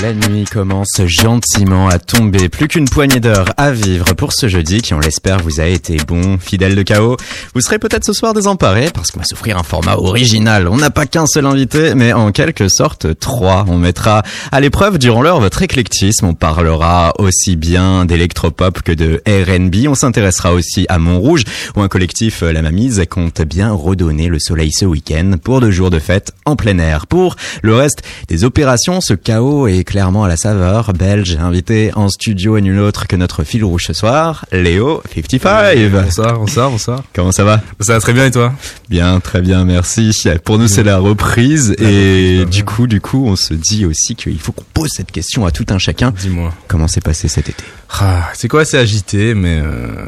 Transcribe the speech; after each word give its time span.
La 0.00 0.12
nuit 0.12 0.44
commence 0.44 1.00
gentiment 1.06 1.88
à 1.88 1.98
tomber. 1.98 2.48
Plus 2.48 2.68
qu'une 2.68 2.88
poignée 2.88 3.18
d'heures 3.18 3.52
à 3.56 3.72
vivre 3.72 4.14
pour 4.14 4.32
ce 4.32 4.46
jeudi 4.46 4.80
qui, 4.80 4.94
on 4.94 5.00
l'espère, 5.00 5.38
vous 5.40 5.58
a 5.58 5.64
été 5.64 5.96
bon, 6.06 6.38
fidèle 6.38 6.76
de 6.76 6.82
chaos. 6.82 7.16
Vous 7.52 7.60
serez 7.60 7.80
peut-être 7.80 8.04
ce 8.04 8.12
soir 8.12 8.32
désemparé 8.32 8.90
parce 8.94 9.10
qu'on 9.10 9.18
va 9.18 9.24
s'offrir 9.24 9.58
un 9.58 9.64
format 9.64 9.96
original. 9.96 10.68
On 10.68 10.76
n'a 10.76 10.90
pas 10.90 11.06
qu'un 11.06 11.26
seul 11.26 11.46
invité, 11.46 11.96
mais 11.96 12.12
en 12.12 12.30
quelque 12.30 12.68
sorte 12.68 13.18
trois. 13.18 13.64
On 13.66 13.76
mettra 13.76 14.22
à 14.52 14.60
l'épreuve 14.60 14.98
durant 14.98 15.20
l'heure 15.20 15.40
votre 15.40 15.62
éclectisme. 15.62 16.26
On 16.26 16.34
parlera 16.34 17.12
aussi 17.18 17.56
bien 17.56 18.04
d'électropop 18.04 18.82
que 18.82 18.92
de 18.92 19.20
R&B. 19.26 19.88
On 19.88 19.96
s'intéressera 19.96 20.52
aussi 20.52 20.86
à 20.88 20.98
Montrouge 20.98 21.42
où 21.74 21.82
un 21.82 21.88
collectif, 21.88 22.42
La 22.42 22.62
Mamise, 22.62 23.02
compte 23.10 23.42
bien 23.42 23.72
redonner 23.72 24.28
le 24.28 24.38
soleil 24.38 24.70
ce 24.70 24.84
week-end 24.84 25.32
pour 25.42 25.60
deux 25.60 25.72
jours 25.72 25.90
de 25.90 25.98
fête 25.98 26.32
en 26.44 26.54
plein 26.54 26.78
air. 26.78 27.08
Pour 27.08 27.34
le 27.62 27.74
reste 27.74 28.02
des 28.28 28.44
opérations, 28.44 29.00
ce 29.00 29.14
chaos 29.14 29.66
est 29.66 29.87
clairement 29.88 30.24
à 30.24 30.28
la 30.28 30.36
saveur 30.36 30.92
belge, 30.92 31.38
invité 31.40 31.92
en 31.94 32.10
studio 32.10 32.58
et 32.58 32.60
nul 32.60 32.78
autre 32.78 33.06
que 33.06 33.16
notre 33.16 33.42
fil 33.42 33.64
rouge 33.64 33.84
ce 33.86 33.94
soir, 33.94 34.44
Léo 34.52 35.02
55. 35.14 35.78
Bonsoir, 35.90 36.38
bonsoir, 36.38 36.70
bonsoir. 36.70 37.02
Comment 37.14 37.32
ça 37.32 37.42
va? 37.42 37.62
Ça 37.80 37.94
va 37.94 38.00
très 38.00 38.12
bien 38.12 38.26
et 38.26 38.30
toi? 38.30 38.52
Bien, 38.90 39.18
très 39.20 39.40
bien, 39.40 39.64
merci. 39.64 40.12
Pour 40.44 40.58
nous, 40.58 40.68
c'est 40.68 40.82
la 40.82 40.98
reprise 40.98 41.74
et 41.78 42.44
du 42.44 42.66
coup, 42.66 42.86
du 42.86 43.00
coup, 43.00 43.24
on 43.26 43.34
se 43.34 43.54
dit 43.54 43.86
aussi 43.86 44.14
qu'il 44.14 44.38
faut 44.38 44.52
qu'on 44.52 44.66
pose 44.74 44.90
cette 44.94 45.10
question 45.10 45.46
à 45.46 45.52
tout 45.52 45.64
un 45.70 45.78
chacun. 45.78 46.10
Dis-moi. 46.10 46.52
Comment 46.68 46.86
s'est 46.86 47.00
passé 47.00 47.26
cet 47.28 47.48
été? 47.48 47.64
Ah, 47.98 48.28
C'est 48.34 48.48
quoi 48.48 48.66
C'est 48.66 48.76
agité, 48.76 49.32
mais 49.32 49.62
euh, 49.64 50.04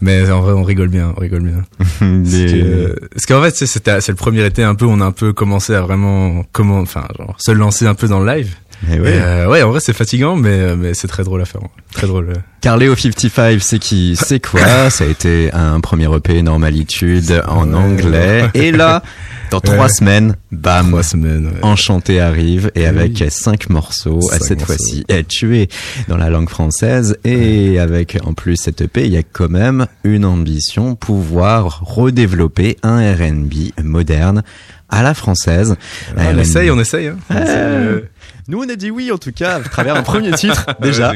mais 0.00 0.30
en 0.30 0.40
vrai, 0.40 0.54
on 0.54 0.62
rigole 0.62 0.88
bien, 0.88 1.12
on 1.14 1.20
rigole 1.20 1.42
bien. 1.42 1.64
Les... 2.00 2.94
Parce 3.12 3.26
qu'en 3.26 3.42
fait, 3.42 3.54
c'est 3.54 3.66
c'est 3.66 4.08
le 4.08 4.14
premier 4.14 4.46
été 4.46 4.62
un 4.62 4.74
peu, 4.74 4.86
on 4.86 5.02
a 5.02 5.04
un 5.04 5.12
peu 5.12 5.34
commencé 5.34 5.74
à 5.74 5.82
vraiment 5.82 6.44
comment, 6.52 6.78
enfin, 6.78 7.06
genre, 7.18 7.36
se 7.38 7.50
lancer 7.50 7.86
un 7.86 7.94
peu 7.94 8.08
dans 8.08 8.20
le 8.20 8.34
live. 8.34 8.54
Eh 8.86 9.00
ouais. 9.00 9.18
Euh, 9.20 9.48
ouais, 9.48 9.62
en 9.62 9.70
vrai, 9.70 9.80
c'est 9.80 9.92
fatigant, 9.92 10.36
mais, 10.36 10.50
euh, 10.50 10.76
mais 10.76 10.94
c'est 10.94 11.08
très 11.08 11.24
drôle 11.24 11.40
à 11.42 11.44
faire. 11.44 11.60
Très 11.92 12.06
drôle. 12.06 12.32
Carléo 12.60 12.94
55, 12.94 13.60
c'est 13.60 13.78
qui 13.78 14.16
C'est 14.16 14.40
quoi? 14.40 14.90
Ça 14.90 15.04
a 15.04 15.06
été 15.06 15.50
un 15.52 15.80
premier 15.80 16.12
EP 16.14 16.42
Normalitude 16.42 17.42
en 17.48 17.72
anglais. 17.72 18.48
Et 18.54 18.70
là, 18.70 19.02
dans 19.50 19.60
trois 19.60 19.88
semaines, 19.88 20.36
bam, 20.52 20.88
trois 20.88 21.02
semaines, 21.02 21.46
ouais. 21.46 21.58
Enchanté 21.62 22.20
arrive 22.20 22.70
et 22.74 22.86
avec 22.86 23.24
cinq 23.30 23.70
morceaux, 23.70 24.20
à 24.32 24.38
cette 24.38 24.62
fois-ci, 24.62 25.04
tué 25.28 25.68
dans 26.08 26.16
la 26.16 26.28
langue 26.28 26.50
française 26.50 27.18
et 27.24 27.78
avec 27.78 28.18
en 28.24 28.34
plus 28.34 28.56
cette 28.56 28.82
EP, 28.82 29.06
il 29.06 29.12
y 29.12 29.16
a 29.16 29.22
quand 29.22 29.48
même 29.48 29.86
une 30.04 30.24
ambition, 30.24 30.94
pouvoir 30.94 31.80
redévelopper 31.82 32.76
un 32.82 33.14
R&B 33.14 33.72
moderne 33.82 34.42
à 34.88 35.02
la 35.02 35.14
française. 35.14 35.76
on 36.16 36.38
essaye, 36.38 36.70
on 36.70 36.78
essaye. 36.78 37.08
Hein. 37.08 37.18
Euh, 37.30 38.00
nous, 38.48 38.62
on 38.62 38.68
a 38.68 38.76
dit 38.76 38.90
oui, 38.90 39.12
en 39.12 39.18
tout 39.18 39.32
cas, 39.32 39.56
à 39.56 39.60
travers 39.60 39.94
un 39.96 40.02
premier 40.02 40.32
titre, 40.36 40.66
déjà. 40.80 41.12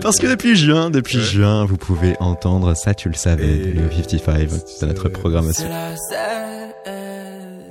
Parce 0.00 0.18
que 0.18 0.26
depuis 0.26 0.56
juin, 0.56 0.90
depuis 0.90 1.20
juin, 1.20 1.64
vous 1.64 1.76
pouvez 1.76 2.16
entendre 2.20 2.74
ça, 2.74 2.94
tu 2.94 3.08
le 3.08 3.14
savais, 3.14 3.44
Et 3.44 3.72
le 3.72 3.90
55 3.90 4.80
de 4.80 4.86
notre 4.86 5.08
programmation. 5.08 5.64
C'est 5.64 5.68
la 5.68 5.96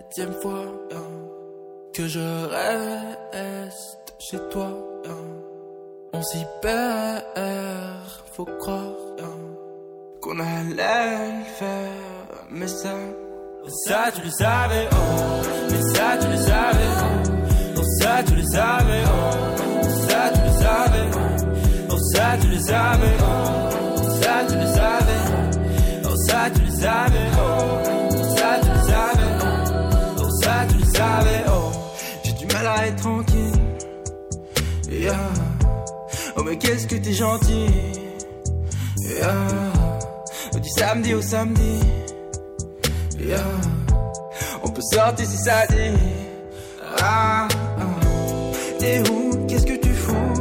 septième 0.10 0.34
fois 0.42 0.66
que 1.94 2.08
je 2.08 2.20
reste 2.20 4.14
chez 4.20 4.40
toi. 4.52 4.70
On 6.14 6.22
s'y 6.22 6.46
perd, 6.62 7.24
faut 8.34 8.46
croire 8.60 8.92
qu'on 10.22 10.40
allait 10.40 11.40
le 11.40 11.46
faire, 11.60 11.92
mais 12.52 12.68
ça, 12.68 12.96
ça 13.86 14.12
tu 14.14 14.22
le 14.24 14.32
savais, 14.32 14.88
oh, 14.92 15.42
mais 15.70 15.82
ça 15.94 16.18
tu 16.20 16.28
le 16.28 16.38
savais, 16.38 16.90
oh, 17.00 17.35
ça 18.06 18.22
tu 18.24 18.36
le 18.36 18.44
savais, 18.44 19.04
oh, 19.08 19.88
ça 20.08 20.32
tu 20.34 20.42
le 20.46 20.52
savais, 20.62 21.08
oh, 21.90 21.98
ça 22.14 22.38
tu 22.40 22.48
le 22.48 22.60
savais, 22.60 23.18
oh, 23.20 24.22
ça 24.22 24.46
tu 24.48 24.56
le 24.56 24.68
savais, 24.68 25.24
oh, 26.06 26.16
ça 26.28 26.50
tu 26.54 26.62
le 26.62 26.72
savais, 26.72 27.30
oh, 27.40 28.36
ça 28.38 28.60
tu 28.62 28.70
le 28.70 28.82
savais, 28.92 29.34
oh, 30.20 30.30
ça 30.44 30.56
tu 30.70 30.78
le 30.78 30.86
savais, 30.86 31.44
oh, 31.48 31.72
j'ai 32.24 32.34
du 32.34 32.46
mal 32.54 32.68
à 32.68 32.88
être 32.88 32.98
tranquille, 32.98 33.60
yeah. 34.92 35.14
oh 36.38 36.44
mais 36.44 36.58
qu'est-ce 36.60 36.86
que 36.86 36.98
t'es 36.98 37.14
gentil, 37.14 37.70
yeah. 39.02 40.60
du 40.62 40.70
samedi 40.70 41.14
au 41.16 41.22
samedi. 41.24 41.80
Yeah. 43.20 43.40
On 44.64 44.70
peut 44.70 44.84
sortir 44.94 45.26
si 45.26 45.38
ça 45.38 45.66
dit. 45.68 45.98
Ah, 47.02 47.48
T'es 48.86 49.02
où? 49.10 49.48
Qu'est-ce 49.48 49.66
que 49.66 49.78
tu 49.78 49.90
fous? 49.90 50.34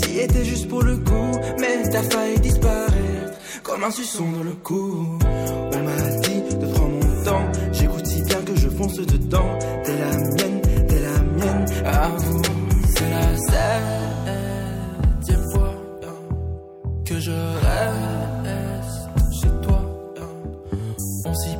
T'y 0.00 0.20
étais 0.20 0.44
juste 0.46 0.66
pour 0.68 0.82
le 0.82 0.96
coup, 0.96 1.30
mais 1.60 1.82
t'as 1.90 2.02
failli 2.04 2.40
disparaître 2.40 3.34
comme 3.62 3.84
un 3.84 3.90
suçon 3.90 4.24
dans 4.32 4.44
le 4.44 4.54
cou. 4.62 5.18
On 5.74 5.82
m'a 5.84 5.96
dit 6.22 6.42
de 6.56 6.66
prendre 6.72 6.94
mon 6.94 7.22
temps. 7.22 7.46
J'écoute 7.72 8.06
si 8.06 8.22
bien 8.22 8.40
que 8.40 8.56
je 8.56 8.68
fonce 8.70 8.96
dedans. 8.96 9.58
T'es 9.84 9.98
la 9.98 10.16
mienne, 10.16 10.60
t'es 10.88 11.00
la 11.00 11.18
mienne. 11.36 11.66
Ah, 11.84 12.10
c'est 12.94 13.10
la 13.10 13.36
septième 15.20 15.44
fois 15.52 15.74
que 17.04 17.20
je 17.20 17.32
reste 17.66 19.10
chez 19.38 19.52
toi. 19.62 19.80
On 21.26 21.34
s'y 21.34 21.56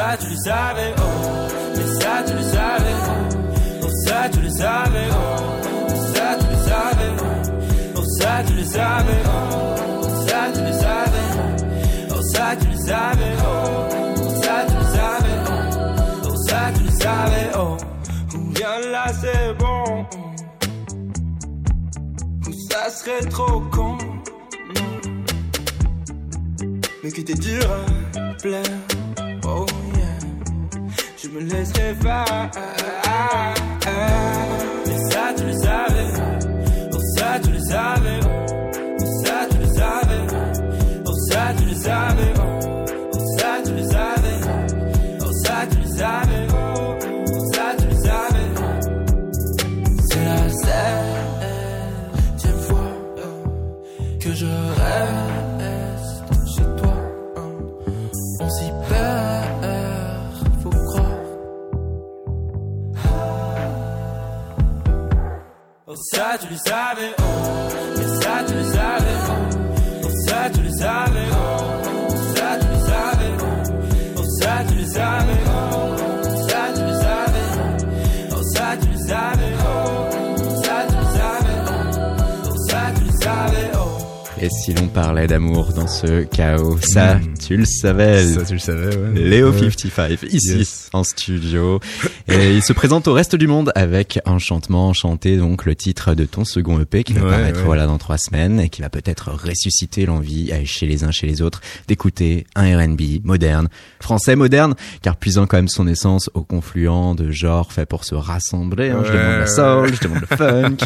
ça 0.00 0.16
tu 0.18 0.30
le 0.30 0.36
savais, 0.36 0.94
oh, 0.96 1.02
mais 1.76 1.86
ça 2.00 2.22
tu 2.26 2.32
le 2.32 2.42
savais, 2.42 2.96
oh, 3.82 3.88
ça 4.06 4.28
tu 4.32 4.40
le 4.40 4.48
savais, 4.48 5.08
oh, 5.12 5.92
ça 6.14 6.36
tu 6.40 6.46
le 6.46 6.56
savais, 6.56 7.12
oh, 7.96 8.02
ça 8.18 8.42
tu 8.46 8.54
le 8.54 8.64
savais, 8.64 9.22
oh, 9.26 10.26
ça 10.26 10.40
tu 10.54 10.60
le 10.62 10.72
savais, 10.72 11.28
oh, 12.10 12.22
ça 12.32 12.56
tu 12.58 12.66
le 12.66 12.76
savais, 12.78 13.36
oh, 13.44 14.42
ça 14.42 14.56
tu 14.68 14.74
le 14.74 14.84
savais, 14.96 15.38
oh, 16.24 16.36
ça 16.48 16.72
tu 16.74 16.82
le 16.82 16.90
savais, 16.92 17.50
oh, 17.58 17.76
là 18.90 19.06
c'est 19.20 19.52
bon, 19.58 20.06
ça 22.70 22.88
serait 22.88 23.28
trop 23.28 23.60
con, 23.70 23.98
mais 27.04 27.10
que 27.12 27.20
t'es 27.20 27.34
dur 27.34 27.70
à. 27.70 28.00
Oh 29.44 29.66
je 31.22 31.28
me 31.28 31.40
laisserai 31.40 31.94
faire. 32.00 32.50
Mais 34.86 34.98
ça 35.10 35.34
tu 35.36 35.44
le 35.44 35.52
savais, 35.52 35.69
oh 66.70 66.76
savais, 66.76 67.14
oh 67.18 67.68
ça 67.98 68.44
tu 68.44 68.54
le 68.54 68.64
savais, 70.70 71.28
oh 71.32 72.14
ça 74.38 74.64
tu 74.68 74.74
le 74.74 74.84
savais, 74.84 75.34
oh 75.36 75.39
Et 84.42 84.48
si 84.48 84.72
l'on 84.72 84.88
parlait 84.88 85.26
d'amour 85.26 85.74
dans 85.74 85.86
ce 85.86 86.22
chaos, 86.22 86.78
ça, 86.80 87.16
hmm. 87.16 87.34
tu 87.46 87.58
le 87.58 87.66
savais. 87.66 88.24
Ça, 88.24 88.42
tu 88.42 88.54
le 88.54 88.58
savais, 88.58 88.96
ouais. 88.96 89.12
Léo 89.12 89.52
55, 89.52 90.18
ici, 90.32 90.88
en 90.94 91.04
studio. 91.04 91.78
Et 92.26 92.54
il 92.54 92.62
se 92.62 92.72
présente 92.72 93.06
au 93.06 93.12
reste 93.12 93.36
du 93.36 93.46
monde 93.46 93.70
avec 93.74 94.18
Enchantement 94.24 94.88
Enchanté, 94.88 95.36
donc 95.36 95.66
le 95.66 95.74
titre 95.74 96.14
de 96.14 96.24
ton 96.24 96.46
second 96.46 96.80
EP 96.80 97.04
qui 97.04 97.12
va 97.12 97.28
paraître 97.28 97.60
voilà 97.66 97.84
dans 97.84 97.98
trois 97.98 98.16
semaines 98.16 98.60
et 98.60 98.70
qui 98.70 98.80
va 98.80 98.88
peut-être 98.88 99.30
ressusciter 99.30 100.06
l'envie 100.06 100.50
chez 100.64 100.86
les 100.86 101.04
uns 101.04 101.10
chez 101.10 101.26
les 101.26 101.42
autres 101.42 101.60
d'écouter 101.86 102.46
un 102.56 102.78
R&B 102.78 103.22
moderne, 103.22 103.68
français 104.00 104.36
moderne, 104.36 104.74
car 105.02 105.16
puisant 105.16 105.46
quand 105.46 105.58
même 105.58 105.68
son 105.68 105.86
essence 105.86 106.30
au 106.32 106.44
confluent 106.44 107.14
de 107.14 107.30
genres 107.30 107.74
fait 107.74 107.84
pour 107.84 108.04
se 108.04 108.14
rassembler. 108.14 108.88
Hein. 108.88 109.02
je 109.04 109.12
demande 109.12 109.40
la 109.40 109.46
soul, 109.46 109.94
je 109.94 110.00
demande 110.00 110.24
le 110.30 110.36
funk. 110.36 110.76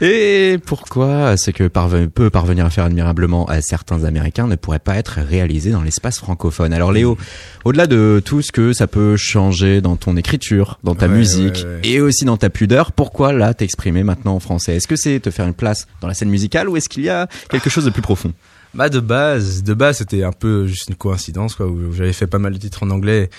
et 0.02 0.58
pourquoi 0.58 1.38
C'est 1.38 1.54
que 1.54 1.68
par 1.68 1.85
peut 2.12 2.30
parvenir 2.30 2.66
à 2.66 2.70
faire 2.70 2.84
admirablement 2.84 3.46
à 3.46 3.60
certains 3.60 4.04
Américains 4.04 4.46
ne 4.46 4.56
pourrait 4.56 4.78
pas 4.78 4.96
être 4.96 5.20
réalisé 5.20 5.70
dans 5.70 5.82
l'espace 5.82 6.18
francophone. 6.18 6.72
Alors 6.72 6.92
Léo, 6.92 7.16
au-delà 7.64 7.86
de 7.86 8.22
tout 8.24 8.42
ce 8.42 8.52
que 8.52 8.72
ça 8.72 8.86
peut 8.86 9.16
changer 9.16 9.80
dans 9.80 9.96
ton 9.96 10.16
écriture, 10.16 10.78
dans 10.84 10.94
ta 10.94 11.08
musique 11.08 11.66
et 11.82 12.00
aussi 12.00 12.24
dans 12.24 12.36
ta 12.36 12.50
pudeur, 12.50 12.92
pourquoi 12.92 13.32
là 13.32 13.54
t'exprimer 13.54 14.02
maintenant 14.02 14.34
en 14.34 14.40
français? 14.40 14.76
Est-ce 14.76 14.86
que 14.86 14.96
c'est 14.96 15.20
te 15.20 15.30
faire 15.30 15.46
une 15.46 15.54
place 15.54 15.86
dans 16.00 16.08
la 16.08 16.14
scène 16.14 16.30
musicale 16.30 16.68
ou 16.68 16.76
est-ce 16.76 16.88
qu'il 16.88 17.04
y 17.04 17.10
a 17.10 17.28
quelque 17.50 17.70
chose 17.70 17.84
de 17.84 17.90
plus 17.90 18.02
profond? 18.02 18.32
Bah 18.74 18.88
de 18.88 19.00
base, 19.00 19.62
de 19.62 19.74
base 19.74 19.98
c'était 19.98 20.22
un 20.22 20.32
peu 20.32 20.66
juste 20.66 20.88
une 20.88 20.94
coïncidence 20.94 21.54
quoi. 21.54 21.66
Où 21.66 21.92
j'avais 21.92 22.12
fait 22.12 22.26
pas 22.26 22.38
mal 22.38 22.52
de 22.52 22.58
titres 22.58 22.82
en 22.82 22.90
anglais 22.90 23.30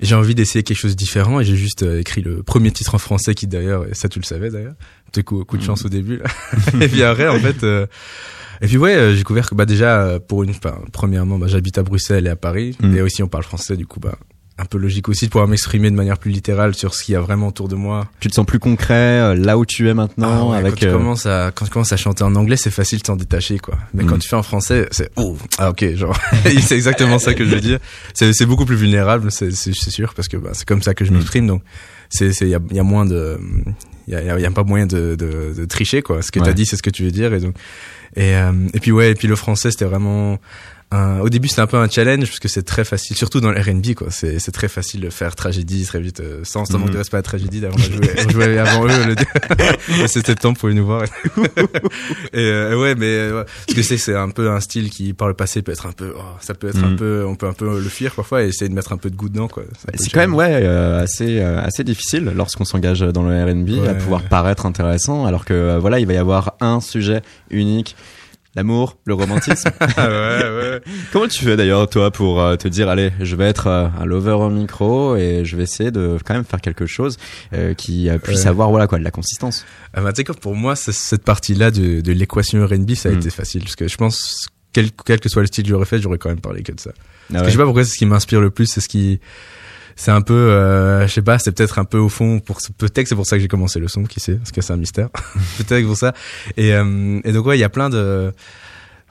et 0.00 0.06
j'ai 0.06 0.14
envie 0.14 0.34
d'essayer 0.34 0.62
quelque 0.62 0.78
chose 0.78 0.92
de 0.92 0.96
différent 0.96 1.40
et 1.40 1.44
j'ai 1.44 1.56
juste 1.56 1.82
euh, 1.82 2.00
écrit 2.00 2.22
le 2.22 2.42
premier 2.42 2.70
titre 2.70 2.94
en 2.94 2.98
français 2.98 3.34
qui 3.34 3.46
d'ailleurs, 3.46 3.86
et 3.86 3.94
ça 3.94 4.08
tu 4.08 4.18
le 4.18 4.24
savais 4.24 4.50
d'ailleurs, 4.50 4.74
coup, 5.24 5.44
coup 5.44 5.56
de 5.56 5.62
chance 5.62 5.84
au 5.84 5.88
début. 5.88 6.20
Et 6.80 6.88
puis 6.88 7.02
après 7.02 7.28
en 7.28 7.38
fait, 7.38 7.62
euh, 7.64 7.86
et 8.62 8.66
puis 8.66 8.78
ouais, 8.78 8.94
euh, 8.94 9.10
j'ai 9.12 9.18
découvert 9.18 9.50
que 9.50 9.54
bah 9.54 9.66
déjà 9.66 10.18
pour 10.26 10.42
une, 10.42 10.54
premièrement 10.92 11.38
bah, 11.38 11.46
j'habite 11.46 11.76
à 11.78 11.82
Bruxelles 11.82 12.26
et 12.26 12.30
à 12.30 12.36
Paris 12.36 12.76
mm. 12.80 12.96
et 12.96 13.02
aussi 13.02 13.22
on 13.22 13.28
parle 13.28 13.44
français 13.44 13.76
du 13.76 13.86
coup 13.86 14.00
bah 14.00 14.16
un 14.58 14.64
peu 14.64 14.78
logique 14.78 15.08
aussi 15.08 15.26
de 15.26 15.30
pouvoir 15.30 15.48
m'exprimer 15.48 15.90
de 15.90 15.96
manière 15.96 16.18
plus 16.18 16.30
littérale 16.30 16.74
sur 16.74 16.94
ce 16.94 17.04
qu'il 17.04 17.12
y 17.12 17.16
a 17.16 17.20
vraiment 17.20 17.48
autour 17.48 17.68
de 17.68 17.74
moi. 17.74 18.08
Tu 18.20 18.28
te 18.28 18.34
sens 18.34 18.46
plus 18.46 18.58
concret 18.58 18.94
euh, 18.94 19.34
là 19.34 19.58
où 19.58 19.66
tu 19.66 19.88
es 19.88 19.94
maintenant 19.94 20.52
ah 20.52 20.56
avec 20.56 20.72
quand 20.72 20.80
tu 20.80 20.86
euh, 20.86 20.92
commences 20.92 21.26
à 21.26 21.52
quand 21.54 21.66
tu 21.66 21.70
commences 21.70 21.92
à 21.92 21.96
chanter 21.96 22.24
en 22.24 22.34
anglais, 22.34 22.56
c'est 22.56 22.70
facile 22.70 22.98
de 22.98 23.02
t'en 23.02 23.16
détacher 23.16 23.58
quoi. 23.58 23.78
Mais 23.92 24.04
quand 24.04 24.16
mm. 24.16 24.20
tu 24.20 24.28
fais 24.28 24.36
en 24.36 24.42
français, 24.42 24.88
c'est 24.90 25.10
oh 25.16 25.36
ah 25.58 25.70
OK, 25.70 25.84
genre 25.94 26.18
c'est 26.44 26.74
exactement 26.74 27.18
ça 27.18 27.34
que 27.34 27.44
je 27.44 27.54
veux 27.54 27.60
dire. 27.60 27.78
C'est 28.14 28.32
c'est 28.32 28.46
beaucoup 28.46 28.64
plus 28.64 28.76
vulnérable, 28.76 29.30
c'est 29.30 29.52
c'est 29.52 29.74
sûr 29.90 30.14
parce 30.14 30.28
que 30.28 30.38
bah, 30.38 30.50
c'est 30.54 30.66
comme 30.66 30.82
ça 30.82 30.94
que 30.94 31.04
je 31.04 31.12
mm. 31.12 31.16
m'exprime 31.16 31.46
donc 31.46 31.62
c'est 32.08 32.32
c'est 32.32 32.46
il 32.46 32.50
y 32.50 32.54
a, 32.54 32.60
y 32.70 32.78
a 32.78 32.84
moins 32.84 33.04
de 33.04 33.38
il 34.08 34.14
y 34.14 34.16
a, 34.16 34.38
y 34.38 34.46
a, 34.46 34.50
pas 34.52 34.62
moyen 34.62 34.86
de, 34.86 35.16
de, 35.16 35.52
de 35.56 35.64
tricher 35.64 36.00
quoi. 36.00 36.22
Ce 36.22 36.30
que 36.30 36.38
tu 36.38 36.48
as 36.48 36.52
dit, 36.52 36.64
c'est 36.64 36.76
ce 36.76 36.82
que 36.82 36.90
tu 36.90 37.02
veux 37.02 37.10
dire 37.10 37.34
et 37.34 37.40
donc 37.40 37.56
et 38.14 38.36
euh, 38.36 38.52
et 38.72 38.80
puis 38.80 38.92
ouais, 38.92 39.10
et 39.10 39.14
puis 39.14 39.26
le 39.26 39.36
français 39.36 39.70
c'était 39.70 39.84
vraiment 39.84 40.38
au 40.92 41.28
début 41.28 41.48
c'était 41.48 41.62
un 41.62 41.66
peu 41.66 41.76
un 41.76 41.88
challenge 41.88 42.26
parce 42.26 42.38
que 42.38 42.48
c'est 42.48 42.62
très 42.62 42.84
facile 42.84 43.16
surtout 43.16 43.40
dans 43.40 43.50
le 43.50 43.60
R&B 43.60 43.94
quoi. 43.94 44.08
C'est 44.10 44.38
c'est 44.38 44.52
très 44.52 44.68
facile 44.68 45.00
de 45.00 45.10
faire 45.10 45.34
tragédie 45.34 45.84
très 45.84 46.00
vite 46.00 46.20
euh, 46.20 46.40
sans 46.44 46.64
sans 46.64 46.78
manque 46.78 46.90
de 46.90 46.98
respect 46.98 47.16
à 47.16 47.18
la 47.18 47.22
tragédie 47.22 47.60
d'avoir 47.60 47.78
joué 47.80 48.08
on 48.24 48.30
jouait 48.30 48.58
avant 48.58 48.84
eux 48.86 49.06
le... 49.06 50.06
c'était 50.06 50.32
le 50.32 50.38
temps 50.38 50.54
pour 50.54 50.68
nous 50.70 50.84
voir. 50.84 51.04
Et, 52.32 52.38
euh, 52.38 52.78
ouais 52.80 52.94
mais 52.94 53.06
euh, 53.06 53.44
ce 53.68 53.74
que 53.74 53.82
c'est 53.82 53.98
c'est 53.98 54.14
un 54.14 54.30
peu 54.30 54.50
un 54.50 54.60
style 54.60 54.90
qui 54.90 55.12
par 55.12 55.28
le 55.28 55.34
passé 55.34 55.62
peut 55.62 55.72
être 55.72 55.86
un 55.86 55.92
peu 55.92 56.14
oh, 56.16 56.22
ça 56.40 56.54
peut 56.54 56.68
être 56.68 56.82
un 56.82 56.90
mm. 56.90 56.96
peu 56.96 57.24
on 57.26 57.34
peut 57.34 57.48
un 57.48 57.52
peu 57.52 57.80
le 57.80 57.88
fuir 57.88 58.14
parfois 58.14 58.44
et 58.44 58.48
essayer 58.48 58.68
de 58.68 58.74
mettre 58.74 58.92
un 58.92 58.98
peu 58.98 59.10
de 59.10 59.16
goût 59.16 59.28
dedans 59.28 59.48
quoi. 59.48 59.64
C'est 59.94 60.10
quand 60.10 60.20
même 60.20 60.34
ouais 60.34 60.66
assez 60.66 61.40
assez 61.40 61.84
difficile 61.84 62.32
lorsqu'on 62.34 62.64
s'engage 62.64 63.00
dans 63.00 63.22
le 63.22 63.44
R&B 63.44 63.86
à 63.88 63.94
pouvoir 63.94 64.22
paraître 64.22 64.66
intéressant 64.66 65.26
alors 65.26 65.44
que 65.44 65.78
voilà 65.78 65.98
il 65.98 66.06
va 66.06 66.12
y 66.12 66.18
avoir 66.18 66.54
un 66.60 66.80
sujet 66.80 67.22
unique 67.50 67.96
L'amour, 68.56 68.96
le 69.04 69.12
romantisme. 69.12 69.68
ouais, 69.98 70.06
ouais. 70.06 70.80
Comment 71.12 71.28
tu 71.28 71.44
fais 71.44 71.56
d'ailleurs 71.56 71.90
toi 71.90 72.10
pour 72.10 72.40
euh, 72.40 72.56
te 72.56 72.68
dire 72.68 72.88
allez, 72.88 73.12
je 73.20 73.36
vais 73.36 73.44
être 73.44 73.66
euh, 73.66 73.88
un 74.00 74.06
lover 74.06 74.32
au 74.32 74.48
micro 74.48 75.14
et 75.14 75.44
je 75.44 75.56
vais 75.56 75.64
essayer 75.64 75.90
de 75.90 76.16
quand 76.24 76.32
même 76.32 76.44
faire 76.44 76.62
quelque 76.62 76.86
chose 76.86 77.18
euh, 77.52 77.74
qui 77.74 78.08
puisse 78.22 78.46
avoir 78.46 78.70
voilà 78.70 78.86
quoi 78.86 78.98
de 78.98 79.04
la 79.04 79.10
consistance? 79.10 79.66
Ah 79.92 80.00
bah, 80.00 80.14
tu 80.14 80.24
sais 80.26 80.32
pour 80.40 80.54
moi 80.54 80.74
cette 80.74 81.22
partie-là 81.22 81.70
de, 81.70 82.00
de 82.00 82.12
l'équation 82.12 82.64
R&B 82.64 82.94
ça 82.94 83.10
a 83.10 83.12
hmm. 83.12 83.18
été 83.18 83.28
facile 83.28 83.62
parce 83.62 83.76
que 83.76 83.88
je 83.88 83.96
pense 83.98 84.48
quel, 84.72 84.90
quel 84.90 85.20
que 85.20 85.28
soit 85.28 85.42
le 85.42 85.48
style 85.48 85.64
que 85.64 85.70
j'aurais 85.70 85.84
fait, 85.84 86.00
j'aurais 86.00 86.18
quand 86.18 86.30
même 86.30 86.40
parlé 86.40 86.62
que 86.62 86.72
de 86.72 86.80
ça. 86.80 86.92
Ah 87.34 87.44
je 87.44 87.50
sais 87.50 87.56
pas 87.58 87.64
pourquoi 87.64 87.84
c'est 87.84 87.92
ce 87.92 87.98
qui 87.98 88.06
m'inspire 88.06 88.40
le 88.40 88.50
plus, 88.50 88.66
c'est 88.66 88.80
ce 88.80 88.88
qui 88.88 89.20
c'est 89.96 90.10
un 90.10 90.20
peu 90.20 90.34
euh, 90.34 91.08
je 91.08 91.12
sais 91.12 91.22
pas 91.22 91.38
c'est 91.38 91.52
peut-être 91.52 91.78
un 91.78 91.84
peu 91.84 91.98
au 91.98 92.10
fond 92.10 92.38
pour 92.38 92.58
peut-être 92.78 93.08
c'est 93.08 93.14
pour 93.14 93.26
ça 93.26 93.36
que 93.36 93.42
j'ai 93.42 93.48
commencé 93.48 93.80
le 93.80 93.88
son 93.88 94.04
qui 94.04 94.20
sait 94.20 94.34
parce 94.34 94.52
que 94.52 94.60
c'est 94.60 94.72
un 94.72 94.76
mystère 94.76 95.08
peut-être 95.58 95.86
pour 95.86 95.96
ça 95.96 96.12
et 96.56 96.74
euh, 96.74 97.20
et 97.24 97.32
donc 97.32 97.46
ouais 97.46 97.56
il 97.56 97.60
y 97.60 97.64
a 97.64 97.70
plein 97.70 97.88
de 97.88 98.32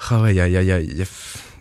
ah 0.10 0.22
ouais 0.22 0.34
il 0.34 0.38
y 0.38 0.40
a 0.40 0.48
il 0.48 0.54
y 0.54 0.58
a 0.58 0.62
il 0.62 0.68
y 0.68 0.72
a 0.72 0.80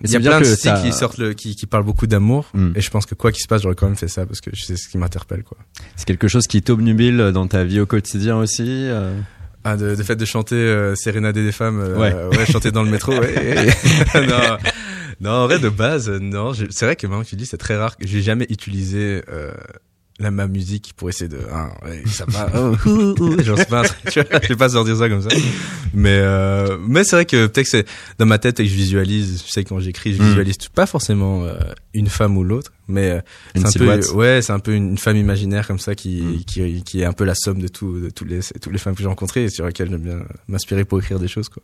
il 0.03 0.11
y 0.11 0.17
a 0.17 0.21
plein 0.21 0.41
de 0.41 0.44
styles 0.44 0.75
qui 0.82 0.93
sortent 0.93 1.19
le, 1.19 1.32
qui, 1.32 1.56
qui 1.56 1.67
parlent 1.67 1.85
beaucoup 1.85 2.06
d'amour 2.06 2.50
hmm. 2.53 2.73
et 2.75 2.82
je 2.82 2.91
pense 2.91 3.06
que 3.06 3.15
quoi 3.15 3.32
qu'il 3.32 3.43
se 3.43 3.49
passe 3.49 3.62
j'aurais 3.62 3.75
quand 3.75 3.87
même 3.87 3.97
fait 3.97 4.09
ça 4.09 4.26
parce 4.26 4.43
que 4.43 4.50
c'est 4.55 4.76
ce 4.76 4.88
qui 4.88 4.99
m'interpelle 4.99 5.43
quoi 5.43 5.56
c'est 5.97 6.05
quelque 6.05 6.29
chose 6.29 6.47
qui 6.47 6.61
t'obnubile 6.61 7.31
dans 7.32 7.47
ta 7.47 7.65
vie 7.65 7.81
au 7.81 7.87
quotidien 7.87 8.37
aussi 8.37 8.67
euh... 8.69 9.19
Ah, 9.67 9.79
de, 9.79 9.94
de 9.94 10.03
fait 10.03 10.15
de 10.15 10.27
chanter 10.27 10.56
euh, 10.56 10.94
Sérénade 10.94 11.35
des 11.35 11.50
femmes, 11.50 11.81
euh, 11.81 11.97
ouais. 11.97 12.37
ouais. 12.37 12.44
chanter 12.44 12.70
dans 12.70 12.82
le 12.82 12.91
métro, 12.91 13.12
ouais. 13.12 13.35
non, 14.15 14.59
non, 15.21 15.31
en 15.31 15.47
vrai, 15.47 15.59
de 15.59 15.69
base, 15.69 16.11
non. 16.11 16.53
C'est 16.55 16.85
vrai 16.85 16.97
que 16.97 17.07
maintenant 17.07 17.23
que 17.25 17.29
tu 17.29 17.37
dis, 17.37 17.47
c'est 17.47 17.57
très 17.57 17.77
rare. 17.77 17.97
Que 17.97 18.07
j'ai 18.07 18.23
jamais 18.23 18.47
utilisé 18.51 19.23
euh, 19.29 19.53
la 20.19 20.31
ma 20.31 20.47
musique 20.47 20.93
pour 20.97 21.09
essayer 21.09 21.29
de 21.29 21.41
ah, 21.51 21.73
ouais, 21.85 22.03
ça 22.07 22.25
va. 22.29 22.51
Oh, 22.87 23.37
j'en 23.43 23.57
sais 23.57 23.65
pas 23.65 23.83
tu 24.11 24.21
vois, 24.21 24.41
je 24.43 24.49
vais 24.49 24.57
pas 24.57 24.69
sortir 24.69 24.97
ça 24.97 25.09
comme 25.09 25.23
ça. 25.23 25.35
Mais 25.93 26.19
euh, 26.19 26.79
mais 26.87 27.05
c'est 27.05 27.17
vrai 27.17 27.25
que 27.25 27.47
peut-être 27.47 27.65
que 27.65 27.71
c'est 27.71 27.87
dans 28.19 28.27
ma 28.27 28.39
tête 28.39 28.61
et 28.61 28.65
que 28.65 28.71
je 28.71 28.75
visualise 28.75 29.43
je 29.47 29.51
sais 29.51 29.65
quand 29.65 29.81
j'écris 29.81 30.15
je 30.15 30.23
hmm. 30.23 30.27
visualise 30.27 30.57
pas 30.73 30.87
forcément 30.87 31.45
euh, 31.45 31.55
une 31.95 32.09
femme 32.09 32.37
ou 32.37 32.45
l'autre 32.45 32.73
mais 32.89 33.11
euh, 33.11 33.21
c'est 33.55 33.83
un 33.83 33.99
peu 33.99 34.11
ouais 34.13 34.43
c'est 34.43 34.53
un 34.53 34.59
peu 34.59 34.75
une, 34.75 34.99
femme 34.99 35.17
imaginaire 35.17 35.67
comme 35.67 35.79
ça 35.79 35.95
qui, 35.95 36.21
hmm. 36.21 36.45
qui 36.45 36.83
qui 36.83 37.01
est 37.01 37.05
un 37.05 37.13
peu 37.13 37.25
la 37.25 37.35
somme 37.35 37.61
de 37.61 37.69
tout 37.69 37.99
de 37.99 38.11
toutes 38.11 38.29
les 38.29 38.41
toutes 38.41 38.73
les 38.73 38.79
femmes 38.79 38.95
que 38.95 39.03
j'ai 39.03 39.09
rencontrées 39.09 39.45
et 39.45 39.49
sur 39.49 39.67
lesquelles 39.67 39.91
j'aime 39.91 40.03
bien 40.03 40.25
m'inspirer 40.49 40.85
pour 40.85 40.99
écrire 40.99 41.19
des 41.19 41.29
choses 41.29 41.49
quoi. 41.49 41.63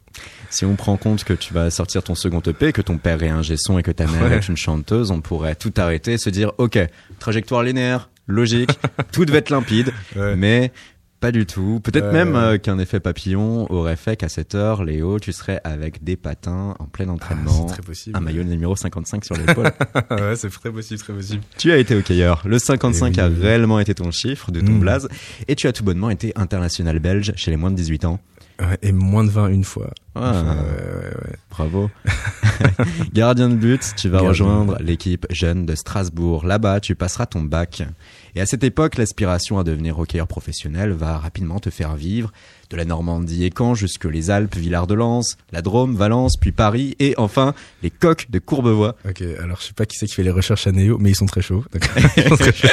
Si 0.50 0.64
on 0.64 0.76
prend 0.76 0.96
compte 0.96 1.24
que 1.24 1.34
tu 1.34 1.52
vas 1.54 1.70
sortir 1.70 2.02
ton 2.02 2.14
second 2.14 2.40
EP 2.40 2.72
que 2.72 2.82
ton 2.82 2.98
père 2.98 3.22
est 3.22 3.28
un 3.28 3.42
gesson 3.42 3.78
et 3.78 3.82
que 3.82 3.90
ta 3.90 4.06
mère 4.06 4.32
est 4.32 4.48
une 4.48 4.56
chanteuse 4.56 5.10
on 5.10 5.20
pourrait 5.20 5.54
tout 5.54 5.72
arrêter 5.76 6.14
et 6.14 6.18
se 6.18 6.30
dire 6.30 6.52
ok 6.58 6.78
trajectoire 7.18 7.62
linéaire 7.62 8.08
logique, 8.30 8.70
tout 9.12 9.24
devait 9.24 9.38
être 9.38 9.50
limpide, 9.50 9.92
mais 10.36 10.72
pas 11.20 11.32
du 11.32 11.44
tout. 11.44 11.80
Peut-être 11.84 12.12
même 12.12 12.34
euh, 12.34 12.56
qu'un 12.56 12.78
effet 12.78 12.98
papillon 12.98 13.70
aurait 13.70 13.96
fait 13.96 14.16
qu'à 14.16 14.30
cette 14.30 14.54
heure, 14.54 14.84
Léo, 14.84 15.18
tu 15.18 15.32
serais 15.32 15.60
avec 15.64 16.02
des 16.02 16.16
patins 16.16 16.74
en 16.78 16.86
plein 16.86 17.08
entraînement, 17.08 17.66
ah, 17.68 17.72
très 17.72 17.82
possible, 17.82 18.16
un 18.16 18.20
maillot 18.20 18.42
numéro 18.42 18.74
55 18.74 19.24
sur 19.24 19.36
l'épaule. 19.36 19.66
ouais, 20.10 20.36
c'est 20.36 20.48
très 20.48 20.72
possible, 20.72 20.98
très 20.98 21.12
possible. 21.12 21.42
Tu 21.58 21.72
as 21.72 21.76
été 21.76 21.94
hockeyeur. 21.94 22.42
Le 22.46 22.58
55 22.58 23.18
a 23.18 23.28
réellement 23.28 23.78
été 23.78 23.94
ton 23.94 24.10
chiffre 24.10 24.50
de 24.50 24.60
ton 24.60 24.72
mm. 24.72 24.80
blaze 24.80 25.08
et 25.46 25.54
tu 25.54 25.68
as 25.68 25.72
tout 25.72 25.84
bonnement 25.84 26.08
été 26.08 26.32
international 26.36 26.98
belge 26.98 27.32
chez 27.36 27.50
les 27.50 27.58
moins 27.58 27.70
de 27.70 27.76
18 27.76 28.06
ans. 28.06 28.18
et 28.82 28.92
moins 28.92 29.24
de 29.24 29.30
20 29.30 29.48
une 29.48 29.64
fois. 29.64 29.90
Ah, 30.14 30.56
Bravo. 31.50 31.90
Gardien 33.12 33.50
de 33.50 33.56
but, 33.56 33.92
tu 33.96 34.08
vas 34.08 34.20
rejoindre 34.20 34.78
l'équipe 34.80 35.26
jeune 35.30 35.66
de 35.66 35.74
Strasbourg. 35.74 36.46
Là-bas, 36.46 36.80
tu 36.80 36.94
passeras 36.94 37.26
ton 37.26 37.42
bac. 37.42 37.82
Et 38.34 38.40
à 38.40 38.46
cette 38.46 38.64
époque, 38.64 38.96
l'aspiration 38.96 39.58
à 39.58 39.64
devenir 39.64 39.98
hockeyeur 39.98 40.26
professionnel 40.26 40.92
va 40.92 41.18
rapidement 41.18 41.58
te 41.58 41.70
faire 41.70 41.96
vivre 41.96 42.32
de 42.70 42.76
la 42.76 42.84
Normandie 42.84 43.44
et 43.44 43.50
Caen 43.56 43.74
jusque 43.74 44.04
les 44.04 44.30
Alpes, 44.30 44.56
Villard 44.56 44.86
de 44.86 44.94
Lans, 44.94 45.22
la 45.52 45.60
Drôme, 45.60 45.96
Valence, 45.96 46.36
puis 46.36 46.52
Paris 46.52 46.94
et 47.00 47.14
enfin 47.18 47.54
les 47.82 47.90
coques 47.90 48.26
de 48.30 48.38
Courbevoie. 48.38 48.96
Ok, 49.08 49.22
alors 49.42 49.58
je 49.60 49.66
sais 49.66 49.72
pas 49.72 49.86
qui 49.86 49.96
c'est 49.96 50.06
qui 50.06 50.14
fait 50.14 50.22
les 50.22 50.30
recherches 50.30 50.66
à 50.66 50.72
Néo, 50.72 50.96
mais 50.98 51.10
ils 51.10 51.16
sont 51.16 51.26
très 51.26 51.42
chauds. 51.42 51.64
ils 52.16 52.28
sont 52.28 52.36
très 52.36 52.52
chauds, 52.52 52.68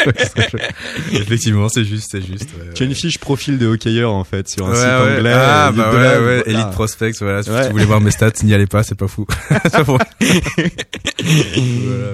Effectivement, 1.13 1.67
c'est 1.69 1.83
juste, 1.83 2.10
c'est 2.12 2.21
juste. 2.21 2.50
tu 2.75 2.83
as 2.83 2.86
une 2.86 2.95
fiche 2.95 3.17
profil 3.17 3.57
de 3.57 3.67
hockeyeur 3.67 4.13
en 4.13 4.24
fait 4.24 4.48
sur 4.48 4.67
un 4.67 4.75
site 4.75 4.86
anglais. 4.86 5.33
Ah 5.33 5.71
bah 5.71 5.91
ouais, 5.91 6.25
ouais, 6.25 6.43
Elite 6.45 6.71
Prospects, 6.71 7.15
voilà. 7.19 7.41
Si 7.43 7.50
tu 7.50 7.71
voulez 7.71 7.86
voir 7.86 8.01
mes 8.01 8.12
stats, 8.12 8.31
n'y 8.43 8.53
allez 8.53 8.67
pas, 8.67 8.83
c'est 8.83 8.95
pas 8.95 9.07
fou. 9.07 9.25
voilà, 9.86 10.05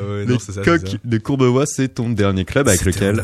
ouais, 0.09 0.25
les 0.25 0.37
coques 0.63 0.97
de 1.03 1.17
Courbevoie, 1.17 1.65
c'est 1.65 1.89
ton 1.89 2.09
dernier 2.09 2.45
club 2.45 2.67
avec 2.67 2.85
lequel 2.85 3.23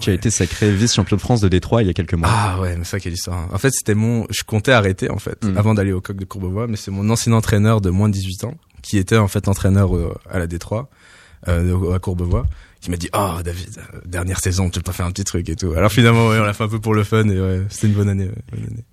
tu 0.00 0.10
as 0.10 0.12
été 0.12 0.30
sacré 0.30 0.72
vice-champion 0.72 1.16
de 1.16 1.20
France 1.20 1.40
de 1.40 1.48
Détroit 1.48 1.82
il 1.82 1.86
y 1.86 1.90
a 1.90 1.94
quelques 1.94 2.14
mois. 2.14 2.28
Ah 2.30 2.60
ouais, 2.60 2.76
mais 2.76 2.84
ça 2.84 2.98
quelle 2.98 3.12
histoire. 3.12 3.48
En 3.52 3.58
fait, 3.58 3.70
c'était 3.70 3.94
je 4.30 4.44
comptais 4.44 4.72
arrêter 4.72 5.10
en 5.10 5.18
fait 5.18 5.44
mm. 5.44 5.56
avant 5.56 5.74
d'aller 5.74 5.92
au 5.92 6.00
coq 6.00 6.16
de 6.16 6.24
Courbevoie, 6.24 6.66
mais 6.66 6.76
c'est 6.76 6.90
mon 6.90 7.08
ancien 7.10 7.32
entraîneur 7.32 7.80
de 7.80 7.90
moins 7.90 8.08
de 8.08 8.14
18 8.14 8.44
ans 8.44 8.54
qui 8.82 8.98
était 8.98 9.16
en 9.16 9.28
fait 9.28 9.48
entraîneur 9.48 9.94
euh, 9.94 10.14
à 10.30 10.38
la 10.38 10.46
Détroit, 10.46 10.88
euh, 11.48 11.94
à 11.94 11.98
Courbevoie, 11.98 12.46
qui 12.80 12.90
m'a 12.90 12.96
dit 12.96 13.08
oh 13.14 13.42
David 13.44 13.68
dernière 14.06 14.40
saison 14.40 14.70
tu 14.70 14.80
peux 14.80 14.84
pas 14.84 14.92
faire 14.92 15.06
un 15.06 15.10
petit 15.10 15.24
truc 15.24 15.48
et 15.48 15.56
tout. 15.56 15.72
Alors 15.72 15.92
finalement 15.92 16.28
ouais, 16.28 16.38
on 16.38 16.44
l'a 16.44 16.52
fait 16.52 16.64
un 16.64 16.68
peu 16.68 16.80
pour 16.80 16.94
le 16.94 17.04
fun 17.04 17.28
et 17.28 17.40
ouais, 17.40 17.62
c'était 17.68 17.88
une 17.88 17.94
bonne 17.94 18.08
année, 18.08 18.30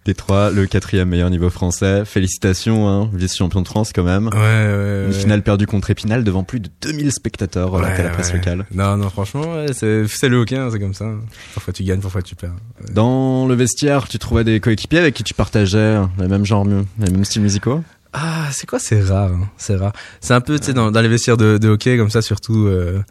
Détroit 0.05 0.51
le 0.51 0.65
quatrième 0.65 1.09
meilleur 1.09 1.29
niveau 1.29 1.49
français. 1.49 2.03
Félicitations 2.05 2.89
hein, 2.89 3.09
vice 3.13 3.35
champion 3.35 3.61
de 3.61 3.67
France 3.67 3.91
quand 3.93 4.03
même. 4.03 4.27
Ouais, 4.27 4.37
ouais 4.37 5.05
une 5.07 5.13
finale 5.13 5.41
perdue 5.41 5.67
contre 5.67 5.89
Épinal 5.89 6.23
devant 6.23 6.43
plus 6.43 6.59
de 6.59 6.69
2000 6.81 7.11
spectateurs 7.11 7.73
ouais, 7.73 7.83
à 7.83 8.03
la 8.03 8.09
presse 8.09 8.33
locale. 8.33 8.65
Non 8.73 8.97
non 8.97 9.09
franchement 9.09 9.65
c'est 9.73 10.07
c'est 10.07 10.29
le 10.29 10.37
hockey 10.37 10.57
hein, 10.57 10.69
c'est 10.71 10.79
comme 10.79 10.93
ça 10.93 11.05
parfois 11.53 11.73
tu 11.73 11.83
gagnes 11.83 12.01
parfois 12.01 12.21
tu 12.21 12.35
perds. 12.35 12.55
Dans 12.91 13.47
le 13.47 13.55
vestiaire 13.55 14.07
tu 14.07 14.19
trouvais 14.19 14.43
des 14.43 14.59
coéquipiers 14.59 14.99
avec 14.99 15.13
qui 15.13 15.23
tu 15.23 15.33
partageais 15.33 15.97
les 16.19 16.27
mêmes 16.27 16.45
genres 16.45 16.65
les 16.65 17.11
mêmes 17.11 17.25
styles 17.25 17.41
musicaux? 17.41 17.83
Ah, 18.13 18.47
c'est 18.51 18.65
quoi 18.65 18.79
C'est 18.79 19.01
rare, 19.01 19.31
hein, 19.31 19.49
c'est 19.57 19.75
rare. 19.75 19.93
C'est 20.21 20.33
un 20.33 20.41
peu, 20.41 20.57
tu 20.57 20.67
sais, 20.67 20.73
dans, 20.73 20.91
dans 20.91 21.01
les 21.01 21.07
vestiaires 21.07 21.37
de, 21.37 21.57
de 21.57 21.67
hockey 21.67 21.97
comme 21.97 22.09
ça, 22.09 22.21
surtout. 22.21 22.65
Euh, 22.65 23.03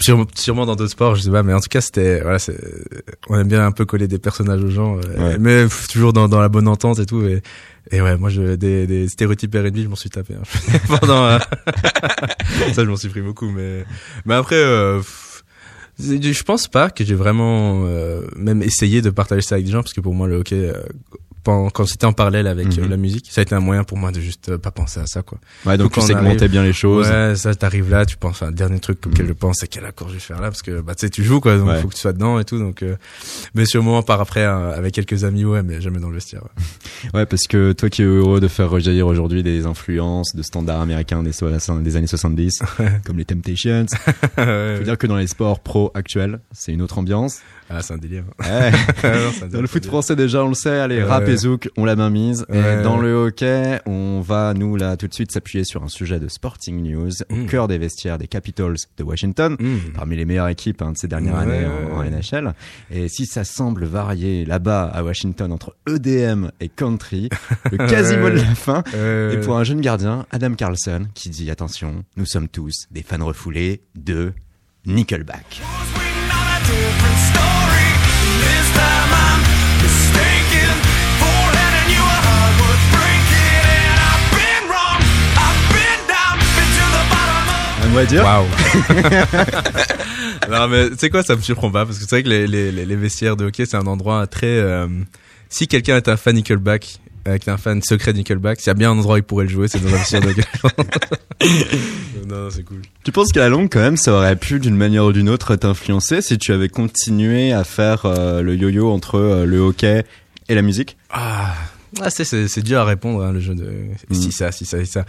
sûrement, 0.00 0.66
dans 0.66 0.76
d'autres 0.76 0.90
sports, 0.90 1.14
je 1.14 1.22
sais 1.22 1.30
pas, 1.30 1.42
mais 1.42 1.52
en 1.52 1.60
tout 1.60 1.68
cas, 1.68 1.80
c'était, 1.80 2.20
voilà, 2.20 2.38
c'est, 2.38 2.56
on 3.28 3.38
aime 3.38 3.48
bien 3.48 3.64
un 3.64 3.72
peu 3.72 3.84
coller 3.84 4.08
des 4.08 4.18
personnages 4.18 4.62
aux 4.62 4.70
gens, 4.70 4.98
euh, 4.98 5.36
mais 5.38 5.66
toujours 5.90 6.12
dans, 6.12 6.28
dans 6.28 6.40
la 6.40 6.48
bonne 6.48 6.68
entente 6.68 6.98
et 6.98 7.06
tout. 7.06 7.22
Et, 7.26 7.42
et 7.90 8.00
ouais, 8.00 8.16
moi, 8.16 8.30
je, 8.30 8.56
des, 8.56 8.86
des 8.86 9.08
stéréotypes 9.08 9.54
R&B, 9.54 9.76
je 9.78 9.88
m'en 9.88 9.96
suis 9.96 10.10
tapé. 10.10 10.34
Hein. 10.34 10.78
Pendant, 11.00 11.24
euh, 11.26 11.38
ça, 12.72 12.84
je 12.84 12.90
m'en 12.90 12.96
suis 12.96 13.08
pris 13.08 13.22
beaucoup, 13.22 13.50
mais, 13.50 13.84
mais 14.24 14.34
après. 14.34 14.56
Euh, 14.56 15.00
je 15.98 16.42
pense 16.44 16.66
pas 16.66 16.88
que 16.88 17.04
j'ai 17.04 17.14
vraiment 17.14 17.84
même 18.34 18.62
essayé 18.62 19.02
de 19.02 19.10
partager 19.10 19.42
ça 19.42 19.56
avec 19.56 19.66
des 19.66 19.72
gens 19.72 19.82
parce 19.82 19.92
que 19.92 20.00
pour 20.00 20.14
moi 20.14 20.26
le 20.26 20.36
hockey 20.36 20.72
quand 21.44 21.86
c'était 21.86 22.06
en 22.06 22.12
parallèle 22.12 22.46
avec 22.46 22.66
euh, 22.78 22.82
mhm. 22.82 22.90
la 22.90 22.96
musique, 22.96 23.26
ça 23.30 23.40
a 23.40 23.42
été 23.42 23.54
un 23.54 23.60
moyen 23.60 23.84
pour 23.84 23.98
moi 23.98 24.12
de 24.12 24.20
juste 24.20 24.50
euh, 24.50 24.58
pas 24.58 24.70
penser 24.70 25.00
à 25.00 25.06
ça 25.06 25.22
quoi. 25.22 25.38
Ouais, 25.66 25.78
donc, 25.78 25.92
tu 25.92 26.00
segmentais 26.00 26.48
bien 26.48 26.62
les 26.62 26.72
choses. 26.72 27.08
Ouais, 27.08 27.34
ça 27.36 27.54
t'arrives 27.54 27.90
là, 27.90 28.06
tu 28.06 28.16
penses 28.16 28.42
enfin 28.42 28.50
dernier 28.50 28.80
truc 28.80 29.06
auquel 29.06 29.22
mhm. 29.22 29.28
je 29.28 29.32
pense 29.32 29.56
c'est 29.60 29.68
quel 29.68 29.84
accord 29.84 30.08
je 30.08 30.14
vais 30.14 30.20
faire 30.20 30.40
là 30.40 30.48
parce 30.48 30.62
que 30.62 30.80
bah 30.80 30.94
tu 30.94 31.06
sais 31.06 31.10
tu 31.10 31.24
joues 31.24 31.40
quoi, 31.40 31.56
donc 31.56 31.68
il 31.74 31.80
faut 31.80 31.88
que 31.88 31.94
tu 31.94 32.00
sois 32.00 32.12
dedans 32.12 32.38
et 32.38 32.44
tout 32.44 32.58
donc 32.58 32.82
euh, 32.82 32.96
mais 33.54 33.64
sûrement 33.64 34.02
par 34.02 34.20
après 34.20 34.44
avec 34.44 34.94
quelques 34.94 35.24
amis 35.24 35.44
ouais, 35.44 35.62
mais 35.62 35.80
jamais 35.80 36.00
dans 36.00 36.08
le 36.08 36.14
vestiaire. 36.14 36.42
Ouais. 37.14 37.24
parce 37.24 37.44
que 37.44 37.72
toi 37.72 37.88
qui 37.88 38.02
es 38.02 38.04
heureux 38.04 38.40
de 38.40 38.48
faire 38.48 38.68
rejaillir 38.68 39.06
aujourd'hui 39.06 39.42
des 39.42 39.64
influences 39.64 40.34
de 40.34 40.42
standards 40.42 40.80
américains 40.80 41.22
des 41.22 41.30
des 41.30 41.96
années 41.96 42.06
70 42.06 42.58
comme 43.06 43.16
les 43.16 43.24
Temptations. 43.24 43.86
faut 44.36 44.84
dire 44.84 44.98
que 44.98 45.06
dans 45.06 45.16
les 45.16 45.26
sports 45.26 45.60
pro 45.60 45.90
actuels, 45.94 46.40
c'est 46.52 46.72
une 46.72 46.82
autre 46.82 46.98
ambiance. 46.98 47.38
Ah, 47.70 47.82
c'est 47.82 47.94
un 47.94 47.98
délire. 47.98 48.24
dans 49.50 49.60
le 49.60 49.66
foot 49.68 49.86
français 49.86 50.16
déjà, 50.16 50.44
on 50.44 50.48
le 50.48 50.54
sait. 50.54 50.80
Allez, 50.80 51.02
rap 51.02 51.28
et 51.30 51.36
zouk, 51.36 51.68
on 51.76 51.84
l'a 51.84 51.96
main 51.96 52.10
mise. 52.10 52.44
Et 52.52 52.82
dans 52.82 52.98
le 52.98 53.14
hockey, 53.14 53.80
on 53.86 54.20
va 54.20 54.54
nous 54.54 54.76
là 54.76 54.96
tout 54.96 55.06
de 55.06 55.14
suite 55.14 55.32
s'appuyer 55.32 55.64
sur 55.64 55.82
un 55.82 55.88
sujet 55.88 56.18
de 56.18 56.28
Sporting 56.28 56.82
News 56.82 57.10
au 57.30 57.34
mm. 57.34 57.46
cœur 57.46 57.68
des 57.68 57.78
vestiaires 57.78 58.18
des 58.18 58.26
Capitals 58.26 58.76
de 58.96 59.04
Washington, 59.04 59.56
mm. 59.58 59.92
parmi 59.94 60.16
les 60.16 60.24
meilleures 60.24 60.48
équipes 60.48 60.82
hein, 60.82 60.92
de 60.92 60.96
ces 60.96 61.08
dernières 61.08 61.38
années 61.38 61.66
en, 61.66 62.02
NHL. 62.02 62.54
Et 62.90 63.08
si 63.08 63.26
ça 63.26 63.44
semble 63.44 63.84
varier 63.84 64.44
là-bas 64.44 64.84
à 64.84 65.02
Washington 65.02 65.52
entre 65.52 65.76
EDM 65.88 66.48
et 66.60 66.68
country, 66.68 67.28
le 67.70 67.76
quasi 67.88 68.16
mot 68.16 68.30
de 68.30 68.36
la 68.36 68.54
fin 68.54 68.82
est 68.94 69.44
pour 69.44 69.56
un 69.56 69.64
jeune 69.64 69.80
gardien, 69.80 70.26
Adam 70.30 70.54
Carlson, 70.54 71.06
qui 71.14 71.30
dit 71.30 71.50
attention, 71.50 72.04
nous 72.16 72.26
sommes 72.26 72.48
tous 72.48 72.86
des 72.90 73.02
fans 73.02 73.24
refoulés 73.24 73.82
de 73.94 74.32
Nickelback. 74.86 75.60
On 87.90 87.94
va 87.94 88.04
dire. 88.04 88.22
Waouh. 88.24 88.46
non 90.50 90.68
mais 90.68 90.90
tu 90.90 90.96
sais 90.98 91.10
quoi, 91.10 91.22
ça 91.22 91.36
me 91.36 91.40
surprend 91.40 91.70
pas 91.70 91.84
parce 91.84 91.98
que 91.98 92.04
c'est 92.04 92.10
vrai 92.10 92.22
que 92.22 92.28
les, 92.28 92.46
les, 92.46 92.72
les 92.72 92.96
vestiaires 92.96 93.36
de 93.36 93.46
hockey 93.46 93.66
c'est 93.66 93.76
un 93.76 93.86
endroit 93.86 94.26
très. 94.26 94.46
Euh, 94.46 94.86
si 95.48 95.66
quelqu'un 95.66 95.96
est 95.96 96.08
un 96.08 96.16
fan 96.16 96.36
Nickelback, 96.36 97.00
avec 97.24 97.48
un 97.48 97.56
fan 97.56 97.82
secret 97.82 98.12
de 98.12 98.18
Nickelback, 98.18 98.60
s'il 98.60 98.68
y 98.68 98.70
a 98.70 98.74
bien 98.74 98.90
un 98.90 98.98
endroit 98.98 99.16
où 99.16 99.18
il 99.18 99.22
pourrait 99.22 99.44
le 99.44 99.50
jouer, 99.50 99.68
c'est 99.68 99.80
dans 99.80 99.88
un 99.88 99.98
vestiaire 99.98 100.20
de 100.20 100.28
hockey. 100.28 100.42
non, 102.28 102.44
non 102.44 102.50
c'est 102.50 102.62
cool. 102.62 102.82
Tu 103.04 103.12
penses 103.12 103.32
qu'à 103.32 103.40
la 103.40 103.48
longue 103.48 103.68
quand 103.70 103.80
même, 103.80 103.96
ça 103.96 104.12
aurait 104.12 104.36
pu 104.36 104.60
d'une 104.60 104.76
manière 104.76 105.04
ou 105.04 105.12
d'une 105.12 105.28
autre 105.28 105.56
t'influencer 105.56 106.22
si 106.22 106.38
tu 106.38 106.52
avais 106.52 106.68
continué 106.68 107.52
à 107.52 107.64
faire 107.64 108.06
euh, 108.06 108.42
le 108.42 108.54
yo-yo 108.54 108.90
entre 108.90 109.16
euh, 109.16 109.44
le 109.44 109.58
hockey 109.58 110.04
et 110.48 110.54
la 110.54 110.62
musique? 110.62 110.96
Ah. 111.10 111.54
Ah, 112.00 112.08
c'est, 112.08 112.62
dur 112.62 112.78
à 112.78 112.84
répondre, 112.84 113.24
hein, 113.24 113.32
le 113.32 113.40
jeu 113.40 113.54
de 113.54 113.72
si 114.12 114.28
mm. 114.28 114.30
ça, 114.30 114.52
si 114.52 114.64
ça, 114.64 114.78
si 114.84 114.90
ça. 114.90 115.04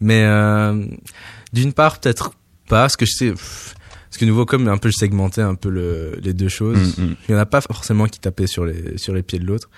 Mais 0.00 0.22
euh, 0.24 0.84
d'une 1.52 1.72
part, 1.72 2.00
peut-être 2.00 2.30
pas, 2.68 2.82
parce 2.82 2.96
que 2.96 3.06
je 3.06 3.12
sais, 3.12 3.32
parce 3.32 4.18
que 4.18 4.24
nouveau 4.24 4.46
comme 4.46 4.68
un 4.68 4.78
peu 4.78 4.90
je 4.90 4.98
segmentais 4.98 5.42
un 5.42 5.54
peu 5.54 5.68
le, 5.68 6.18
les 6.22 6.34
deux 6.34 6.48
choses. 6.48 6.98
Mm, 6.98 7.02
mm. 7.02 7.16
Il 7.28 7.32
y 7.32 7.34
en 7.34 7.38
a 7.38 7.46
pas 7.46 7.60
forcément 7.60 8.06
qui 8.06 8.20
tapaient 8.20 8.46
sur 8.46 8.64
les 8.64 8.98
sur 8.98 9.14
les 9.14 9.22
pieds 9.22 9.38
de 9.38 9.46
l'autre. 9.46 9.70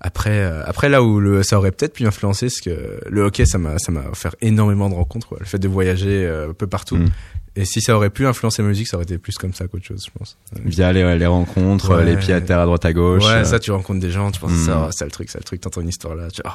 Après, 0.00 0.40
euh, 0.40 0.62
après 0.66 0.90
là 0.90 1.02
où 1.02 1.18
le, 1.18 1.42
ça 1.42 1.56
aurait 1.56 1.70
peut-être 1.70 1.94
pu 1.94 2.06
influencer, 2.06 2.50
c'est 2.50 2.62
que 2.62 3.00
le 3.08 3.22
hockey, 3.22 3.46
ça 3.46 3.56
m'a, 3.56 3.78
ça 3.78 3.90
m'a 3.90 4.02
offert 4.10 4.34
énormément 4.42 4.90
de 4.90 4.94
rencontres. 4.94 5.28
Quoi. 5.28 5.38
Le 5.40 5.46
fait 5.46 5.58
de 5.58 5.66
voyager 5.66 6.26
euh, 6.26 6.50
un 6.50 6.52
peu 6.52 6.66
partout. 6.66 6.96
Mm. 6.96 7.08
Et 7.56 7.64
si 7.64 7.80
ça 7.80 7.96
aurait 7.96 8.10
pu 8.10 8.26
influencer 8.26 8.62
ma 8.62 8.68
musique, 8.68 8.88
ça 8.88 8.96
aurait 8.96 9.04
été 9.04 9.16
plus 9.16 9.38
comme 9.38 9.54
ça 9.54 9.66
qu'autre 9.66 9.84
chose, 9.84 10.04
je 10.04 10.18
pense. 10.18 10.36
Via 10.64 10.92
les, 10.92 11.18
les 11.18 11.26
rencontres, 11.26 12.02
les 12.02 12.16
pieds 12.16 12.34
à 12.34 12.40
terre 12.40 12.58
à 12.58 12.66
droite 12.66 12.84
à 12.84 12.92
gauche. 12.92 13.24
Ouais, 13.24 13.44
ça, 13.44 13.58
tu 13.58 13.70
rencontres 13.70 14.00
des 14.00 14.10
gens, 14.10 14.30
tu 14.30 14.40
penses 14.40 14.52
ça, 14.52 14.88
c'est 14.90 15.04
le 15.04 15.10
truc, 15.10 15.30
c'est 15.30 15.38
le 15.38 15.44
truc, 15.44 15.60
t'entends 15.60 15.80
une 15.80 15.88
histoire 15.88 16.14
là, 16.16 16.28
tu 16.30 16.42
oh, 16.44 16.50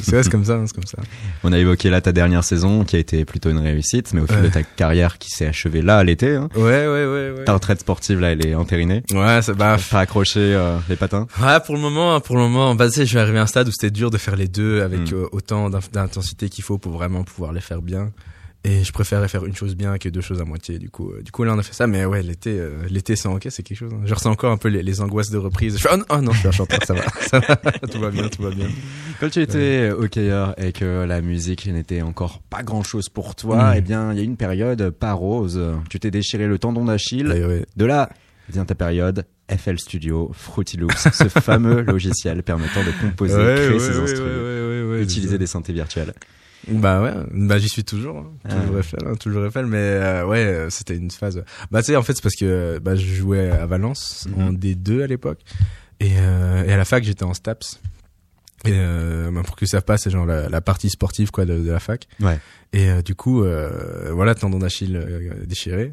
c'est 0.00 0.30
comme 0.30 0.44
ça, 0.44 0.60
c'est 0.66 0.74
comme 0.74 0.86
ça. 0.86 0.98
On 1.42 1.52
a 1.52 1.58
évoqué 1.58 1.90
là 1.90 2.00
ta 2.00 2.12
dernière 2.12 2.44
saison 2.44 2.84
qui 2.84 2.96
a 2.96 2.98
été 2.98 3.24
plutôt 3.24 3.50
une 3.50 3.58
réussite, 3.58 4.12
mais 4.14 4.20
au 4.20 4.26
fil 4.26 4.42
de 4.42 4.48
ta 4.48 4.62
carrière 4.62 5.18
qui 5.18 5.30
s'est 5.30 5.46
achevée 5.46 5.82
là 5.82 5.98
à 5.98 6.04
l'été. 6.04 6.34
Hein. 6.34 6.48
Ouais, 6.54 6.62
ouais, 6.62 7.06
ouais, 7.06 7.34
ouais. 7.36 7.44
Ta 7.44 7.54
retraite 7.54 7.80
sportive 7.80 8.20
là, 8.20 8.32
elle 8.32 8.46
est 8.46 8.54
entérinée. 8.54 9.02
Ouais, 9.12 9.42
ça 9.42 9.52
bah. 9.54 9.76
T'as 9.90 10.00
accroché 10.00 10.40
euh, 10.40 10.78
les 10.88 10.96
patins? 10.96 11.26
Ouais, 11.40 11.60
pour 11.64 11.74
le 11.74 11.80
moment, 11.80 12.20
pour 12.20 12.36
le 12.36 12.42
moment, 12.42 12.74
bah 12.74 12.88
tu 12.88 12.94
sais, 12.94 13.04
je 13.04 13.10
suis 13.10 13.18
arrivé 13.18 13.38
à 13.38 13.42
un 13.42 13.46
stade 13.46 13.68
où 13.68 13.72
c'était 13.72 13.90
dur 13.90 14.10
de 14.10 14.18
faire 14.18 14.36
les 14.36 14.48
deux 14.48 14.82
avec 14.82 15.12
hmm. 15.12 15.14
euh, 15.14 15.28
autant 15.32 15.70
d'intensité 15.70 16.48
qu'il 16.48 16.64
faut 16.64 16.78
pour 16.78 16.92
vraiment 16.92 17.24
pouvoir 17.24 17.52
les 17.52 17.60
faire 17.60 17.82
bien 17.82 18.10
et 18.64 18.82
je 18.82 18.92
préférais 18.92 19.28
faire 19.28 19.44
une 19.44 19.54
chose 19.54 19.76
bien 19.76 19.98
que 19.98 20.08
deux 20.08 20.22
choses 20.22 20.40
à 20.40 20.44
moitié 20.44 20.78
du 20.78 20.88
coup 20.88 21.10
euh, 21.10 21.22
du 21.22 21.30
coup 21.30 21.44
là 21.44 21.52
on 21.54 21.58
a 21.58 21.62
fait 21.62 21.74
ça. 21.74 21.86
Mais 21.86 22.04
ouais 22.06 22.22
l'été 22.22 22.58
euh, 22.58 22.70
l'été 22.88 23.14
sans 23.14 23.34
hockey 23.34 23.50
c'est 23.50 23.62
quelque 23.62 23.76
chose 23.76 23.92
hein. 23.92 24.02
je 24.04 24.14
ressens 24.14 24.30
encore 24.30 24.50
un 24.50 24.56
peu 24.56 24.68
les, 24.68 24.82
les 24.82 25.00
angoisses 25.02 25.30
de 25.30 25.36
reprise. 25.36 25.76
Je 25.76 25.82
fais, 25.82 25.94
oh, 26.08 26.20
non, 26.20 26.32
je 26.32 26.38
suis 26.38 26.48
un 26.48 26.52
chanteur 26.52 26.80
ça 26.84 26.94
va. 26.94 27.02
Ça 27.20 27.38
va. 27.40 27.56
Tout 27.90 28.00
va 28.00 28.10
bien 28.10 28.28
tout 28.28 28.42
va 28.42 28.50
bien. 28.50 28.68
Quand 29.20 29.28
tu 29.28 29.40
étais 29.40 29.90
hockeyeur 29.90 30.54
et 30.58 30.72
que 30.72 31.04
la 31.04 31.20
musique 31.20 31.66
n'était 31.66 32.02
encore 32.02 32.40
pas 32.40 32.62
grand 32.62 32.82
chose 32.82 33.08
pour 33.08 33.34
toi 33.34 33.72
mm. 33.72 33.74
eh 33.76 33.80
bien 33.82 34.12
il 34.12 34.18
y 34.18 34.20
a 34.20 34.24
une 34.24 34.36
période 34.36 34.90
pas 34.90 35.12
rose 35.12 35.60
tu 35.90 36.00
t'es 36.00 36.10
déchiré 36.10 36.46
le 36.46 36.58
tendon 36.58 36.86
d'Achille. 36.86 37.64
De 37.76 37.84
là 37.84 38.08
vient 38.48 38.64
ta 38.64 38.74
période 38.74 39.26
FL 39.50 39.78
Studio, 39.78 40.30
Fruity 40.32 40.78
Loops, 40.78 41.08
ce 41.12 41.28
fameux 41.28 41.80
logiciel 41.82 42.42
permettant 42.42 42.82
de 42.82 42.92
composer, 43.00 43.34
créer 43.34 43.78
ses 43.78 43.98
instruments, 43.98 44.96
utiliser 44.96 45.38
des 45.38 45.46
synthés 45.46 45.72
virtuels. 45.72 46.14
Bah 46.68 47.02
ouais, 47.02 47.12
bah 47.32 47.58
j'y 47.58 47.68
suis 47.68 47.84
toujours, 47.84 48.18
hein. 48.18 48.30
toujours 48.48 48.80
ah. 48.80 49.10
hein, 49.10 49.14
toujours 49.16 49.44
Eiffel, 49.46 49.66
mais 49.66 49.78
euh, 49.78 50.26
ouais, 50.26 50.44
euh, 50.44 50.70
c'était 50.70 50.96
une 50.96 51.10
phase. 51.10 51.42
Bah 51.70 51.82
tu 51.82 51.86
sais, 51.86 51.96
en 51.96 52.02
fait, 52.02 52.14
c'est 52.14 52.22
parce 52.22 52.36
que 52.36 52.78
bah, 52.78 52.96
je 52.96 53.06
jouais 53.06 53.50
à 53.50 53.66
Valence 53.66 54.26
mhm. 54.28 54.42
en 54.42 54.52
D2 54.52 55.02
à 55.02 55.06
l'époque, 55.06 55.40
et, 56.00 56.12
euh, 56.18 56.64
et 56.64 56.72
à 56.72 56.76
la 56.76 56.84
fac 56.84 57.04
j'étais 57.04 57.24
en 57.24 57.34
STAPS. 57.34 57.80
Et 58.66 58.70
euh, 58.72 59.30
bah, 59.30 59.42
pour 59.44 59.56
que 59.56 59.66
ça 59.66 59.82
passe, 59.82 60.02
c'est 60.04 60.10
genre 60.10 60.24
la, 60.24 60.48
la, 60.48 60.60
partie 60.62 60.88
sportive 60.88 61.30
quoi 61.30 61.44
de, 61.44 61.58
de 61.58 61.70
la 61.70 61.80
fac. 61.80 62.08
Ouais. 62.20 62.38
Et 62.72 62.88
euh, 62.88 63.02
du 63.02 63.14
coup, 63.14 63.44
voilà, 64.10 64.34
tendon 64.34 64.58
d'Achille 64.58 64.98
déchiré. 65.46 65.92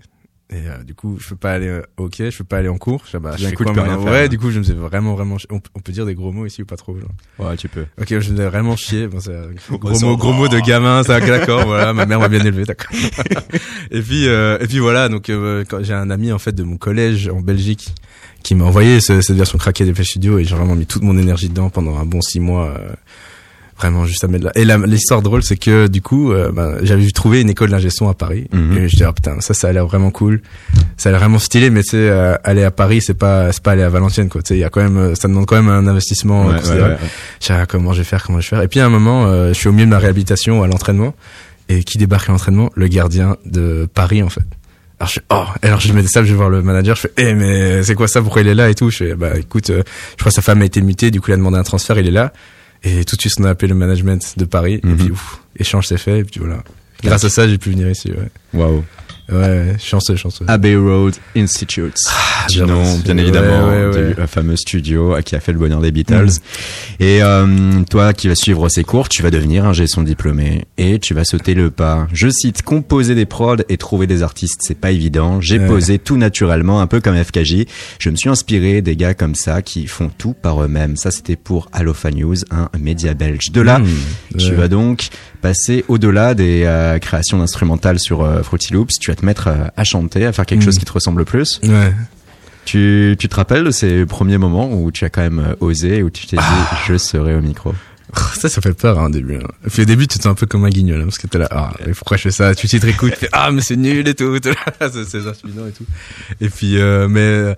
Et 0.54 0.68
euh, 0.68 0.84
du 0.84 0.94
coup, 0.94 1.18
je 1.18 1.30
peux 1.30 1.38
pas 1.38 1.54
aller 1.54 1.70
euh, 1.70 1.82
ok, 1.96 2.16
je 2.18 2.38
peux 2.38 2.44
pas 2.44 2.58
aller 2.58 2.68
en 2.68 2.78
cours. 2.78 3.04
Je, 3.10 3.18
bah, 3.18 3.36
je 3.38 3.48
fais 3.48 3.56
quoi 3.56 3.72
Ouais, 3.72 4.28
du 4.28 4.38
coup, 4.38 4.52
je 4.52 4.60
me 4.60 4.64
faisais 4.64 4.74
vraiment, 4.74 5.16
vraiment. 5.16 5.38
On, 5.50 5.60
peut 5.60 5.94
dire 5.94 6.06
des 6.06 6.14
gros 6.14 6.34
mots 6.34 6.46
ici 6.46 6.62
ou 6.62 6.66
pas 6.66 6.76
trop 6.76 6.98
genre. 6.98 7.10
Ouais, 7.40 7.56
tu 7.56 7.70
peux. 7.70 7.86
Ok, 8.00 8.10
je 8.10 8.16
me 8.16 8.22
faisais 8.22 8.46
vraiment 8.48 8.76
chier. 8.76 9.08
Bon, 9.08 9.20
gros 9.78 10.00
mots, 10.02 10.18
gros 10.18 10.34
mots 10.34 10.50
de 10.50 10.60
gamin, 10.60 11.04
ça, 11.04 11.22
d'accord. 11.22 11.66
voilà, 11.66 11.94
ma 11.94 12.06
mère 12.06 12.20
m'a 12.20 12.28
bien 12.28 12.44
élevé, 12.44 12.66
d'accord. 12.66 12.92
et 13.92 14.02
puis, 14.02 14.28
euh, 14.28 14.58
et 14.60 14.68
puis 14.68 14.80
voilà. 14.80 15.08
Donc, 15.08 15.30
euh, 15.30 15.64
quand 15.70 15.82
j'ai 15.84 15.94
un 15.94 16.10
ami 16.10 16.34
en 16.34 16.40
fait 16.40 16.52
de 16.52 16.64
mon 16.64 16.76
collège 16.76 17.30
en 17.30 17.40
Belgique 17.40 17.94
qui 18.44 18.54
m'a 18.54 18.66
envoyé 18.66 19.00
cette 19.00 19.32
version 19.32 19.58
craquée 19.58 19.86
des 19.86 19.94
Flash 19.94 20.08
Studio 20.08 20.38
et 20.38 20.44
j'ai 20.44 20.56
vraiment 20.56 20.76
mis 20.76 20.86
toute 20.86 21.04
mon 21.04 21.18
énergie 21.18 21.48
dedans 21.48 21.70
pendant 21.70 21.98
un 21.98 22.06
bon 22.06 22.22
six 22.22 22.42
mois 22.42 22.76
vraiment 23.82 24.06
juste 24.06 24.24
à 24.24 24.28
mettre 24.28 24.46
là. 24.46 24.52
Et 24.56 24.66
l'histoire 24.88 25.22
drôle, 25.22 25.44
c'est 25.44 25.58
que 25.58 25.88
du 25.88 26.02
coup, 26.02 26.32
euh, 26.32 26.52
ben, 26.52 26.78
j'avais 26.84 27.10
trouvé 27.12 27.42
une 27.42 27.50
école 27.50 27.70
d'ingé 27.70 27.90
son 27.90 28.10
à 28.10 28.14
Paris. 28.14 28.48
Mhm. 28.52 28.78
Et 28.78 28.88
je 28.88 28.96
dis, 28.96 29.04
oh, 29.06 29.12
putain, 29.12 29.42
ça, 29.42 29.54
ça 29.54 29.68
a 29.68 29.72
l'air 29.72 29.86
vraiment 29.86 30.12
cool. 30.12 30.42
Ça 30.98 31.10
a 31.10 31.12
l'air 31.12 31.20
vraiment 31.20 31.40
stylé, 31.40 31.70
mais 31.70 31.84
tu 31.84 31.92
sais, 31.92 31.98
euh, 31.98 32.36
aller 32.44 32.64
à 32.64 32.72
Paris, 32.72 33.02
c'est 33.02 33.14
pas, 33.14 33.52
c'est 33.52 33.64
pas 33.64 33.72
aller 33.72 33.84
à 33.84 33.90
Valenciennes, 33.90 34.30
quoi. 34.30 34.42
Tu 34.42 34.50
sais, 34.50 34.56
il 34.56 34.62
y 34.62 34.64
a 34.64 34.70
quand 34.70 34.82
même, 34.82 34.98
euh, 34.98 35.16
ça 35.16 35.28
demande 35.28 35.46
quand 35.46 35.56
même 35.56 35.70
un 35.70 35.88
investissement 35.88 36.48
ouais, 36.48 36.58
considérable. 36.58 36.98
Ouais, 37.02 37.48
ah, 37.50 37.66
comment 37.66 37.94
je 37.94 38.00
vais 38.00 38.04
faire, 38.04 38.24
comment 38.24 38.40
je 38.40 38.46
vais 38.46 38.50
faire? 38.58 38.62
Et 38.62 38.68
puis 38.68 38.80
à 38.80 38.86
un 38.86 38.90
moment, 38.90 39.48
je 39.48 39.54
suis 39.54 39.68
au 39.68 39.72
milieu 39.72 39.86
de 39.86 39.92
ma 39.92 40.00
réhabilitation 40.00 40.64
à 40.64 40.68
l'entraînement. 40.68 41.14
Et 41.70 41.84
qui 41.84 41.98
débarque 41.98 42.28
à 42.30 42.34
l'entraînement? 42.34 42.70
Le 42.76 42.88
gardien 42.88 43.38
de 43.46 43.88
Paris, 43.94 44.22
en 44.24 44.30
fait. 44.30 44.44
Alors 45.00 45.10
je 45.10 45.20
oh, 45.32 45.46
alors 45.64 45.80
je 45.80 45.94
mets 45.94 46.06
ça, 46.06 46.24
je 46.24 46.30
vais 46.30 46.36
voir 46.36 46.50
le 46.52 46.62
manager, 46.62 46.96
je 46.96 47.02
fais, 47.02 47.12
eh 47.18 47.34
mais 47.34 47.82
c'est 47.82 47.96
quoi 47.96 48.08
ça, 48.08 48.22
pourquoi 48.22 48.44
il 48.44 48.48
est 48.48 48.54
là 48.54 48.70
et 48.70 48.76
tout? 48.76 48.92
Je 48.92 48.98
fais, 48.98 49.16
bah 49.16 49.32
écoute, 49.36 49.70
je 49.70 49.82
crois 50.20 50.30
que 50.30 50.36
sa 50.36 50.44
femme 50.44 50.62
a 50.62 50.66
été 50.66 50.80
mutée, 50.80 51.10
du 51.10 51.20
coup 51.20 51.32
il 51.32 51.34
a 51.34 51.38
demandé 51.38 51.58
un 51.58 51.64
transfert, 51.64 51.98
il 51.98 52.08
est 52.08 52.12
là. 52.12 52.34
Et 52.84 53.06
tout 53.06 53.16
de 53.16 53.22
suite, 53.22 53.34
on 53.40 53.44
a 53.44 53.50
appelé 53.50 53.68
le 53.68 53.76
management 53.76 54.38
de 54.38 54.46
Paris. 54.46 54.76
Et 54.76 54.80
puis, 54.80 55.06
mhm. 55.06 55.12
ouf, 55.12 55.42
échange 55.58 55.88
s'est 55.88 55.98
fait. 55.98 56.20
Et 56.20 56.24
puis 56.24 56.40
voilà. 56.40 56.64
Grâce 57.04 57.24
à 57.24 57.30
ça, 57.30 57.48
j'ai 57.48 57.58
pu 57.58 57.72
venir 57.72 57.90
ici. 57.90 58.12
Ouais. 58.12 58.30
Waouh. 58.54 58.84
Ouais, 59.32 59.76
chanceux, 59.80 60.16
chanceux. 60.16 60.46
Abbey 60.48 60.76
Road 60.76 61.16
Institute. 61.36 61.98
Ah, 62.10 62.48
du 62.50 62.62
nom, 62.62 62.98
bien 63.00 63.18
évidemment, 63.18 63.68
ouais, 63.68 64.14
du 64.14 64.28
fameux 64.28 64.56
studio 64.56 65.16
qui 65.24 65.36
a 65.36 65.40
fait 65.40 65.52
le 65.52 65.60
bonheur 65.60 65.82
des 65.82 65.92
Beatles. 65.92 66.26
Mm. 66.26 67.04
Et 67.04 67.24
euh, 67.24 67.84
toi 67.90 68.14
qui 68.14 68.28
vas 68.28 68.36
suivre 68.36 68.68
ces 68.70 68.84
cours, 68.84 69.10
tu 69.10 69.22
vas 69.22 69.32
devenir 69.32 69.66
un 69.66 69.74
son 69.88 70.04
diplômé 70.04 70.66
et 70.78 71.00
tu 71.00 71.14
vas 71.14 71.24
sauter 71.24 71.54
le 71.54 71.72
pas. 71.72 72.08
Je 72.14 72.30
cite, 72.30 72.62
composer 72.62 73.16
des 73.16 73.26
prods 73.26 73.58
et 73.70 73.78
trouver 73.78 74.08
des 74.08 74.24
artistes, 74.24 74.62
c'est 74.64 74.80
pas 74.80 74.92
évident. 74.92 75.42
J'ai 75.42 75.60
posé 75.60 76.00
tout 76.00 76.18
naturellement, 76.18 76.82
un 76.82 76.88
peu 76.88 77.00
comme 77.00 77.22
FKJ. 77.22 77.66
Je 78.00 78.10
me 78.10 78.16
suis 78.16 78.30
inspiré 78.30 78.82
des 78.82 78.96
gars 78.96 79.14
comme 79.14 79.36
ça 79.36 79.62
qui 79.62 79.88
font 79.88 80.10
tout 80.16 80.34
par 80.34 80.64
eux-mêmes. 80.64 80.96
Ça, 80.96 81.12
c'était 81.12 81.36
pour 81.36 81.70
Allofa 81.72 82.12
News, 82.12 82.36
un 82.52 82.70
média 82.80 83.14
belge. 83.14 83.52
De 83.52 83.62
là, 83.62 83.80
mm. 83.80 84.38
tu 84.38 84.54
vas 84.54 84.68
donc 84.68 85.10
passer 85.42 85.84
au-delà 85.88 86.34
des 86.34 86.64
euh, 86.66 87.00
créations 87.00 87.42
instrumentales 87.42 88.00
sur 88.00 88.22
euh, 88.22 88.44
Fruity 88.44 88.74
Loops. 88.74 89.00
Tu 89.00 89.12
te 89.22 89.26
mettre 89.26 89.48
euh, 89.48 89.68
à 89.78 89.84
chanter, 89.84 90.26
à 90.26 90.34
faire 90.34 90.46
quelque 90.46 90.62
mm. 90.62 90.66
chose 90.66 90.78
qui 90.78 90.86
te 90.86 90.92
ressemble 90.92 91.26
plus. 91.26 91.60
Ouais. 91.64 91.94
Tu, 92.66 93.16
tu 93.20 93.28
te 93.28 93.36
rappelles 93.36 93.64
de 93.64 93.72
ces 93.72 94.06
premiers 94.06 94.38
moments 94.38 94.72
où 94.72 94.92
tu 94.92 95.06
as 95.06 95.10
quand 95.10 95.22
même 95.22 95.56
osé, 95.62 96.04
où 96.04 96.10
tu 96.10 96.28
t'es 96.28 96.38
dit 96.38 96.44
ah. 96.46 96.78
je 96.88 96.98
serai 96.98 97.36
au 97.36 97.42
micro? 97.42 97.74
Ça, 98.36 98.50
ça 98.50 98.62
fait 98.62 98.74
peur 98.74 99.00
hein, 99.00 99.06
au 99.06 99.10
début. 99.10 99.36
Hein. 99.36 99.48
Puis 99.72 99.84
au 99.84 99.86
début, 99.86 100.06
tu 100.06 100.18
étais 100.18 100.28
un 100.28 100.36
peu 100.36 100.46
comme 100.46 100.66
un 100.66 100.70
guignol, 100.70 101.00
hein, 101.00 101.06
parce 101.06 101.18
que 101.18 101.28
t'es 101.28 101.38
là, 101.38 101.48
ah, 101.50 101.72
mais 101.86 101.94
pourquoi 101.94 102.18
je 102.18 102.24
fais 102.24 102.32
ça? 102.32 102.54
Tu 102.54 102.68
t'y 102.68 102.80
te 102.80 102.86
réécoutes, 102.86 103.14
tu 103.14 103.20
fais, 103.20 103.30
ah, 103.32 103.52
mais 103.52 103.62
c'est 103.62 103.78
nul 103.78 104.08
et 104.08 104.14
tout. 104.14 104.38
c'est 104.80 105.28
intimidant 105.28 105.66
et 105.66 105.72
tout. 105.72 105.86
Et 106.42 106.50
puis, 106.50 106.78
euh, 106.78 107.08
mais 107.08 107.56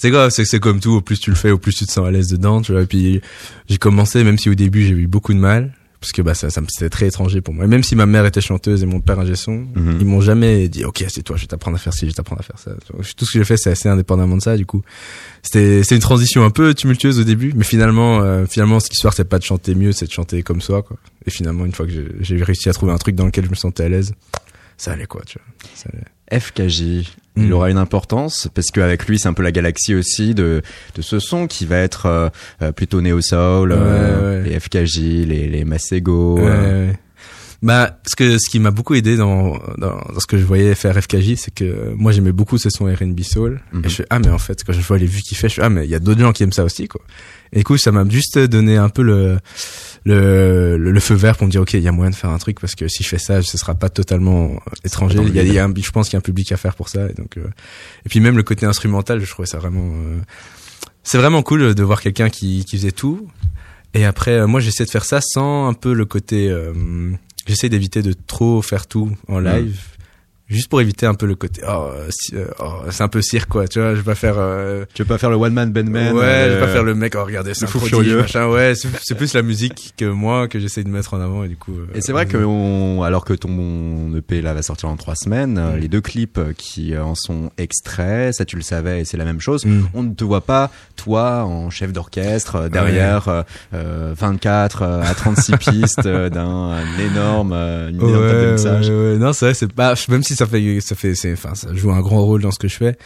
c'est 0.00 0.10
grave, 0.10 0.30
c'est 0.30 0.46
c'est 0.46 0.60
comme 0.60 0.80
tout. 0.80 0.92
Au 0.92 1.00
plus 1.02 1.20
tu 1.20 1.28
le 1.28 1.36
fais, 1.36 1.50
au 1.50 1.58
plus 1.58 1.74
tu 1.74 1.84
te 1.84 1.92
sens 1.92 2.08
à 2.08 2.10
l'aise 2.10 2.28
dedans, 2.28 2.62
tu 2.62 2.72
vois. 2.72 2.82
Et 2.82 2.86
puis 2.86 3.20
j'ai 3.68 3.76
commencé, 3.76 4.24
même 4.24 4.38
si 4.38 4.48
au 4.48 4.54
début 4.54 4.82
j'ai 4.82 4.94
eu 4.94 5.06
beaucoup 5.06 5.34
de 5.34 5.38
mal, 5.38 5.74
parce 6.00 6.12
que 6.12 6.22
bah 6.22 6.34
ça, 6.34 6.48
ça 6.48 6.62
c'était 6.68 6.88
très 6.88 7.08
étranger 7.08 7.42
pour 7.42 7.52
moi. 7.52 7.66
Et 7.66 7.68
même 7.68 7.82
si 7.82 7.94
ma 7.94 8.06
mère 8.06 8.24
était 8.24 8.40
chanteuse 8.40 8.82
et 8.82 8.86
mon 8.86 9.00
père 9.00 9.18
un 9.18 9.34
son, 9.34 9.66
mhm. 9.74 9.98
ils 10.00 10.06
m'ont 10.06 10.22
jamais 10.22 10.68
dit 10.68 10.84
ok 10.84 11.04
c'est 11.08 11.22
toi, 11.22 11.36
je 11.36 11.42
vais 11.42 11.46
t'apprendre 11.46 11.76
à 11.76 11.78
faire 11.78 11.92
ci, 11.92 12.00
je 12.00 12.06
vais 12.06 12.12
t'apprendre 12.12 12.40
à 12.40 12.44
faire 12.44 12.58
ça. 12.58 12.72
Tout 13.16 13.24
ce 13.24 13.32
que 13.32 13.38
j'ai 13.38 13.44
fait 13.44 13.58
c'est 13.58 13.70
assez 13.70 13.88
indépendamment 13.88 14.36
de 14.36 14.42
ça. 14.42 14.56
Du 14.56 14.64
coup, 14.64 14.82
c'était 15.42 15.82
c'est 15.84 15.94
une 15.94 16.00
transition 16.00 16.44
un 16.44 16.50
peu 16.50 16.72
tumultueuse 16.72 17.20
au 17.20 17.24
début, 17.24 17.52
mais 17.54 17.64
finalement 17.64 18.22
euh, 18.22 18.46
finalement 18.46 18.80
cette 18.80 18.94
histoire 18.94 19.12
c'est 19.12 19.24
pas 19.24 19.38
de 19.38 19.44
chanter 19.44 19.74
mieux, 19.74 19.92
c'est 19.92 20.06
de 20.06 20.12
chanter 20.12 20.42
comme 20.42 20.62
soi 20.62 20.82
quoi. 20.82 20.96
Et 21.26 21.30
finalement 21.30 21.66
une 21.66 21.72
fois 21.72 21.86
que 21.86 21.92
j'ai 22.20 22.42
réussi 22.42 22.70
à 22.70 22.72
trouver 22.72 22.92
un 22.92 22.98
truc 22.98 23.14
dans 23.14 23.26
lequel 23.26 23.44
je 23.44 23.50
me 23.50 23.54
sentais 23.54 23.84
à 23.84 23.88
l'aise, 23.90 24.14
ça 24.78 24.92
allait 24.92 25.06
quoi, 25.06 25.20
tu 25.26 25.38
vois. 25.38 25.68
Ça 25.74 25.90
allait. 25.92 26.40
FKJ, 26.40 27.06
il 27.36 27.48
mm. 27.48 27.52
aura 27.52 27.70
une 27.70 27.78
importance 27.78 28.48
parce 28.54 28.68
qu'avec 28.68 29.06
lui 29.06 29.18
c'est 29.18 29.28
un 29.28 29.32
peu 29.32 29.42
la 29.42 29.52
galaxie 29.52 29.94
aussi 29.94 30.34
de 30.34 30.62
de 30.94 31.02
ce 31.02 31.18
son 31.18 31.46
qui 31.46 31.64
va 31.64 31.78
être 31.78 32.06
euh, 32.06 32.28
euh, 32.62 32.72
plutôt 32.72 33.00
néo 33.00 33.20
soul 33.20 33.72
euh, 33.72 34.42
les 34.42 34.58
FKJ 34.58 34.98
les 35.26 35.48
les 35.48 35.64
Masego 35.64 36.40
ouais, 36.40 36.92
bah 37.62 38.00
ce 38.06 38.16
que 38.16 38.38
ce 38.38 38.48
qui 38.48 38.58
m'a 38.58 38.70
beaucoup 38.70 38.94
aidé 38.94 39.16
dans, 39.16 39.58
dans, 39.76 39.96
dans 39.96 40.20
ce 40.20 40.26
que 40.26 40.38
je 40.38 40.44
voyais 40.44 40.74
faire 40.74 40.98
FKJ 40.98 41.34
c'est 41.36 41.52
que 41.52 41.92
moi 41.94 42.10
j'aimais 42.10 42.32
beaucoup 42.32 42.56
ce 42.56 42.70
son 42.70 42.86
R&B 42.86 43.20
soul. 43.20 43.60
Et 43.72 43.76
mhm. 43.76 43.82
je 43.84 43.94
fais 43.96 44.06
ah 44.08 44.18
mais 44.18 44.30
en 44.30 44.38
fait 44.38 44.64
quand 44.64 44.72
je 44.72 44.80
vois 44.80 44.96
les 44.96 45.06
vues 45.06 45.20
qu'il 45.20 45.36
fait 45.36 45.50
je 45.50 45.56
fais 45.56 45.62
ah 45.62 45.68
mais 45.68 45.84
il 45.84 45.90
y 45.90 45.94
a 45.94 45.98
d'autres 45.98 46.20
gens 46.20 46.32
qui 46.32 46.42
aiment 46.42 46.52
ça 46.52 46.64
aussi 46.64 46.88
quoi. 46.88 47.02
Et 47.52 47.58
du 47.58 47.64
coup 47.64 47.76
ça 47.76 47.92
m'a 47.92 48.08
juste 48.08 48.38
donné 48.38 48.78
un 48.78 48.88
peu 48.88 49.02
le 49.02 49.38
le, 50.06 50.78
le, 50.78 51.00
feu 51.00 51.14
vert 51.14 51.36
pour 51.36 51.46
me 51.46 51.52
dire 51.52 51.60
ok 51.60 51.74
il 51.74 51.82
y 51.82 51.88
a 51.88 51.92
moyen 51.92 52.10
de 52.10 52.14
faire 52.14 52.30
un 52.30 52.38
truc 52.38 52.58
parce 52.58 52.74
que 52.74 52.88
si 52.88 53.02
je 53.02 53.08
fais 53.08 53.18
ça 53.18 53.42
ce 53.42 53.58
sera 53.58 53.74
pas 53.74 53.90
totalement 53.90 54.58
étranger. 54.84 55.18
Il 55.26 55.34
y 55.34 55.40
a, 55.40 55.42
y 55.42 55.58
a 55.58 55.64
un, 55.66 55.74
je 55.76 55.90
pense 55.90 56.08
qu'il 56.08 56.14
y 56.14 56.16
a 56.16 56.20
un 56.20 56.22
public 56.22 56.50
à 56.52 56.56
faire 56.56 56.74
pour 56.74 56.88
ça. 56.88 57.10
Et 57.10 57.12
donc 57.12 57.36
euh, 57.36 57.46
et 58.06 58.08
puis 58.08 58.20
même 58.20 58.38
le 58.38 58.42
côté 58.42 58.64
instrumental 58.64 59.20
je 59.20 59.30
trouvais 59.30 59.46
ça 59.46 59.58
vraiment 59.58 59.84
euh, 59.84 60.18
c'est 61.02 61.18
vraiment 61.18 61.42
cool 61.42 61.74
de 61.74 61.82
voir 61.82 62.00
quelqu'un 62.00 62.30
qui, 62.30 62.64
qui 62.64 62.78
faisait 62.78 62.92
tout. 62.92 63.28
Et 63.92 64.06
après 64.06 64.38
euh, 64.38 64.46
moi 64.46 64.60
j'essaie 64.60 64.86
de 64.86 64.90
faire 64.90 65.04
ça 65.04 65.20
sans 65.20 65.68
un 65.68 65.74
peu 65.74 65.92
le 65.92 66.06
côté 66.06 66.50
j'essaie 67.46 67.68
d'éviter 67.68 68.02
de 68.02 68.12
trop 68.12 68.62
faire 68.62 68.86
tout 68.86 69.10
en 69.28 69.38
live 69.38 69.80
juste 70.50 70.68
pour 70.68 70.80
éviter 70.80 71.06
un 71.06 71.14
peu 71.14 71.26
le 71.26 71.36
côté 71.36 71.62
oh, 71.66 71.90
euh, 72.34 72.46
oh, 72.58 72.82
c'est 72.90 73.04
un 73.04 73.08
peu 73.08 73.22
cirque 73.22 73.48
quoi 73.48 73.68
tu 73.68 73.80
vois 73.80 73.92
je 73.92 73.98
vais 73.98 74.02
pas 74.02 74.16
faire 74.16 74.34
euh... 74.36 74.84
tu 74.94 75.02
veux 75.02 75.08
pas 75.08 75.16
faire 75.16 75.30
le 75.30 75.36
one 75.36 75.52
man 75.52 75.72
band 75.72 75.84
man 75.84 76.12
ouais 76.12 76.24
euh... 76.24 76.48
je 76.48 76.54
vais 76.54 76.60
pas 76.60 76.72
faire 76.72 76.82
le 76.82 76.94
mec 76.94 77.14
oh 77.16 77.24
regardez 77.24 77.54
c'est 77.54 77.64
un 77.64 77.68
furieux. 77.68 78.18
machin. 78.18 78.48
Ouais 78.48 78.74
c'est 78.74 79.14
plus 79.14 79.32
la 79.34 79.42
musique 79.42 79.94
que 79.96 80.04
moi 80.04 80.48
que 80.48 80.58
j'essaie 80.58 80.82
de 80.82 80.88
mettre 80.88 81.14
en 81.14 81.20
avant 81.20 81.44
et 81.44 81.48
du 81.48 81.56
coup 81.56 81.72
euh, 81.72 81.86
et 81.94 82.00
c'est 82.00 82.12
vrai 82.12 82.26
que 82.26 82.36
on, 82.36 83.02
alors 83.02 83.24
que 83.24 83.32
ton 83.32 84.12
EP 84.16 84.42
là 84.42 84.52
va 84.52 84.62
sortir 84.62 84.88
en 84.88 84.96
trois 84.96 85.14
semaines 85.14 85.54
mm. 85.54 85.76
les 85.78 85.88
deux 85.88 86.00
clips 86.00 86.40
qui 86.56 86.98
en 86.98 87.14
sont 87.14 87.50
extraits 87.56 88.34
ça 88.34 88.44
tu 88.44 88.56
le 88.56 88.62
savais 88.62 89.02
et 89.02 89.04
c'est 89.04 89.16
la 89.16 89.24
même 89.24 89.40
chose. 89.40 89.64
Mm. 89.64 89.82
on 89.94 90.02
ne 90.02 90.14
te 90.14 90.24
voit 90.24 90.40
pas 90.40 90.70
toi 90.96 91.44
en 91.44 91.70
chef 91.70 91.92
d'orchestre 91.92 92.56
euh, 92.56 92.68
derrière 92.68 93.44
24 93.72 94.82
à 94.82 95.14
36 95.14 95.56
pistes 95.58 96.08
d'un 96.08 96.76
énorme 96.98 97.52
une 97.52 97.96
énorme 97.96 98.24
ouais, 98.24 98.32
de 98.32 98.50
mixage. 98.52 98.90
ouais, 98.90 99.16
non 99.16 99.32
c'est 99.32 99.46
vrai 99.46 99.54
c'est 99.54 99.72
pas 99.72 99.94
même 100.08 100.22
si 100.24 100.39
ça 100.40 100.46
fait, 100.46 100.80
ça 100.80 100.94
fait, 100.94 101.14
c'est, 101.14 101.32
enfin, 101.32 101.54
ça 101.54 101.74
joue 101.74 101.90
un 101.90 102.00
grand 102.00 102.24
rôle 102.24 102.40
dans 102.40 102.50
ce 102.50 102.58
que 102.58 102.68
je 102.68 102.76
fais. 102.76 102.96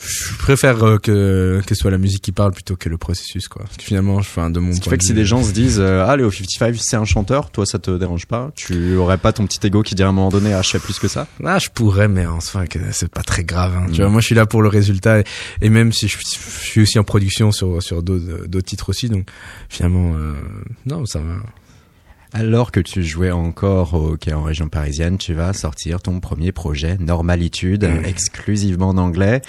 Je 0.00 0.36
préfère 0.38 0.82
euh, 0.82 0.98
que 0.98 1.60
que 1.64 1.74
ce 1.74 1.80
soit 1.80 1.90
la 1.90 1.98
musique 1.98 2.22
qui 2.22 2.32
parle 2.32 2.52
plutôt 2.52 2.76
que 2.76 2.88
le 2.88 2.96
processus, 2.96 3.46
quoi. 3.46 3.62
Parce 3.62 3.76
que 3.76 3.84
finalement, 3.84 4.20
je 4.20 4.28
fais 4.28 4.40
un 4.40 4.50
de 4.50 4.58
mon. 4.58 4.72
Ce 4.72 4.80
qui 4.80 4.88
fait 4.88 4.96
que 4.96 5.04
si 5.04 5.12
des 5.12 5.26
gens 5.26 5.44
se 5.44 5.52
disent, 5.52 5.78
euh, 5.78 6.04
ah, 6.08 6.16
Léo 6.16 6.30
55, 6.30 6.74
c'est 6.80 6.96
un 6.96 7.04
chanteur, 7.04 7.50
toi, 7.50 7.66
ça 7.66 7.78
te 7.78 7.96
dérange 7.98 8.26
pas 8.26 8.50
Tu 8.56 8.96
aurais 8.96 9.18
pas 9.18 9.32
ton 9.32 9.46
petit 9.46 9.64
ego 9.64 9.82
qui 9.82 9.94
dirait 9.94 10.06
à 10.06 10.10
un 10.10 10.14
moment 10.14 10.30
donné, 10.30 10.54
ah, 10.54 10.62
je 10.62 10.70
fais 10.70 10.78
plus 10.78 10.98
que 10.98 11.08
ça? 11.08 11.28
Ah, 11.44 11.58
je 11.58 11.68
pourrais, 11.68 12.08
mais 12.08 12.26
en 12.26 12.40
soi, 12.40 12.64
c'est 12.90 13.10
pas 13.10 13.22
très 13.22 13.44
grave. 13.44 13.74
Hein. 13.76 13.86
Tu 13.92 14.00
vois, 14.00 14.08
mm. 14.08 14.12
moi, 14.12 14.20
je 14.22 14.26
suis 14.26 14.34
là 14.34 14.46
pour 14.46 14.62
le 14.62 14.68
résultat, 14.68 15.22
et, 15.60 15.68
même 15.68 15.92
si 15.92 16.08
je, 16.08 16.16
suis 16.18 16.80
aussi 16.80 16.98
en 16.98 17.04
production 17.04 17.52
sur 17.52 17.82
sur 17.82 18.02
d'autres 18.02 18.46
d'autres 18.46 18.66
titres 18.66 18.88
aussi, 18.88 19.08
donc 19.08 19.28
finalement, 19.68 20.14
euh, 20.16 20.32
non, 20.86 21.04
ça 21.04 21.20
va. 21.20 21.36
Alors 22.34 22.72
que 22.72 22.80
tu 22.80 23.02
jouais 23.02 23.30
encore 23.30 23.92
au 23.92 24.12
hockey 24.12 24.32
en 24.32 24.42
région 24.42 24.68
parisienne, 24.68 25.18
tu 25.18 25.34
vas 25.34 25.52
sortir 25.52 26.00
ton 26.00 26.18
premier 26.18 26.50
projet 26.50 26.96
Normalitude, 26.98 27.84
exclusivement 28.04 28.88
en 28.88 28.96
anglais. 28.96 29.42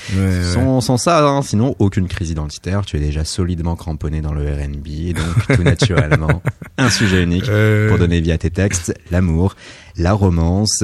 sans, 0.54 0.82
sans, 0.82 0.98
ça, 0.98 1.26
hein, 1.26 1.42
sinon 1.42 1.78
aucune 1.80 2.10
crise 2.10 2.32
identitaire. 2.32 2.86
Tu 2.86 2.98
es 2.98 3.00
déjà 3.00 3.24
solidement 3.24 3.78
cramponné 3.78 4.22
dans 4.22 4.34
le 4.34 4.44
R&B, 4.44 5.14
donc 5.16 5.56
tout 5.56 5.64
naturellement 5.64 6.42
un 6.78 6.90
sujet 6.90 7.24
unique 7.24 7.50
pour 7.88 7.98
donner 7.98 8.20
vie 8.20 8.34
à 8.34 8.38
tes 8.38 8.52
textes, 8.52 8.94
l'amour, 9.12 9.56
la 9.96 10.12
romance. 10.12 10.84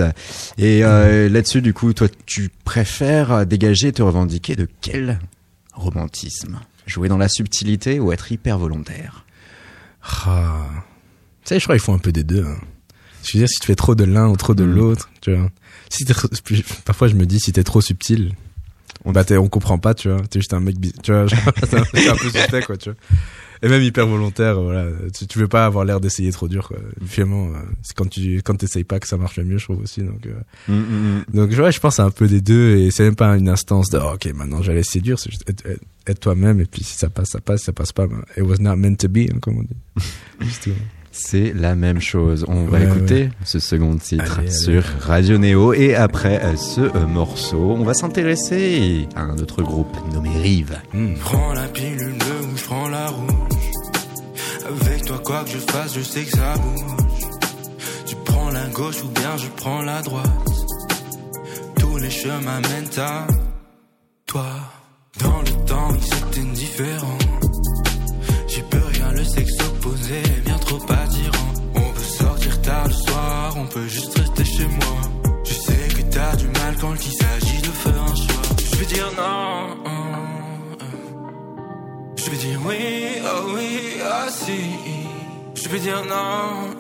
Et 0.57 0.85
euh, 0.85 1.27
là-dessus, 1.27 1.61
du 1.61 1.73
coup, 1.73 1.91
toi, 1.91 2.07
tu 2.25 2.49
préfères 2.63 3.45
dégager 3.45 3.89
et 3.89 3.93
te 3.93 4.01
revendiquer 4.01 4.55
de 4.55 4.69
quel 4.79 5.19
romantisme? 5.73 6.59
Jouer 6.85 7.09
dans 7.09 7.17
la 7.17 7.27
subtilité 7.27 7.99
ou 7.99 8.13
être 8.13 8.31
hyper 8.31 8.57
volontaire? 8.57 9.25
Ah 10.01 10.65
sais, 11.49 11.59
je 11.59 11.65
crois 11.65 11.75
qu'il 11.75 11.83
faut 11.83 11.93
un 11.93 11.99
peu 11.99 12.11
des 12.11 12.23
deux. 12.23 12.43
Hein. 12.43 12.57
Je 13.23 13.33
veux 13.33 13.39
dire, 13.41 13.49
si 13.49 13.59
tu 13.59 13.67
fais 13.67 13.75
trop 13.75 13.95
de 13.95 14.03
l'un 14.03 14.29
ou 14.29 14.37
trop 14.37 14.55
de 14.55 14.63
mm. 14.63 14.75
l'autre, 14.75 15.09
tu 15.21 15.35
vois. 15.35 15.49
Si 15.89 16.05
parfois 16.85 17.07
je 17.07 17.15
me 17.15 17.25
dis, 17.25 17.39
si 17.39 17.51
t'es 17.51 17.63
trop 17.63 17.81
subtil, 17.81 18.33
on, 19.05 19.11
bah, 19.11 19.23
on 19.31 19.47
comprend 19.47 19.77
pas, 19.77 19.93
tu 19.93 20.09
vois. 20.09 20.21
T'es 20.29 20.39
juste 20.39 20.53
un 20.53 20.59
mec, 20.59 20.75
tu 21.03 21.11
vois. 21.11 21.27
c'est 21.27 21.73
un, 22.09 22.15
peu 22.15 22.29
suspect, 22.29 22.61
quoi, 22.63 22.77
tu 22.77 22.89
vois. 22.89 22.97
Et 23.61 23.67
même 23.67 23.81
hyper 23.81 24.07
volontaire, 24.07 24.61
voilà. 24.61 24.85
Tu, 25.13 25.27
tu 25.27 25.37
veux 25.37 25.49
pas 25.49 25.65
avoir 25.65 25.83
l'air 25.83 25.99
d'essayer 25.99 26.31
trop 26.31 26.47
dur, 26.47 26.69
quoi. 26.69 26.77
Finalement, 27.05 27.47
euh, 27.47 27.59
c'est 27.81 27.93
quand 27.93 28.09
tu, 28.09 28.41
quand 28.41 28.55
t'essayes 28.55 28.85
pas 28.85 28.99
que 28.99 29.07
ça 29.07 29.17
marche 29.17 29.35
le 29.35 29.43
mieux, 29.43 29.57
je 29.57 29.65
trouve 29.65 29.81
aussi, 29.81 30.01
donc, 30.01 30.25
euh. 30.27 30.33
mm, 30.69 30.73
mm, 30.73 31.23
donc, 31.33 31.51
ouais, 31.51 31.71
je 31.71 31.79
pense 31.79 31.99
à 31.99 32.05
un 32.05 32.11
peu 32.11 32.27
des 32.27 32.39
deux 32.39 32.77
et 32.77 32.91
c'est 32.91 33.03
même 33.03 33.17
pas 33.17 33.35
une 33.37 33.49
instance 33.49 33.89
de, 33.89 33.97
oh, 33.97 34.13
ok, 34.13 34.33
maintenant 34.33 34.61
j'allais 34.61 34.83
séduire, 34.83 35.19
c'est 35.19 35.29
juste 35.29 35.43
être, 35.49 36.19
toi-même 36.21 36.59
et 36.61 36.65
puis 36.65 36.83
si 36.83 36.95
ça 36.95 37.09
passe, 37.09 37.29
ça 37.29 37.41
passe, 37.41 37.63
ça 37.63 37.73
passe 37.73 37.91
pas, 37.91 38.07
ben, 38.07 38.23
it 38.37 38.43
was 38.43 38.57
not 38.59 38.77
meant 38.77 38.95
to 38.95 39.09
be, 39.09 39.29
hein, 39.29 39.39
comme 39.41 39.57
on 39.57 39.63
dit. 39.63 40.73
C'est 41.11 41.53
la 41.55 41.75
même 41.75 41.99
chose. 41.99 42.45
On 42.47 42.65
va 42.65 42.81
écouter 42.81 43.29
ce 43.43 43.59
second 43.59 43.95
titre 43.95 44.41
sur 44.49 44.83
Radio 44.99 45.37
Néo 45.37 45.73
et 45.73 45.95
après 45.95 46.41
euh, 46.43 46.55
ce 46.55 46.81
euh, 46.81 47.07
morceau, 47.07 47.75
on 47.77 47.83
va 47.83 47.93
s'intéresser 47.93 49.07
à 49.15 49.21
un 49.21 49.37
autre 49.37 49.63
groupe 49.63 49.95
nommé 50.13 50.29
Rive. 50.41 50.79
Hmm. 50.93 51.15
Prends 51.15 51.53
la 51.53 51.67
pilule 51.67 52.13
bleue 52.13 52.47
ou 52.53 52.57
je 52.57 52.63
prends 52.63 52.87
la 52.87 53.07
rouge. 53.07 53.31
Avec 54.67 55.05
toi, 55.05 55.19
quoi 55.23 55.43
que 55.43 55.51
je 55.51 55.57
fasse, 55.57 55.95
je 55.95 56.01
sais 56.01 56.23
que 56.23 56.31
ça 56.31 56.53
bouge. 56.57 57.27
Tu 58.05 58.15
prends 58.25 58.49
la 58.51 58.67
gauche 58.67 59.03
ou 59.03 59.07
bien 59.09 59.35
je 59.37 59.47
prends 59.55 59.81
la 59.81 60.01
droite. 60.01 60.29
Tous 61.79 61.97
les 61.97 62.09
chemins 62.09 62.61
mènent 62.61 62.99
à 62.99 63.27
toi. 64.25 64.47
Dans 65.19 65.41
le 65.41 65.65
temps, 65.65 65.89
ils 65.95 66.17
étaient 66.17 66.51
différents. 66.53 67.17
J'y 68.47 68.61
peux 68.61 68.77
rien, 68.93 69.11
le 69.11 69.23
sexe 69.23 69.53
opposé 69.67 70.15
est 70.15 70.41
bien 70.45 70.48
trop 70.69 70.93
attirant. 70.93 71.51
On 71.75 71.91
peut 71.93 72.09
sortir 72.21 72.61
tard 72.61 72.87
le 72.87 72.93
soir, 72.93 73.53
on 73.57 73.65
peut 73.65 73.87
juste 73.87 74.17
rester 74.17 74.45
chez 74.45 74.67
moi. 74.67 74.97
Je 75.43 75.53
sais 75.53 75.87
que 75.95 76.01
t'as 76.13 76.35
du 76.35 76.47
mal 76.47 76.75
quand 76.79 76.95
il 77.07 77.13
s'agit 77.21 77.61
de 77.61 77.71
faire 77.83 78.01
un 78.03 78.15
choix. 78.15 78.55
Je 78.71 78.75
vais 78.77 78.85
dire 78.85 79.11
non. 79.17 79.77
Je 82.15 82.29
vais 82.29 82.37
dire 82.37 82.59
oui, 82.67 82.81
oh 83.23 83.51
oui, 83.55 83.69
oh 84.03 84.29
si. 84.29 84.59
Je 85.55 85.69
vais 85.69 85.79
dire 85.79 86.03
non. 86.05 86.75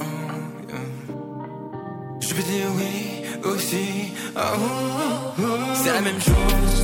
Je 2.21 2.33
vais 2.35 2.43
dire 2.43 2.69
oui 2.77 3.49
aussi. 3.51 4.13
Oh, 4.35 5.41
C'est 5.81 5.93
la 5.93 6.01
même 6.01 6.21
chose. 6.21 6.75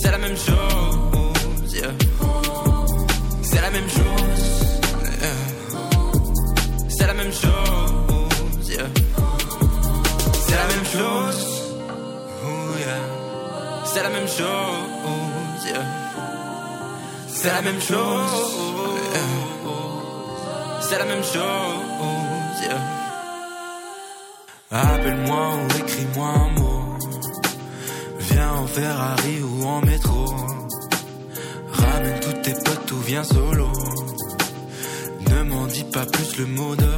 C'est 0.00 0.10
la 0.10 0.18
même 0.18 0.36
chose. 0.36 1.02
C'est 3.42 3.60
la 3.60 3.70
même 3.70 3.88
chose. 3.88 4.11
Même 7.32 7.40
chose. 7.40 9.02
C'est 10.44 10.56
la 10.56 10.66
même 10.66 10.84
chose. 10.84 11.40
c'est 13.84 14.02
la 14.02 14.10
même 14.10 14.28
chose. 14.28 15.66
yeah. 15.66 15.84
C'est 17.28 17.52
la 17.52 17.60
même 17.60 17.80
chose. 17.80 18.54
yeah. 19.14 19.28
C'est 20.80 20.98
la 20.98 21.04
même 21.04 21.24
chose. 21.24 22.62
yeah. 22.62 22.80
Appelle-moi 24.70 25.54
ou 25.56 25.66
écris-moi 25.78 26.28
un 26.28 26.60
mot. 26.60 26.98
Viens 28.18 28.52
en 28.52 28.66
Ferrari 28.66 29.42
ou 29.42 29.66
en 29.66 29.80
métro. 29.80 30.26
Ramène 31.72 32.20
tous 32.20 32.42
tes 32.42 32.54
potes 32.54 32.92
ou 32.92 32.98
viens 32.98 33.24
solo. 33.24 33.68
Ne 35.30 35.42
m'en 35.44 35.66
dis 35.66 35.84
pas 35.84 36.06
plus 36.06 36.38
le 36.38 36.46
mot 36.46 36.74
de 36.76 36.88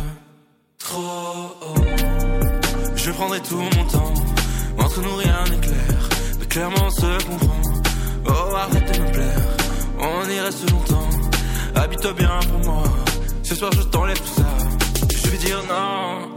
Je 2.96 3.10
prendrai 3.10 3.40
tout 3.40 3.56
mon 3.56 3.84
temps. 3.86 4.14
Entre 4.78 5.00
nous 5.00 5.16
rien 5.16 5.44
n'est 5.50 5.60
clair. 5.60 6.08
Mais 6.38 6.46
clairement 6.46 6.86
on 6.86 6.90
se 6.90 7.24
comprend. 7.26 7.62
Oh 8.26 8.54
arrête 8.54 8.92
de 8.92 9.02
me 9.02 9.12
plaire. 9.12 9.40
On 9.98 10.28
y 10.28 10.40
reste 10.40 10.70
longtemps. 10.70 11.08
Habite-toi 11.74 12.12
bien 12.12 12.38
pour 12.50 12.72
moi. 12.72 12.82
Ce 13.42 13.54
soir 13.54 13.72
je 13.72 13.82
t'enlève 13.82 14.18
tout 14.18 14.40
ça. 14.40 14.48
Je 15.10 15.28
vais 15.30 15.38
dire 15.38 15.62
non. 15.68 16.28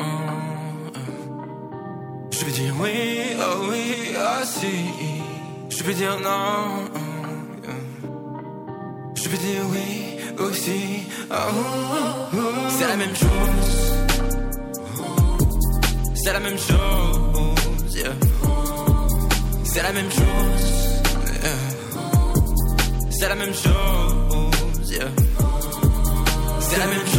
Je 2.32 2.46
vais 2.46 2.52
dire 2.52 2.74
oui, 2.80 3.38
oh 3.40 3.68
oui, 3.70 4.16
ah 4.18 4.44
si. 4.46 4.68
Je 5.70 5.84
vais 5.84 5.94
dire 5.94 6.18
non. 6.20 6.86
Je 9.16 9.30
vais 9.30 9.38
dire 9.38 9.62
oui 9.72 10.17
aussi. 10.40 11.04
oh, 11.32 11.36
oh, 11.36 12.36
oh. 12.36 12.38
C'est 12.70 12.88
la 12.88 12.96
même 12.96 13.16
chose. 13.16 13.98
C'est 16.16 16.34
la 16.34 16.40
même 16.40 16.58
chose. 16.58 16.78
C'est 19.66 19.84
la 19.84 19.92
même 19.94 20.12
chose. 20.12 20.78
C'est 23.20 23.28
la 23.30 23.36
même 23.36 23.54
chose. 23.54 23.64
C'est 26.60 26.78
la 26.80 26.88
même 26.88 27.08
chose. 27.08 27.17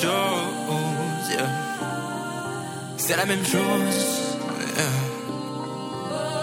Chose. 0.00 1.30
yeah. 1.30 1.46
C'est 2.96 3.16
la 3.16 3.26
même 3.26 3.44
chose. 3.44 4.30
yeah. 4.76 4.84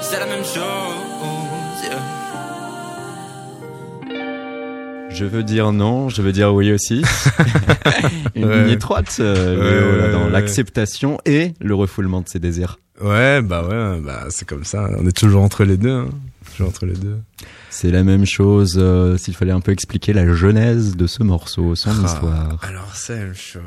C'est 0.02 0.20
la 0.20 0.26
même 0.26 0.44
chose. 0.44 1.84
yeah. 1.84 2.00
Je 5.10 5.24
veux 5.26 5.44
dire 5.44 5.72
non, 5.72 6.10
je 6.10 6.22
veux 6.22 6.32
dire 6.34 6.54
oui 6.54 6.72
aussi. 6.74 7.02
Une 8.36 8.46
Ouais. 8.46 8.64
ligne 8.64 8.70
étroite, 8.74 9.16
euh, 9.20 9.58
Ouais, 9.58 10.08
ouais, 10.08 10.12
dans 10.12 10.28
l'acceptation 10.30 11.20
et 11.26 11.54
le 11.62 11.74
refoulement 11.76 12.22
de 12.22 12.28
ses 12.28 12.40
désirs. 12.40 12.80
Ouais, 13.02 13.42
bah 13.42 13.66
ouais, 13.68 14.00
bah 14.02 14.26
c'est 14.30 14.48
comme 14.48 14.64
ça. 14.66 14.90
On 14.98 15.08
est 15.08 15.16
toujours 15.16 15.42
entre 15.44 15.64
les 15.64 15.78
deux. 15.78 15.92
Hein. 15.92 16.10
Entre 16.64 16.86
les 16.86 16.94
deux. 16.94 17.18
C'est 17.70 17.92
la 17.92 18.04
même 18.04 18.26
chose 18.26 18.76
euh, 18.78 19.18
s'il 19.18 19.36
fallait 19.36 19.52
un 19.52 19.60
peu 19.62 19.72
expliquer 19.72 20.14
la 20.14 20.32
genèse 20.34 20.96
de 20.96 21.08
ce 21.08 21.24
morceau, 21.24 21.76
son 21.76 21.90
Ah, 21.92 22.06
histoire. 22.06 22.60
Alors 22.64 22.96
c'est 22.96 23.16
la 23.18 23.26
même 23.26 23.34
chose. 23.36 23.62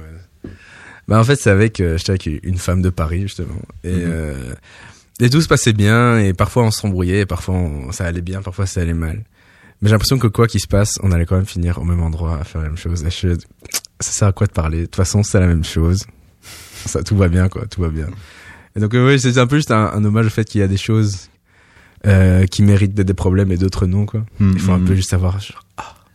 Bah 1.07 1.19
en 1.19 1.25
fait 1.25 1.37
c'est 1.37 1.51
avec 1.51 1.81
euh, 1.81 1.97
j'étais 1.99 2.11
avec 2.11 2.27
une 2.45 2.59
femme 2.59 2.83
de 2.83 2.91
Paris 2.91 3.23
justement 3.23 3.61
et 3.85 3.93
Mhm. 3.93 4.03
euh, 4.07 4.55
et 5.21 5.31
tout 5.31 5.41
se 5.41 5.49
passait 5.49 5.73
bien 5.73 6.19
et 6.19 6.33
parfois 6.35 6.65
on 6.65 6.71
s'embrouillait 6.71 7.21
et 7.21 7.27
parfois 7.27 7.55
on- 7.57 7.93
ça 7.93 8.05
allait 8.05 8.21
bien 8.21 8.43
parfois 8.43 8.67
ça 8.67 8.81
allait 8.83 8.93
mal. 8.95 9.25
Mais 9.81 9.89
j'ai 9.89 9.93
l'impression 9.95 10.19
que 10.19 10.27
quoi 10.27 10.47
qu'il 10.47 10.61
se 10.61 10.67
passe 10.67 10.95
on 11.03 11.11
allait 11.13 11.25
quand 11.27 11.37
même 11.37 11.47
finir 11.47 11.79
au 11.79 11.85
même 11.85 12.03
endroit 12.03 12.39
à 12.39 12.45
faire 12.45 12.61
la 12.63 12.69
même 12.69 12.77
chose. 12.77 13.05
Et 13.05 13.11
je, 13.11 13.35
ça 14.01 14.11
sert 14.13 14.29
à 14.29 14.33
quoi 14.33 14.47
de 14.47 14.53
parler? 14.53 14.81
De 14.81 14.85
toute 14.85 14.97
façon 14.97 15.23
c'est 15.23 15.41
la 15.41 15.47
même 15.47 15.65
chose. 15.65 16.05
Ça 16.87 17.03
tout 17.03 17.17
va 17.17 17.29
bien 17.29 17.49
quoi 17.49 17.67
tout 17.67 17.81
va 17.81 17.89
bien. 17.89 18.09
Et 18.77 18.81
donc 18.81 18.95
euh, 18.95 19.07
ouais 19.07 19.19
c'est 19.19 19.39
un 19.39 19.47
peu 19.47 19.57
juste 19.57 19.71
un, 19.71 19.87
un 19.93 20.05
hommage 20.05 20.27
au 20.27 20.31
fait 20.31 20.45
qu'il 20.45 20.61
y 20.61 20.65
a 20.65 20.69
des 20.69 20.77
choses 20.77 21.29
euh, 22.07 22.47
qui 22.47 22.63
méritent 22.63 22.95
des 22.95 23.15
problèmes 23.15 23.53
et 23.53 23.57
d'autres 23.57 23.87
non 23.87 24.07
quoi. 24.07 24.25
Mm, 24.39 24.53
Il 24.55 24.61
faut 24.61 24.73
un 24.73 24.79
mm. 24.79 24.85
peu 24.85 24.95
juste 24.95 25.11
savoir. 25.11 25.41
genre, 25.41 25.65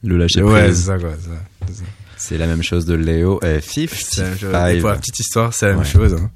le 0.03 0.17
lâcher 0.17 0.41
ouais 0.41 0.59
c'est 0.59 0.65
prise. 0.65 0.85
ça 0.85 0.97
quoi. 0.97 1.11
c'est 2.17 2.37
la 2.37 2.47
même 2.47 2.63
chose 2.63 2.85
de 2.85 2.93
Léo 2.93 3.39
et 3.43 3.61
Fif. 3.61 4.19
Et 4.19 4.79
pour 4.79 4.89
la 4.89 4.95
petite 4.95 5.19
histoire, 5.19 5.53
c'est 5.53 5.67
la 5.67 5.75
même 5.75 5.85
chose. 5.85 6.13
hein. 6.13 6.29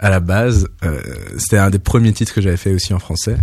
À 0.00 0.10
la 0.10 0.20
base, 0.20 0.68
euh, 0.84 1.00
c'était 1.38 1.58
un 1.58 1.70
des 1.70 1.80
premiers 1.80 2.12
titres 2.12 2.32
que 2.32 2.40
j'avais 2.40 2.56
fait 2.56 2.72
aussi 2.72 2.94
en 2.94 3.00
français. 3.00 3.36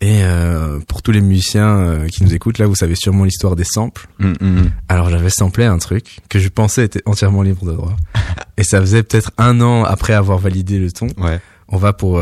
Et 0.00 0.24
euh, 0.24 0.80
pour 0.88 1.02
tous 1.02 1.12
les 1.12 1.20
musiciens 1.20 1.78
euh, 1.78 2.08
qui 2.08 2.24
nous 2.24 2.34
écoutent, 2.34 2.58
là, 2.58 2.66
vous 2.66 2.74
savez 2.74 2.96
sûrement 2.96 3.24
l'histoire 3.24 3.54
des 3.54 3.64
samples. 3.64 4.08
Mm, 4.18 4.32
mm. 4.40 4.70
Alors 4.88 5.08
j'avais 5.08 5.30
samplé 5.30 5.64
un 5.64 5.78
truc 5.78 6.18
que 6.28 6.40
je 6.40 6.48
pensais 6.48 6.84
était 6.84 7.02
entièrement 7.06 7.42
libre 7.42 7.64
de 7.64 7.72
droit. 7.72 7.96
Et 8.56 8.64
ça 8.64 8.80
faisait 8.80 9.04
peut-être 9.04 9.30
un 9.38 9.60
an 9.60 9.84
après 9.84 10.12
avoir 10.12 10.38
validé 10.38 10.78
le 10.78 10.90
ton. 10.90 11.06
Ouais. 11.16 11.40
On 11.68 11.76
va 11.76 11.92
pour... 11.92 12.20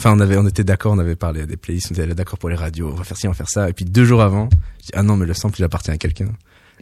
Enfin, 0.00 0.14
on 0.16 0.20
avait, 0.20 0.38
on 0.38 0.46
était 0.46 0.64
d'accord, 0.64 0.92
on 0.94 0.98
avait 0.98 1.14
parlé 1.14 1.42
à 1.42 1.46
des 1.46 1.58
playlists, 1.58 1.88
on 1.90 1.94
était 1.94 2.14
d'accord 2.14 2.38
pour 2.38 2.48
les 2.48 2.54
radios, 2.56 2.88
on 2.90 2.96
va 2.96 3.04
faire 3.04 3.18
ci, 3.18 3.28
on 3.28 3.32
va 3.32 3.36
faire 3.36 3.50
ça. 3.50 3.68
Et 3.68 3.74
puis 3.74 3.84
deux 3.84 4.06
jours 4.06 4.22
avant, 4.22 4.48
je 4.80 4.86
dis 4.86 4.92
ah 4.94 5.02
non 5.02 5.16
mais 5.18 5.26
le 5.26 5.34
sample 5.34 5.56
il 5.60 5.64
appartient 5.64 5.90
à 5.90 5.98
quelqu'un. 5.98 6.28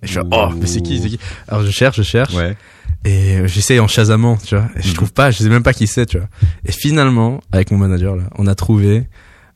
Et 0.02 0.06
je 0.06 0.12
suis 0.12 0.20
oh 0.30 0.48
mais 0.56 0.66
c'est 0.68 0.80
qui, 0.80 1.00
c'est 1.02 1.08
qui? 1.08 1.18
Alors 1.48 1.64
je 1.64 1.70
cherche, 1.72 1.96
je 1.96 2.02
cherche. 2.04 2.32
Ouais. 2.34 2.56
Et 3.04 3.38
euh, 3.38 3.46
j'essaye 3.48 3.80
en 3.80 3.88
chasamant, 3.88 4.36
tu 4.36 4.54
vois. 4.54 4.68
Et 4.76 4.82
je 4.82 4.88
Mhm. 4.90 4.94
trouve 4.94 5.12
pas, 5.12 5.32
je 5.32 5.38
sais 5.38 5.48
même 5.48 5.64
pas 5.64 5.72
qui 5.72 5.88
c'est, 5.88 6.06
tu 6.06 6.18
vois. 6.18 6.28
Et 6.64 6.70
finalement, 6.70 7.40
avec 7.50 7.72
mon 7.72 7.78
manager 7.78 8.14
là, 8.14 8.24
on 8.36 8.46
a 8.46 8.54
trouvé 8.54 9.08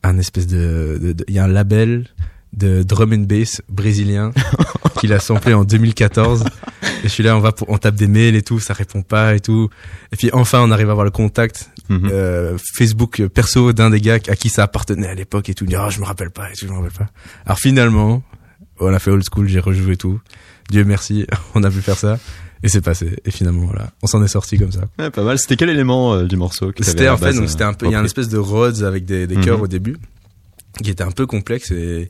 un 0.03 0.19
espèce 0.19 0.49
de, 0.49 0.99
de- 1.01 1.13
de- 1.13 1.25
il 1.29 1.35
y 1.35 1.39
a 1.39 1.45
un 1.45 1.49
label 1.49 2.09
de 2.55 2.83
drum 2.83 3.13
and 3.13 3.27
bass 3.29 3.63
brésilien 3.69 4.33
qu'il 4.99 5.13
a 5.13 5.21
samplé 5.21 5.55
en 5.55 5.63
2014. 5.65 6.45
Et 7.03 7.09
je 7.09 7.13
suis 7.13 7.23
là, 7.23 7.37
on 7.37 7.41
va, 7.41 7.53
pour, 7.53 7.69
on 7.69 7.79
tape 7.79 7.95
des 7.97 8.07
mails 8.07 8.37
et 8.37 8.43
tout, 8.43 8.61
ça 8.61 8.75
répond 8.75 9.03
pas 9.03 9.35
et 9.35 9.41
tout. 9.41 9.69
Et 10.13 10.17
puis 10.17 10.31
enfin, 10.33 10.61
on 10.63 10.71
arrive 10.71 10.89
à 10.89 10.93
avoir 10.93 11.05
le 11.05 11.11
contact 11.11 11.71
Mhm. 11.89 12.09
euh, 12.13 12.57
Facebook 12.77 13.27
perso 13.27 13.73
d'un 13.73 13.91
des 13.91 14.01
gars 14.01 14.15
à 14.29 14.37
qui 14.37 14.49
ça 14.49 14.63
appartenait 14.63 15.09
à 15.09 15.15
l'époque 15.15 15.49
et 15.49 15.55
tout. 15.55 15.65
Il 15.65 15.69
dit, 15.71 15.77
ah, 15.77 15.89
je 15.91 15.99
me 16.01 16.05
rappelle 16.05 16.31
pas 16.31 16.49
et 16.51 16.55
tout, 16.55 16.67
je 16.67 16.71
me 16.73 16.77
rappelle 16.77 16.93
pas. 16.93 17.09
Alors 17.45 17.59
finalement, 17.59 18.23
on 18.79 18.93
a 18.95 18.99
fait 18.99 19.11
old 19.11 19.25
school, 19.31 19.49
j'ai 19.49 19.59
rejoué 19.61 19.97
tout. 19.97 20.21
Dieu 20.71 20.85
merci, 20.85 21.27
on 21.55 21.63
a 21.65 21.71
pu 21.71 21.81
faire 21.83 21.99
ça. 21.99 22.19
Et 22.63 22.69
c'est 22.69 22.81
passé. 22.81 23.19
Et 23.25 23.33
finalement, 23.33 23.67
voilà, 23.67 23.91
on 24.03 24.07
s'en 24.07 24.23
est 24.23 24.29
sorti 24.29 24.57
comme 24.57 24.71
ça. 24.71 24.83
Ouais, 24.99 25.11
pas 25.11 25.25
mal. 25.25 25.37
C'était 25.39 25.57
quel 25.57 25.69
élément 25.71 26.15
euh, 26.15 26.25
du 26.27 26.37
morceau 26.37 26.71
C'était 26.81 27.09
en 27.09 27.17
fait, 27.17 27.33
c'était 27.49 27.65
un 27.65 27.73
peu, 27.75 27.87
il 27.87 27.91
y 27.93 27.95
a 27.95 27.99
un 27.99 28.03
repris 28.03 28.07
espèce 28.07 28.29
de 28.29 28.39
Rhodes 28.39 28.85
avec 28.85 29.05
des, 29.05 29.27
des 29.27 29.37
Mhm. 29.37 29.45
chœurs 29.45 29.61
au 29.63 29.67
début, 29.67 29.97
qui 30.83 30.91
était 30.91 31.03
un 31.03 31.11
peu 31.11 31.27
complexe 31.27 31.73
et, 31.73 32.09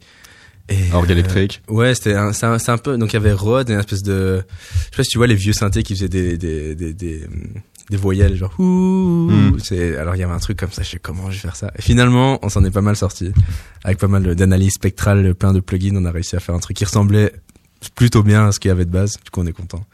et 0.68 0.92
Orgue 0.92 1.10
euh, 1.10 1.14
électrique. 1.14 1.62
Ouais, 1.68 1.94
c'était 1.94 2.14
un, 2.14 2.32
c'est 2.32 2.46
un, 2.46 2.58
c'est 2.58 2.70
un 2.70 2.78
peu, 2.78 2.96
donc 2.96 3.10
il 3.12 3.14
y 3.14 3.16
avait 3.16 3.32
Rhodes 3.32 3.68
et 3.70 3.72
une 3.74 3.80
espèce 3.80 4.02
de, 4.02 4.42
je 4.46 4.80
sais 4.84 4.96
pas 4.96 5.02
si 5.04 5.10
tu 5.10 5.18
vois 5.18 5.26
les 5.26 5.34
vieux 5.34 5.52
synthés 5.52 5.82
qui 5.82 5.94
faisaient 5.94 6.08
des, 6.08 6.38
des, 6.38 6.74
des, 6.74 6.92
des, 6.94 7.26
des 7.90 7.96
voyelles, 7.96 8.36
genre, 8.36 8.54
ouh, 8.58 9.28
Mm. 9.30 9.58
c'est, 9.62 9.96
alors 9.96 10.14
il 10.16 10.20
y 10.20 10.22
avait 10.22 10.32
un 10.32 10.38
truc 10.38 10.58
comme 10.58 10.70
ça, 10.72 10.82
je 10.82 10.90
sais 10.90 10.98
comment 10.98 11.30
je 11.30 11.36
vais 11.36 11.40
faire 11.40 11.56
ça. 11.56 11.70
Et 11.78 11.82
finalement, 11.82 12.38
on 12.42 12.48
s'en 12.48 12.64
est 12.64 12.70
pas 12.70 12.80
mal 12.80 12.96
sorti. 12.96 13.32
Avec 13.84 13.98
pas 13.98 14.08
mal 14.08 14.34
d'analyse 14.34 14.72
spectrale, 14.74 15.34
plein 15.34 15.52
de 15.52 15.60
plugins, 15.60 15.96
on 15.96 16.04
a 16.04 16.10
réussi 16.12 16.36
à 16.36 16.40
faire 16.40 16.54
un 16.54 16.58
truc 16.60 16.76
qui 16.76 16.84
ressemblait 16.84 17.32
plutôt 17.96 18.22
bien 18.22 18.46
à 18.48 18.52
ce 18.52 18.60
qu'il 18.60 18.68
y 18.68 18.72
avait 18.72 18.84
de 18.84 18.90
base. 18.90 19.18
Du 19.24 19.30
coup, 19.30 19.40
on 19.40 19.46
est 19.46 19.52
content. 19.52 19.84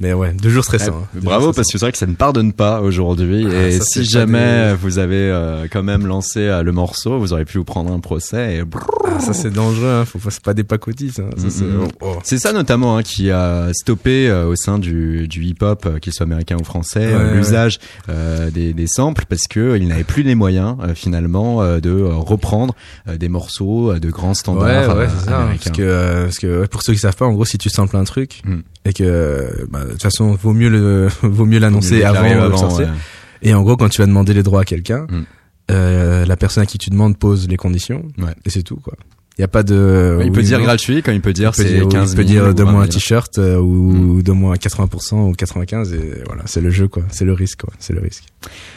Mais 0.00 0.14
ouais, 0.14 0.32
deux 0.32 0.48
jours 0.48 0.64
stressants. 0.64 0.96
hein. 1.02 1.08
Deux 1.14 1.20
Bravo 1.20 1.44
jours 1.46 1.54
parce 1.54 1.68
que 1.70 1.78
c'est 1.78 1.84
vrai 1.84 1.92
que 1.92 1.98
ça 1.98 2.06
ne 2.06 2.14
pardonne 2.14 2.52
pas 2.54 2.80
aujourd'hui 2.80 3.46
Ah, 3.50 3.68
et 3.68 3.80
si 3.80 4.04
jamais 4.04 4.70
des- 4.70 4.74
vous 4.80 4.98
avez 4.98 5.16
euh, 5.30 5.66
quand 5.70 5.82
même 5.82 6.06
lancé 6.06 6.40
euh, 6.40 6.62
le 6.62 6.72
morceau, 6.72 7.18
vous 7.18 7.32
auriez 7.34 7.44
pu 7.44 7.58
vous 7.58 7.64
prendre 7.64 7.92
un 7.92 8.00
procès 8.00 8.56
et. 8.56 8.62
Ah, 9.04 9.20
ça 9.20 9.34
c'est 9.34 9.50
dangereux, 9.50 9.90
hein. 10.00 10.04
faut 10.06 10.18
c'est 10.30 10.42
pas 10.42 10.54
des 10.54 10.64
pacotis, 10.64 11.10
c'est- 11.14 11.22
oh, 11.22 11.88
oh. 12.00 12.16
C'est 12.24 12.38
ça 12.38 12.52
notamment 12.52 12.96
hein, 12.96 13.02
qui 13.02 13.30
a 13.30 13.68
stoppé 13.74 14.28
euh, 14.30 14.46
au 14.46 14.56
sein 14.56 14.78
du, 14.78 15.28
du 15.28 15.44
hip-hop, 15.44 15.84
euh, 15.86 15.98
qu'il 15.98 16.12
soit 16.14 16.24
américain 16.24 16.56
ou 16.60 16.64
français, 16.64 17.04
euh, 17.12 17.30
Ouais, 17.32 17.36
l'usage 17.36 17.78
euh, 18.08 18.50
des, 18.50 18.72
des 18.72 18.86
samples 18.86 19.24
parce 19.28 19.46
que 19.48 19.76
il 19.76 19.88
n'avait 19.88 20.04
plus 20.04 20.22
les 20.22 20.34
moyens 20.34 20.76
euh, 20.82 20.94
finalement 20.94 21.60
euh, 21.62 21.80
de 21.80 21.90
euh, 21.90 22.14
reprendre 22.14 22.74
euh, 23.08 23.18
des 23.18 23.28
morceaux 23.28 23.92
euh, 23.92 23.98
de 24.00 24.08
grands 24.10 24.28
Ouais, 24.28 24.34
standards 24.34 24.96
ouais, 24.96 25.04
euh, 25.04 25.08
c'est 25.18 25.24
ça. 25.26 25.36
hein, 25.38 25.42
américains. 25.42 25.70
Parce 25.70 25.76
que, 25.76 25.82
euh, 25.82 26.24
parce 26.24 26.38
que 26.38 26.60
ouais, 26.62 26.66
pour 26.68 26.82
ceux 26.82 26.92
qui 26.94 26.98
savent 27.00 27.16
pas, 27.16 27.26
en 27.26 27.32
gros, 27.32 27.44
si 27.44 27.58
tu 27.58 27.68
samples 27.68 27.96
un 27.96 28.04
truc 28.04 28.40
Mm. 28.44 28.60
et 28.86 28.92
que, 28.94 29.66
bah, 29.70 29.80
de 29.90 29.94
toute 29.94 30.02
façon, 30.02 30.34
vaut 30.34 30.52
mieux 30.52 30.68
le, 30.68 31.08
vaut 31.22 31.46
mieux 31.46 31.58
l'annoncer 31.58 32.02
avant, 32.04 32.50
de 32.50 32.56
sortir. 32.56 32.88
ouais. 32.88 32.94
Et 33.42 33.54
en 33.54 33.62
gros, 33.62 33.76
quand 33.76 33.88
tu 33.88 34.00
vas 34.02 34.06
demander 34.06 34.34
les 34.34 34.42
droits 34.42 34.62
à 34.62 34.64
quelqu'un, 34.64 35.06
Mm. 35.08 35.22
euh, 35.70 36.26
la 36.26 36.36
personne 36.36 36.62
à 36.62 36.66
qui 36.66 36.78
tu 36.78 36.90
demandes 36.90 37.16
pose 37.16 37.48
les 37.48 37.56
conditions. 37.56 38.02
Ouais. 38.18 38.34
Et 38.44 38.50
c'est 38.50 38.62
tout, 38.62 38.76
quoi. 38.76 38.94
Il 39.38 39.40
y 39.40 39.44
a 39.44 39.48
pas 39.48 39.62
de. 39.62 40.20
il 40.22 40.32
peut 40.32 40.42
dire 40.42 40.58
non. 40.58 40.64
gratuit 40.64 41.02
quand 41.02 41.12
il 41.12 41.22
peut 41.22 41.32
dire 41.32 41.54
c'est 41.54 41.64
dire, 41.64 41.88
15 41.88 42.10
il 42.12 42.16
peut 42.16 42.22
000 42.26 42.44
dire 42.44 42.54
donne-moi 42.54 42.74
20 42.74 42.78
un 42.80 42.90
000. 42.90 42.92
t-shirt 42.92 43.38
euh, 43.38 43.56
ou 43.58 44.16
Mm. 44.18 44.22
donne-moi 44.22 44.56
80% 44.56 45.30
ou 45.30 45.32
95 45.32 45.94
et 45.94 46.22
voilà, 46.26 46.42
c'est 46.44 46.60
le 46.60 46.68
jeu 46.70 46.88
quoi, 46.88 47.04
c'est 47.10 47.24
le 47.24 47.32
risque 47.32 47.60
quoi, 47.62 47.72
c'est 47.78 47.94
le 47.94 48.02
risque. 48.02 48.24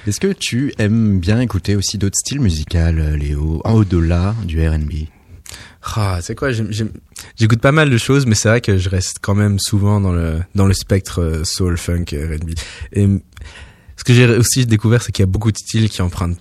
Est-ce 0.08 0.22
que 0.22 0.32
tu 0.32 0.74
aimes 0.78 1.20
bien 1.20 1.42
écouter 1.42 1.76
aussi 1.76 1.98
d'autres 1.98 2.16
styles 2.18 2.40
musicaux, 2.40 2.78
euh, 2.78 3.18
Léo, 3.18 3.62
en 3.66 3.74
au-delà 3.74 4.36
du 4.46 4.66
R&B 4.66 5.08
Ah, 5.96 6.20
c'est 6.22 6.36
quoi 6.36 6.50
J'écoute 6.52 7.62
pas 7.62 7.72
mal 7.72 7.90
de 7.90 7.98
choses, 7.98 8.26
mais 8.26 8.36
c'est 8.36 8.50
vrai 8.50 8.62
que 8.62 8.78
je 8.78 8.90
reste 8.90 9.18
quand 9.22 9.36
même 9.36 9.60
souvent 9.60 10.00
dans 10.00 10.12
le 10.12 10.42
dans 10.56 10.66
le 10.66 10.74
spectre 10.74 11.22
euh, 11.22 11.44
soul, 11.44 11.78
funk, 11.78 12.06
et 12.12 12.24
R&B. 12.24 12.52
Et 12.94 13.08
ce 13.98 14.04
que 14.04 14.14
j'ai 14.14 14.26
aussi 14.28 14.66
découvert, 14.66 15.02
c'est 15.02 15.12
qu'il 15.12 15.24
y 15.24 15.28
a 15.28 15.32
beaucoup 15.32 15.52
de 15.52 15.58
styles 15.58 15.90
qui 15.90 16.02
empruntent 16.02 16.40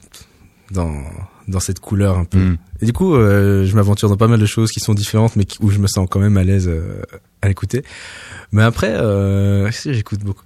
dans 0.71 1.05
dans 1.49 1.61
cette 1.61 1.81
couleur 1.81 2.19
un 2.19 2.25
peu. 2.25 2.39
Mm. 2.39 2.59
Et 2.83 2.85
du 2.85 2.93
coup, 2.93 3.15
euh, 3.15 3.65
je 3.65 3.75
m'aventure 3.77 4.09
dans 4.09 4.17
pas 4.17 4.27
mal 4.27 4.41
de 4.41 4.47
choses 4.47 4.73
qui 4.73 4.81
sont 4.81 4.93
différentes, 4.93 5.37
mais 5.37 5.47
où 5.61 5.71
je 5.71 5.79
me 5.79 5.87
sens 5.87 6.09
quand 6.11 6.19
même 6.19 6.37
à 6.37 6.43
l'aise 6.43 6.69
euh, 6.69 7.01
à 7.41 7.49
l'écouter. 7.49 7.85
Mais 8.51 8.63
après, 8.63 8.91
euh, 8.91 9.71
si 9.71 9.95
j'écoute 9.95 10.21
beaucoup, 10.21 10.43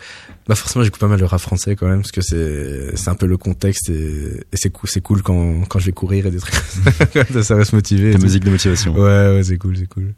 bah 0.46 0.54
forcément 0.54 0.84
j'écoute 0.84 1.00
pas 1.00 1.08
mal 1.08 1.18
de 1.18 1.24
rap 1.24 1.40
français 1.40 1.74
quand 1.74 1.88
même 1.88 2.02
parce 2.02 2.12
que 2.12 2.20
c'est 2.20 2.96
c'est 2.96 3.10
un 3.10 3.16
peu 3.16 3.26
le 3.26 3.36
contexte 3.36 3.90
et, 3.90 4.44
et 4.52 4.56
c'est 4.56 4.70
cool 4.70 4.88
c'est 4.88 5.00
cool 5.00 5.22
quand 5.22 5.64
quand 5.68 5.80
je 5.80 5.86
vais 5.86 5.92
courir 5.92 6.24
et 6.26 6.30
des 6.30 6.38
trucs 6.38 6.54
ça, 7.32 7.42
ça 7.42 7.56
reste 7.56 7.72
motivé. 7.72 8.12
La 8.12 8.18
musique 8.18 8.44
de 8.44 8.50
motivation. 8.50 8.94
Ouais 8.94 9.00
ouais 9.34 9.42
c'est 9.42 9.58
cool 9.58 9.76
c'est 9.76 9.88
cool. 9.88 10.14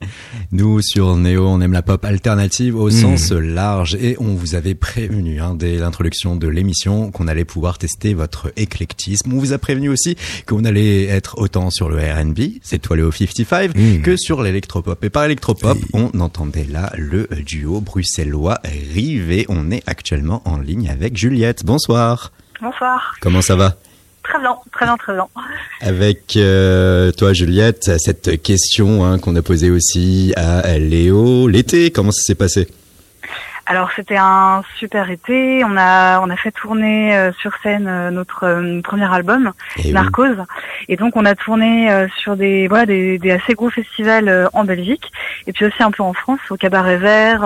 Nous 0.52 0.82
sur 0.82 1.16
Néo 1.16 1.46
on 1.48 1.62
aime 1.62 1.72
la 1.72 1.80
pop 1.80 2.04
alternative 2.04 2.76
au 2.76 2.88
hmm. 2.88 2.92
sens 2.92 3.32
large 3.32 3.94
et 3.94 4.16
on 4.20 4.34
vous 4.34 4.54
avait 4.54 4.74
prévenu 4.74 5.40
hein, 5.40 5.54
dès 5.54 5.76
l'introduction 5.76 6.36
de 6.36 6.46
l'émission 6.46 7.10
qu'on 7.10 7.26
allait 7.26 7.46
pouvoir 7.46 7.78
tester 7.78 8.12
votre 8.12 8.52
éclectisme. 8.56 9.32
On 9.32 9.38
vous 9.38 9.54
a 9.54 9.58
prévenu 9.58 9.88
aussi 9.88 10.16
qu'on 10.46 10.66
allait 10.66 11.06
être 11.06 11.38
autant 11.38 11.70
sur 11.70 11.88
le 11.88 11.96
R&B, 12.08 12.58
c'est 12.62 12.78
toi 12.78 12.96
Léo 12.96 13.10
55, 13.12 13.74
hmm. 13.74 14.02
que 14.02 14.16
sur 14.16 14.42
l'électropop. 14.42 15.02
Et 15.04 15.10
par 15.10 15.24
électropop, 15.24 15.78
on 15.92 16.10
entendait 16.20 16.66
là 16.70 16.92
le 16.96 17.28
duo 17.44 17.80
bruxellois 17.80 18.58
Rive 18.64 19.46
on 19.48 19.70
est 19.70 19.82
actuellement 19.86 20.42
en 20.44 20.58
ligne 20.58 20.88
avec 20.88 21.16
Juliette. 21.16 21.64
Bonsoir. 21.64 22.32
Bonsoir. 22.60 23.14
Comment 23.20 23.42
ça 23.42 23.56
va? 23.56 23.76
Très 24.22 24.38
bien, 24.40 24.56
très 24.72 24.84
bien, 24.84 24.96
très 24.96 25.14
bien. 25.14 25.26
Avec 25.80 26.36
euh, 26.36 27.12
toi, 27.12 27.32
Juliette, 27.32 27.98
cette 27.98 28.42
question 28.42 29.04
hein, 29.04 29.18
qu'on 29.18 29.34
a 29.36 29.42
posée 29.42 29.70
aussi 29.70 30.32
à 30.36 30.78
Léo. 30.78 31.48
L'été, 31.48 31.90
comment 31.90 32.10
ça 32.10 32.22
s'est 32.22 32.34
passé? 32.34 32.68
Alors 33.68 33.90
c'était 33.94 34.16
un 34.16 34.62
super 34.78 35.10
été. 35.10 35.62
On 35.62 35.76
a 35.76 36.20
on 36.20 36.30
a 36.30 36.36
fait 36.36 36.50
tourner 36.50 37.14
euh, 37.14 37.32
sur 37.34 37.52
scène 37.62 37.86
euh, 37.86 38.10
notre 38.10 38.80
premier 38.80 39.12
album 39.12 39.52
eh 39.84 39.92
Narcose. 39.92 40.42
Et 40.88 40.96
donc 40.96 41.16
on 41.16 41.26
a 41.26 41.34
tourné 41.34 42.06
sur 42.16 42.36
des 42.36 42.66
voilà 42.66 42.86
des, 42.86 43.18
des 43.18 43.30
assez 43.30 43.52
gros 43.52 43.68
festivals 43.68 44.48
en 44.54 44.64
Belgique. 44.64 45.12
Et 45.46 45.52
puis 45.52 45.66
aussi 45.66 45.82
un 45.82 45.90
peu 45.90 46.02
en 46.02 46.14
France 46.14 46.40
au 46.50 46.56
Cabaret 46.56 46.96
Vert 46.96 47.44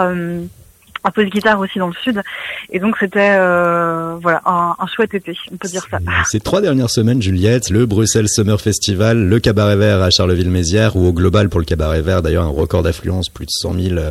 un 1.04 1.10
peu 1.10 1.24
de 1.24 1.30
guitare 1.30 1.58
aussi 1.58 1.78
dans 1.78 1.88
le 1.88 1.94
sud. 2.02 2.22
Et 2.70 2.78
donc 2.78 2.96
c'était 2.98 3.36
euh, 3.38 4.16
voilà 4.20 4.40
un, 4.46 4.74
un, 4.78 4.86
chouette 4.86 5.14
été, 5.14 5.36
on 5.50 5.56
peut 5.56 5.68
dire 5.68 5.86
ça. 5.90 5.98
Ces 6.28 6.40
trois 6.40 6.60
dernières 6.60 6.90
semaines, 6.90 7.20
Juliette, 7.20 7.70
le 7.70 7.86
Bruxelles 7.86 8.28
Summer 8.28 8.60
Festival, 8.60 9.28
le 9.28 9.40
Cabaret 9.40 9.76
Vert 9.76 10.02
à 10.02 10.10
Charleville-Mézières, 10.10 10.96
ou 10.96 11.06
au 11.06 11.12
global 11.12 11.48
pour 11.48 11.60
le 11.60 11.66
Cabaret 11.66 12.02
Vert, 12.02 12.22
d'ailleurs 12.22 12.44
un 12.44 12.48
record 12.48 12.82
d'affluence, 12.82 13.28
plus 13.28 13.46
de 13.46 13.50
100 13.50 13.74
000 13.74 13.96
euh, 13.96 14.10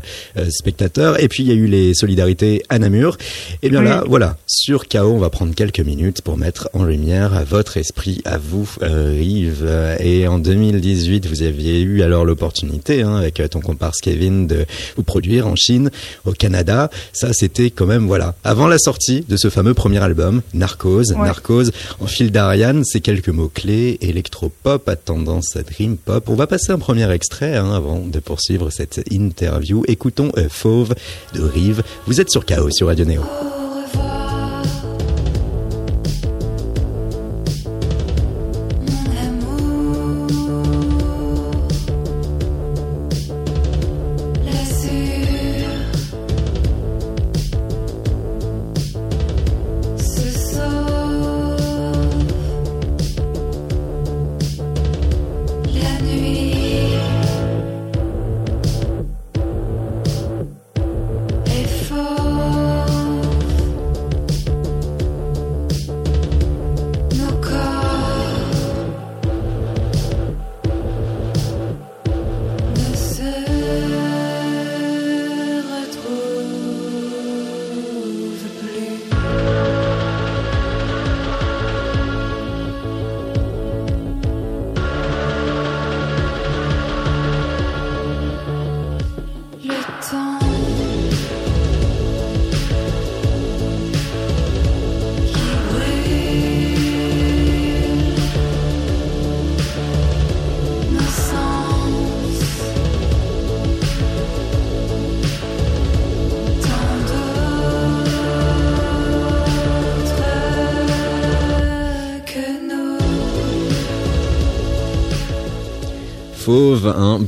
spectateurs. 0.49 1.21
Et 1.21 1.27
puis 1.27 1.43
il 1.43 1.49
y 1.49 1.51
a 1.51 1.55
eu 1.55 1.67
les 1.67 1.93
solidarités 1.93 2.63
à 2.69 2.79
Namur. 2.79 3.17
Et 3.61 3.69
bien 3.69 3.81
là, 3.81 4.03
voilà, 4.07 4.37
sur 4.47 4.87
KO, 4.87 5.13
on 5.13 5.19
va 5.19 5.29
prendre 5.29 5.55
quelques 5.55 5.79
minutes 5.79 6.21
pour 6.21 6.37
mettre 6.37 6.69
en 6.73 6.83
lumière 6.83 7.43
votre 7.45 7.77
esprit, 7.77 8.21
à 8.25 8.37
vous, 8.37 8.69
euh, 8.83 9.17
Yves. 9.21 9.69
Et 9.99 10.27
en 10.27 10.39
2018, 10.39 11.25
vous 11.27 11.43
aviez 11.43 11.81
eu 11.81 12.01
alors 12.01 12.25
l'opportunité, 12.25 13.01
hein, 13.01 13.15
avec 13.15 13.41
ton 13.49 13.61
comparse 13.61 13.99
Kevin, 14.01 14.47
de 14.47 14.65
vous 14.95 15.03
produire 15.03 15.47
en 15.47 15.55
Chine, 15.55 15.89
au 16.25 16.33
Canada 16.33 16.80
ça 17.13 17.33
c'était 17.33 17.69
quand 17.69 17.85
même 17.85 18.07
voilà 18.07 18.35
avant 18.43 18.67
la 18.67 18.77
sortie 18.77 19.25
de 19.27 19.37
ce 19.37 19.49
fameux 19.49 19.73
premier 19.73 19.99
album 19.99 20.41
Narcose. 20.53 21.13
Narcose 21.13 21.71
en 21.99 22.07
fil 22.07 22.31
d'Ariane, 22.31 22.83
c'est 22.85 23.01
quelques 23.01 23.29
mots 23.29 23.51
clés 23.53 23.97
électropop 24.01 24.87
à 24.87 24.95
tendance 24.95 25.55
à 25.55 25.63
dream 25.63 25.97
pop. 25.97 26.29
On 26.29 26.35
va 26.35 26.47
passer 26.47 26.71
un 26.71 26.79
premier 26.79 27.09
extrait 27.11 27.55
hein, 27.55 27.71
avant 27.73 27.99
de 27.99 28.19
poursuivre 28.19 28.69
cette 28.69 29.01
interview. 29.11 29.83
Écoutons 29.87 30.31
euh, 30.37 30.47
Fauve 30.49 30.93
de 31.33 31.41
Rive. 31.41 31.83
Vous 32.07 32.21
êtes 32.21 32.29
sur 32.29 32.45
Chaos 32.45 32.71
sur 32.71 32.87
Radio 32.87 33.05
Néo. 33.05 33.21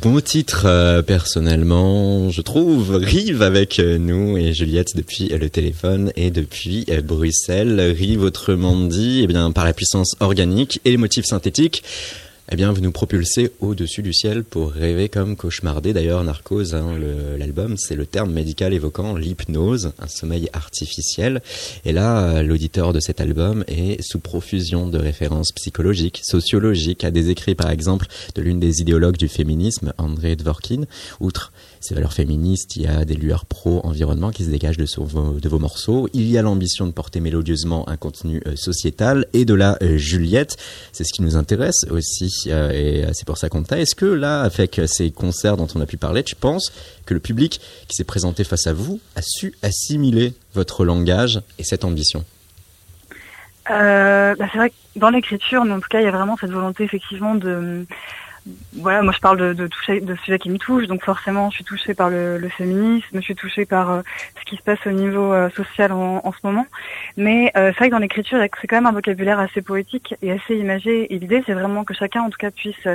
Bon 0.04 0.20
titre 0.20 0.64
euh, 0.66 1.02
personnellement, 1.02 2.30
je 2.30 2.42
trouve. 2.42 2.96
Rive 2.96 3.42
avec 3.42 3.80
euh, 3.80 3.98
nous 3.98 4.38
et 4.38 4.52
Juliette 4.52 4.98
depuis 4.98 5.30
le 5.30 5.50
téléphone 5.50 6.12
et 6.18 6.30
depuis 6.30 6.86
euh, 6.90 7.02
Bruxelles. 7.02 7.80
Rive 7.80 8.22
autrement 8.22 8.76
dit, 8.76 9.22
eh 9.24 9.28
bien 9.28 9.50
par 9.54 9.64
la 9.64 9.72
puissance 9.72 10.18
organique 10.20 10.82
et 10.84 10.92
les 10.92 10.98
motifs 10.98 11.24
synthétiques 11.24 11.84
eh 12.54 12.56
bien, 12.56 12.72
vous 12.72 12.82
nous 12.82 12.92
propulsez 12.92 13.52
au-dessus 13.62 14.04
du 14.04 14.14
ciel 14.14 14.44
pour 14.44 14.74
rêver 14.74 15.10
comme 15.10 15.36
cauchemarder. 15.36 15.92
D'ailleurs, 15.92 16.24
Narcose, 16.24 16.76
hein, 16.76 17.00
l'album, 17.36 17.78
c'est 17.78 17.96
le 17.96 18.06
terme 18.06 18.32
médical 18.32 18.76
évoquant 18.76 19.16
l'hypnose, 19.16 19.92
un 19.98 20.08
sommeil 20.08 20.50
artificiel. 20.54 21.42
Et 21.84 21.92
là, 21.92 22.44
l'auditeur 22.44 22.94
de 22.94 23.00
cet 23.00 23.22
album 23.22 23.64
est 23.68 24.00
sous 24.04 24.20
profusion 24.20 24.88
de 24.88 25.00
références 25.00 25.52
psychologiques, 25.52 26.22
sociologiques, 26.24 27.04
à 27.04 27.10
des 27.10 27.32
écrits, 27.32 27.56
par 27.56 27.72
exemple, 27.72 28.06
de 28.36 28.42
l'une 28.44 28.60
des 28.60 28.82
idéologues 28.82 29.18
du 29.18 29.30
féminisme, 29.30 29.92
André 29.98 30.36
Dworkin. 30.36 30.84
Outre 31.20 31.54
ces 31.84 31.96
valeurs 31.96 32.14
féministes, 32.14 32.78
il 32.78 32.84
y 32.84 32.88
a 32.88 33.04
des 33.04 33.16
lueurs 33.16 33.46
pro-environnement 33.46 34.32
qui 34.32 34.46
se 34.46 34.50
dégagent 34.50 34.78
de, 34.78 34.88
vos, 35.50 35.60
morceaux. 35.60 36.08
Il 36.14 36.30
y 36.30 36.38
a 36.38 36.42
l'ambition 36.42 36.88
de 36.88 36.92
porter 36.92 37.20
mélodieusement 37.20 37.88
un 37.90 37.98
contenu 37.98 38.42
euh, 38.48 38.56
sociétal 38.56 39.26
et 39.34 39.44
de 39.44 39.54
la 39.54 39.78
euh, 39.82 39.98
Juliette. 39.98 40.56
C'est 40.94 41.04
ce 41.04 41.12
qui 41.12 41.22
nous 41.22 41.36
intéresse 41.36 41.86
aussi 41.90 42.32
euh, 42.48 42.72
et 42.72 43.14
c'est 43.14 43.26
pour 43.26 43.38
ça 43.38 43.50
qu'on 43.50 43.64
t'a. 43.64 43.80
Est-ce 43.80 43.96
que 43.96 44.06
là, 44.06 44.42
avec 44.44 44.80
ces 44.86 45.12
concerts 45.12 45.58
dont 45.58 45.68
on 45.76 45.82
a 45.82 45.86
pu 45.86 45.98
parler, 45.98 46.24
tu 46.24 46.36
penses 46.36 46.72
que 47.06 47.14
le 47.14 47.20
public 47.20 47.60
qui 47.90 47.98
s'est 47.98 48.06
présenté 48.06 48.46
face 48.46 48.66
à 48.66 48.74
vous 48.74 49.02
a 49.18 49.22
su 49.22 49.54
assimiler 49.62 50.34
votre 50.54 50.86
langage 50.86 51.42
et 51.60 51.64
cette 51.64 51.84
ambition? 51.84 52.24
Bah 53.68 54.36
c'est 54.38 54.58
vrai 54.58 54.70
que 54.70 54.76
dans 54.96 55.10
l'écriture, 55.10 55.62
en 55.62 55.80
tout 55.80 55.88
cas, 55.90 56.00
il 56.00 56.06
y 56.06 56.08
a 56.08 56.12
vraiment 56.12 56.38
cette 56.38 56.52
volonté 56.52 56.84
effectivement 56.84 57.36
de 57.36 57.86
voilà, 58.74 59.02
moi 59.02 59.14
je 59.14 59.20
parle 59.20 59.38
de, 59.38 59.54
de, 59.54 59.68
toucher, 59.68 60.02
de 60.02 60.16
sujets 60.16 60.38
qui 60.38 60.50
me 60.50 60.58
touchent, 60.58 60.88
donc 60.88 61.04
forcément 61.04 61.50
je 61.50 61.56
suis 61.56 61.64
touchée 61.64 61.94
par 61.94 62.10
le, 62.10 62.38
le 62.38 62.50
féminisme, 62.50 63.08
je 63.14 63.22
suis 63.22 63.36
touchée 63.36 63.66
par 63.66 63.90
euh, 63.90 64.02
ce 64.40 64.44
qui 64.44 64.58
se 64.58 64.62
passe 64.62 64.86
au 64.86 64.92
niveau 64.92 65.32
euh, 65.32 65.50
social 65.52 65.94
en, 65.94 66.22
en, 66.24 66.32
ce 66.34 66.40
moment. 66.44 66.66
Mais 67.16 67.52
euh, 67.56 67.72
c'est 67.72 67.78
vrai 67.78 67.88
que 67.88 67.94
dans 67.94 68.00
l'écriture, 68.00 68.40
c'est 68.60 68.68
quand 68.68 68.76
même 68.76 68.86
un 68.86 68.92
vocabulaire 68.92 69.40
assez 69.40 69.62
poétique 69.62 70.16
et 70.22 70.32
assez 70.32 70.58
imagé. 70.58 71.14
Et 71.14 71.20
l'idée, 71.20 71.42
c'est 71.46 71.54
vraiment 71.54 71.86
que 71.86 71.94
chacun, 71.94 72.22
en 72.22 72.30
tout 72.30 72.38
cas, 72.38 72.52
puisse 72.52 72.88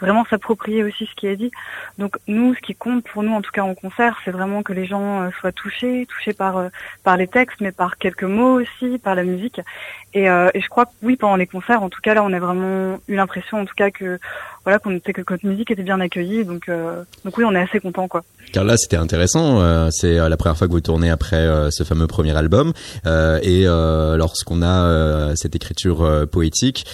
vraiment 0.00 0.24
s'approprier 0.24 0.82
aussi 0.82 1.06
ce 1.06 1.14
qui 1.14 1.26
est 1.26 1.36
dit. 1.36 1.50
Donc 1.98 2.16
nous, 2.26 2.54
ce 2.54 2.60
qui 2.60 2.74
compte 2.74 3.04
pour 3.04 3.22
nous, 3.22 3.32
en 3.32 3.42
tout 3.42 3.52
cas 3.52 3.62
en 3.62 3.74
concert, 3.74 4.18
c'est 4.24 4.30
vraiment 4.30 4.62
que 4.62 4.72
les 4.72 4.86
gens 4.86 5.30
soient 5.40 5.52
touchés, 5.52 6.06
touchés 6.06 6.32
par 6.32 6.62
par 7.02 7.16
les 7.16 7.26
textes, 7.26 7.60
mais 7.60 7.72
par 7.72 7.98
quelques 7.98 8.24
mots 8.24 8.60
aussi, 8.60 8.98
par 8.98 9.14
la 9.14 9.24
musique. 9.24 9.60
Et, 10.14 10.24
et 10.26 10.60
je 10.60 10.68
crois 10.68 10.86
que 10.86 10.92
oui, 11.02 11.16
pendant 11.16 11.36
les 11.36 11.46
concerts, 11.46 11.82
en 11.82 11.90
tout 11.90 12.00
cas 12.00 12.14
là, 12.14 12.22
on 12.22 12.32
a 12.32 12.38
vraiment 12.38 12.98
eu 13.08 13.16
l'impression, 13.16 13.60
en 13.60 13.64
tout 13.64 13.74
cas, 13.74 13.90
que 13.90 14.18
voilà 14.64 14.78
qu'on 14.78 14.98
que 14.98 15.22
notre 15.30 15.46
musique 15.46 15.70
était 15.70 15.82
bien 15.82 16.00
accueillie. 16.00 16.44
Donc 16.44 16.70
donc 17.24 17.38
oui, 17.38 17.44
on 17.44 17.52
est 17.52 17.60
assez 17.60 17.80
content 17.80 18.08
quoi. 18.08 18.24
Car 18.52 18.64
là, 18.64 18.76
c'était 18.76 18.96
intéressant. 18.96 19.90
c'est 19.90 20.16
la 20.16 20.36
première 20.36 20.56
fois 20.56 20.66
que 20.66 20.72
vous 20.72 20.80
tournez 20.80 21.10
après 21.10 21.46
ce 21.70 21.82
fameux 21.84 22.06
premier 22.06 22.36
album, 22.36 22.72
et 23.04 23.64
lorsqu'on 23.64 24.62
a 24.62 25.34
cette 25.36 25.54
écriture 25.54 26.26
poétique, 26.30 26.86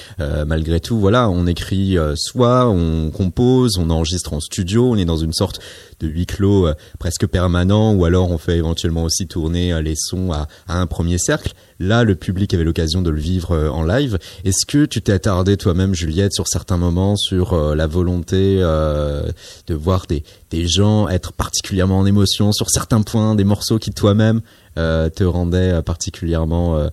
malgré 0.47 0.81
tout, 0.81 0.99
voilà, 0.99 1.29
on 1.29 1.47
écrit 1.47 1.97
soit 2.15 2.69
on 2.69 3.11
compose, 3.11 3.79
on 3.79 3.91
enregistre 3.91 4.33
en 4.33 4.41
studio, 4.41 4.91
on 4.91 4.97
est 4.97 5.05
dans 5.05 5.17
une 5.17 5.33
sorte 5.33 5.61
de 6.01 6.09
huis 6.09 6.27
clos 6.27 6.69
presque 6.99 7.27
permanent, 7.27 7.93
ou 7.93 8.05
alors 8.05 8.31
on 8.31 8.39
fait 8.39 8.57
éventuellement 8.57 9.05
aussi 9.05 9.27
tourner 9.27 9.81
les 9.83 9.95
sons 9.97 10.33
à, 10.33 10.49
à 10.67 10.79
un 10.79 10.87
premier 10.87 11.19
cercle. 11.19 11.53
Là, 11.81 12.05
le 12.05 12.15
public 12.15 12.53
avait 12.53 12.63
l'occasion 12.63 13.01
de 13.01 13.09
le 13.09 13.19
vivre 13.19 13.53
euh, 13.53 13.71
en 13.71 13.83
live. 13.83 14.19
Est-ce 14.45 14.67
que 14.67 14.85
tu 14.85 15.01
t'es 15.01 15.13
attardé 15.13 15.57
toi-même, 15.57 15.95
Juliette, 15.95 16.35
sur 16.35 16.47
certains 16.47 16.77
moments, 16.77 17.17
sur 17.17 17.55
euh, 17.55 17.75
la 17.75 17.87
volonté 17.87 18.59
euh, 18.61 19.23
de 19.67 19.75
voir 19.75 20.05
des, 20.07 20.23
gens 20.67 21.09
être 21.09 21.33
particulièrement 21.33 21.99
en 21.99 22.05
émotion 22.05 22.53
sur 22.53 22.69
certains 22.69 23.01
points, 23.01 23.35
des 23.35 23.45
morceaux 23.45 23.79
qui 23.79 23.93
toi-même 23.93 24.43
te 24.77 25.25
rendaient 25.25 25.83
particulièrement 25.83 26.89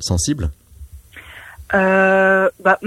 sensible? 0.00 0.50
Bah, 1.72 2.78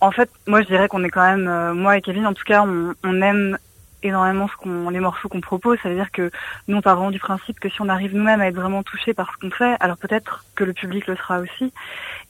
en 0.00 0.10
fait, 0.10 0.30
moi 0.46 0.62
je 0.62 0.66
dirais 0.66 0.88
qu'on 0.88 1.04
est 1.04 1.10
quand 1.10 1.24
même, 1.24 1.74
moi 1.74 1.96
et 1.96 2.00
Kevin 2.00 2.26
en 2.26 2.32
tout 2.32 2.44
cas, 2.44 2.64
on 2.64 3.22
aime 3.22 3.58
énormément 4.02 4.48
ce 4.48 4.56
qu'on, 4.56 4.90
les 4.90 5.00
morceaux 5.00 5.28
qu'on 5.28 5.40
propose. 5.40 5.78
Ça 5.82 5.88
veut 5.88 5.94
dire 5.94 6.10
que 6.10 6.30
nous, 6.68 6.76
on 6.76 6.82
part 6.82 6.96
vraiment 6.96 7.10
du 7.10 7.18
principe 7.18 7.60
que 7.60 7.68
si 7.68 7.80
on 7.80 7.88
arrive 7.88 8.14
nous-mêmes 8.14 8.40
à 8.40 8.48
être 8.48 8.56
vraiment 8.56 8.82
touchés 8.82 9.14
par 9.14 9.32
ce 9.32 9.38
qu'on 9.38 9.50
fait, 9.50 9.76
alors 9.80 9.96
peut-être 9.96 10.44
que 10.54 10.64
le 10.64 10.72
public 10.72 11.06
le 11.06 11.16
sera 11.16 11.40
aussi. 11.40 11.72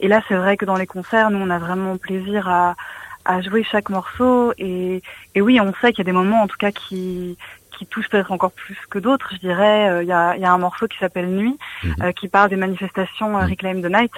Et 0.00 0.08
là, 0.08 0.22
c'est 0.28 0.34
vrai 0.34 0.56
que 0.56 0.64
dans 0.64 0.76
les 0.76 0.86
concerts, 0.86 1.30
nous, 1.30 1.38
on 1.38 1.50
a 1.50 1.58
vraiment 1.58 1.96
plaisir 1.96 2.48
à, 2.48 2.76
à 3.24 3.40
jouer 3.40 3.64
chaque 3.64 3.88
morceau. 3.88 4.52
Et, 4.58 5.02
et 5.34 5.40
oui, 5.40 5.60
on 5.60 5.72
sait 5.80 5.92
qu'il 5.92 5.98
y 5.98 6.08
a 6.08 6.10
des 6.10 6.12
moments, 6.12 6.42
en 6.42 6.48
tout 6.48 6.58
cas, 6.58 6.72
qui, 6.72 7.36
qui 7.76 7.86
touchent 7.86 8.08
peut-être 8.08 8.32
encore 8.32 8.52
plus 8.52 8.78
que 8.90 8.98
d'autres. 8.98 9.30
Je 9.32 9.38
dirais, 9.38 9.90
euh, 9.90 10.02
il 10.02 10.08
y, 10.08 10.12
a, 10.12 10.36
y, 10.36 10.44
a, 10.44 10.52
un 10.52 10.58
morceau 10.58 10.86
qui 10.86 10.98
s'appelle 10.98 11.28
Nuit, 11.28 11.58
mhm. 11.82 11.94
euh, 12.02 12.12
qui 12.12 12.28
parle 12.28 12.50
des 12.50 12.56
manifestations 12.56 13.36
euh, 13.36 13.42
mhm. 13.42 13.50
Reclaim 13.50 13.82
the 13.82 13.92
Night. 13.92 14.12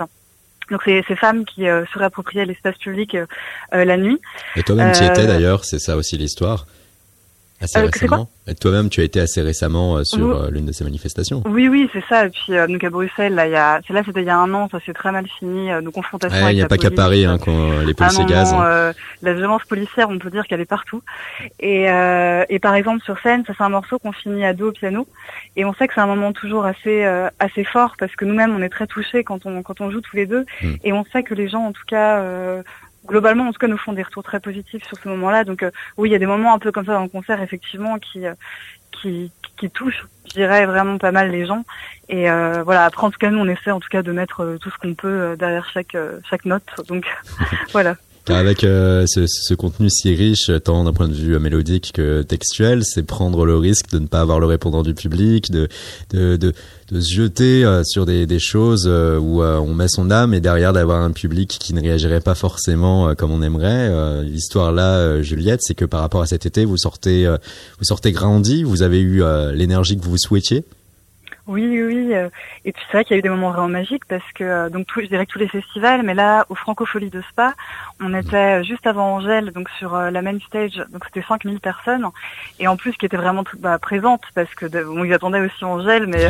Donc 0.70 0.80
c'est 0.84 1.04
ces 1.06 1.16
femmes 1.16 1.44
qui 1.44 1.64
se 1.64 1.98
réappropriaient 1.98 2.46
l'espace 2.46 2.78
public 2.78 3.14
la 3.70 3.96
nuit. 3.98 4.18
Et 4.56 4.62
toi-même 4.62 4.92
tu 4.92 5.04
étais 5.04 5.26
d'ailleurs, 5.26 5.62
c'est 5.62 5.78
ça 5.78 5.94
aussi 5.94 6.16
l'histoire. 6.16 6.64
Assez 7.60 7.78
euh, 7.78 7.86
récemment. 7.86 8.28
Toi-même, 8.60 8.90
tu 8.90 9.00
as 9.00 9.04
été 9.04 9.20
assez 9.20 9.40
récemment 9.40 9.96
euh, 9.96 10.04
sur 10.04 10.36
euh, 10.36 10.50
l'une 10.50 10.66
de 10.66 10.72
ces 10.72 10.84
manifestations. 10.84 11.42
Oui, 11.46 11.68
oui, 11.68 11.88
c'est 11.92 12.04
ça. 12.08 12.26
Et 12.26 12.30
puis 12.30 12.52
donc 12.68 12.82
à 12.82 12.90
Bruxelles, 12.90 13.34
là, 13.34 13.46
il 13.46 13.52
y 13.52 13.56
a, 13.56 13.80
là, 13.88 14.02
c'était 14.04 14.22
il 14.22 14.26
y 14.26 14.30
a 14.30 14.36
un 14.36 14.52
an, 14.52 14.68
ça 14.70 14.80
s'est 14.84 14.92
très 14.92 15.12
mal 15.12 15.26
fini, 15.38 15.70
nos 15.82 15.92
confrontations. 15.92 16.48
Il 16.48 16.56
n'y 16.56 16.62
a 16.62 16.68
pas 16.68 16.76
qu'à 16.76 16.90
Paris, 16.90 17.24
hein, 17.24 17.38
quand 17.38 17.80
les 17.80 17.94
policiers 17.94 18.24
gaz. 18.26 18.52
Hein. 18.52 18.92
la 19.22 19.34
violence 19.34 19.64
policière, 19.64 20.08
on 20.10 20.18
peut 20.18 20.30
dire 20.30 20.46
qu'elle 20.46 20.60
est 20.60 20.66
partout. 20.66 21.02
Et, 21.60 21.84
et 21.84 22.58
par 22.58 22.74
exemple 22.74 23.02
sur 23.04 23.18
scène, 23.20 23.44
ça 23.46 23.54
c'est 23.56 23.64
un 23.64 23.68
morceau 23.68 23.98
qu'on 23.98 24.12
finit 24.12 24.44
à 24.44 24.52
deux 24.52 24.66
au 24.66 24.72
piano, 24.72 25.06
et 25.56 25.64
on 25.64 25.72
sait 25.74 25.86
que 25.86 25.94
c'est 25.94 26.00
un 26.00 26.06
moment 26.06 26.32
toujours 26.32 26.66
assez 26.66 27.04
assez 27.38 27.64
fort 27.64 27.94
parce 27.98 28.14
que 28.16 28.24
nous-mêmes, 28.24 28.54
on 28.54 28.62
est 28.62 28.68
très 28.68 28.86
touchés 28.86 29.24
quand 29.24 29.46
on 29.46 29.62
quand 29.62 29.80
on 29.80 29.90
joue 29.90 30.00
tous 30.00 30.16
les 30.16 30.26
deux, 30.26 30.44
hmm. 30.62 30.74
et 30.82 30.92
on 30.92 31.04
sait 31.04 31.22
que 31.22 31.34
les 31.34 31.48
gens, 31.48 31.64
en 31.64 31.72
tout 31.72 31.84
cas 31.86 32.22
globalement, 33.06 33.48
en 33.48 33.52
tout 33.52 33.58
cas, 33.58 33.68
nous 33.68 33.78
font 33.78 33.92
des 33.92 34.02
retours 34.02 34.22
très 34.22 34.40
positifs 34.40 34.84
sur 34.86 34.96
ce 34.96 35.08
moment-là. 35.08 35.44
Donc, 35.44 35.62
euh, 35.62 35.70
oui, 35.96 36.08
il 36.08 36.12
y 36.12 36.16
a 36.16 36.18
des 36.18 36.26
moments 36.26 36.54
un 36.54 36.58
peu 36.58 36.72
comme 36.72 36.86
ça 36.86 36.94
dans 36.94 37.02
le 37.02 37.08
concert, 37.08 37.40
effectivement, 37.42 37.98
qui 37.98 38.26
euh, 38.26 38.34
qui, 38.90 39.30
qui 39.56 39.70
touchent, 39.70 40.06
je 40.28 40.34
dirais, 40.34 40.66
vraiment 40.66 40.98
pas 40.98 41.12
mal 41.12 41.30
les 41.30 41.46
gens. 41.46 41.64
Et 42.08 42.30
euh, 42.30 42.62
voilà, 42.62 42.84
après, 42.84 43.06
en 43.06 43.10
tout 43.10 43.18
cas, 43.18 43.30
nous, 43.30 43.38
on 43.38 43.48
essaie 43.48 43.70
en 43.70 43.80
tout 43.80 43.88
cas 43.88 44.02
de 44.02 44.12
mettre 44.12 44.56
tout 44.60 44.70
ce 44.70 44.78
qu'on 44.78 44.94
peut 44.94 45.36
derrière 45.36 45.68
chaque 45.68 45.96
chaque 46.28 46.44
note. 46.44 46.64
Donc, 46.88 47.06
voilà. 47.72 47.96
Avec 48.26 48.64
euh, 48.64 49.04
ce, 49.06 49.26
ce, 49.26 49.52
contenu 49.52 49.90
si 49.90 50.14
riche, 50.14 50.50
tant 50.64 50.84
d'un 50.84 50.94
point 50.94 51.08
de 51.08 51.14
vue 51.14 51.38
mélodique 51.38 51.92
que 51.92 52.22
textuel, 52.22 52.82
c'est 52.82 53.02
prendre 53.02 53.44
le 53.44 53.58
risque 53.58 53.90
de 53.90 53.98
ne 53.98 54.06
pas 54.06 54.20
avoir 54.20 54.40
le 54.40 54.46
répondant 54.46 54.82
du 54.82 54.94
public, 54.94 55.50
de, 55.50 55.68
de, 56.10 56.36
de, 56.36 56.54
de 56.90 57.00
se 57.00 57.14
jeter 57.14 57.64
euh, 57.64 57.82
sur 57.84 58.06
des, 58.06 58.24
des 58.26 58.38
choses 58.38 58.86
euh, 58.86 59.18
où 59.18 59.42
on 59.42 59.74
met 59.74 59.88
son 59.88 60.10
âme 60.10 60.32
et 60.32 60.40
derrière 60.40 60.72
d'avoir 60.72 61.02
un 61.02 61.10
public 61.10 61.58
qui 61.60 61.74
ne 61.74 61.82
réagirait 61.82 62.22
pas 62.22 62.34
forcément 62.34 63.14
comme 63.14 63.30
on 63.30 63.42
aimerait. 63.42 64.22
L'histoire 64.24 64.72
là, 64.72 65.20
Juliette, 65.20 65.60
c'est 65.62 65.74
que 65.74 65.84
par 65.84 66.00
rapport 66.00 66.22
à 66.22 66.26
cet 66.26 66.46
été, 66.46 66.64
vous 66.64 66.78
sortez, 66.78 67.26
vous 67.26 67.84
sortez 67.84 68.12
grandi, 68.12 68.62
vous 68.62 68.82
avez 68.82 69.00
eu 69.00 69.22
l'énergie 69.52 69.98
que 69.98 70.04
vous 70.04 70.16
souhaitiez. 70.18 70.64
Oui, 71.46 71.82
oui, 71.82 72.14
euh, 72.14 72.30
Et 72.64 72.72
puis 72.72 72.82
c'est 72.86 72.96
vrai 72.96 73.04
qu'il 73.04 73.14
y 73.14 73.16
a 73.16 73.18
eu 73.18 73.22
des 73.22 73.28
moments 73.28 73.50
vraiment 73.50 73.68
magiques 73.68 74.06
parce 74.06 74.24
que 74.34 74.44
euh, 74.44 74.70
donc 74.70 74.86
tout, 74.86 75.02
je 75.02 75.06
dirais 75.06 75.26
que 75.26 75.32
tous 75.32 75.38
les 75.38 75.48
festivals, 75.48 76.02
mais 76.02 76.14
là 76.14 76.46
au 76.48 76.54
Francofolie 76.54 77.10
de 77.10 77.20
Spa, 77.20 77.52
on 78.00 78.14
était 78.14 78.64
juste 78.64 78.86
avant 78.86 79.16
Angèle, 79.16 79.50
donc 79.50 79.68
sur 79.78 79.94
euh, 79.94 80.10
la 80.10 80.22
main 80.22 80.38
stage, 80.40 80.82
donc 80.90 81.04
c'était 81.04 81.20
5000 81.20 81.60
personnes 81.60 82.08
et 82.60 82.66
en 82.66 82.78
plus 82.78 82.92
qui 82.96 83.04
étaient 83.04 83.18
vraiment 83.18 83.44
bah, 83.58 83.78
présentes 83.78 84.22
parce 84.34 84.54
que 84.54 84.64
bon, 84.84 85.04
ils 85.04 85.12
attendaient 85.12 85.40
aussi 85.40 85.62
Angèle, 85.66 86.06
mais 86.06 86.28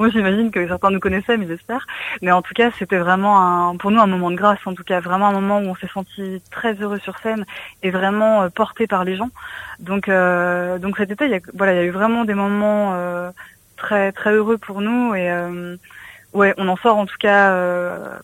moi 0.00 0.08
j'imagine 0.12 0.50
que 0.50 0.66
certains 0.66 0.90
nous 0.90 0.98
connaissaient, 0.98 1.36
mais 1.36 1.46
j'espère. 1.46 1.86
Mais 2.20 2.32
en 2.32 2.42
tout 2.42 2.54
cas, 2.54 2.72
c'était 2.76 2.98
vraiment 2.98 3.40
un, 3.40 3.76
pour 3.76 3.92
nous 3.92 4.00
un 4.00 4.08
moment 4.08 4.32
de 4.32 4.36
grâce, 4.36 4.58
en 4.66 4.74
tout 4.74 4.82
cas 4.82 4.98
vraiment 4.98 5.28
un 5.28 5.40
moment 5.40 5.60
où 5.60 5.70
on 5.70 5.76
s'est 5.76 5.86
senti 5.94 6.42
très 6.50 6.74
heureux 6.74 6.98
sur 6.98 7.16
scène 7.20 7.46
et 7.84 7.92
vraiment 7.92 8.50
porté 8.50 8.88
par 8.88 9.04
les 9.04 9.14
gens. 9.14 9.30
Donc 9.78 10.10
donc 10.80 10.96
cet 10.96 11.12
été, 11.12 11.26
il 11.26 11.30
y 11.30 11.34
a, 11.34 11.40
voilà, 11.54 11.74
il 11.74 11.76
y 11.76 11.80
a 11.80 11.84
eu 11.84 11.90
vraiment 11.90 12.24
des 12.24 12.34
moments 12.34 12.94
très 13.76 14.12
très 14.12 14.32
heureux 14.32 14.58
pour 14.58 14.80
nous 14.80 15.14
et 15.14 15.30
euh, 15.30 15.76
ouais, 16.32 16.54
on 16.58 16.68
en 16.68 16.76
sort 16.76 16.96
en 16.96 17.06
tout 17.06 17.16
cas, 17.18 17.52
euh, 17.52 18.18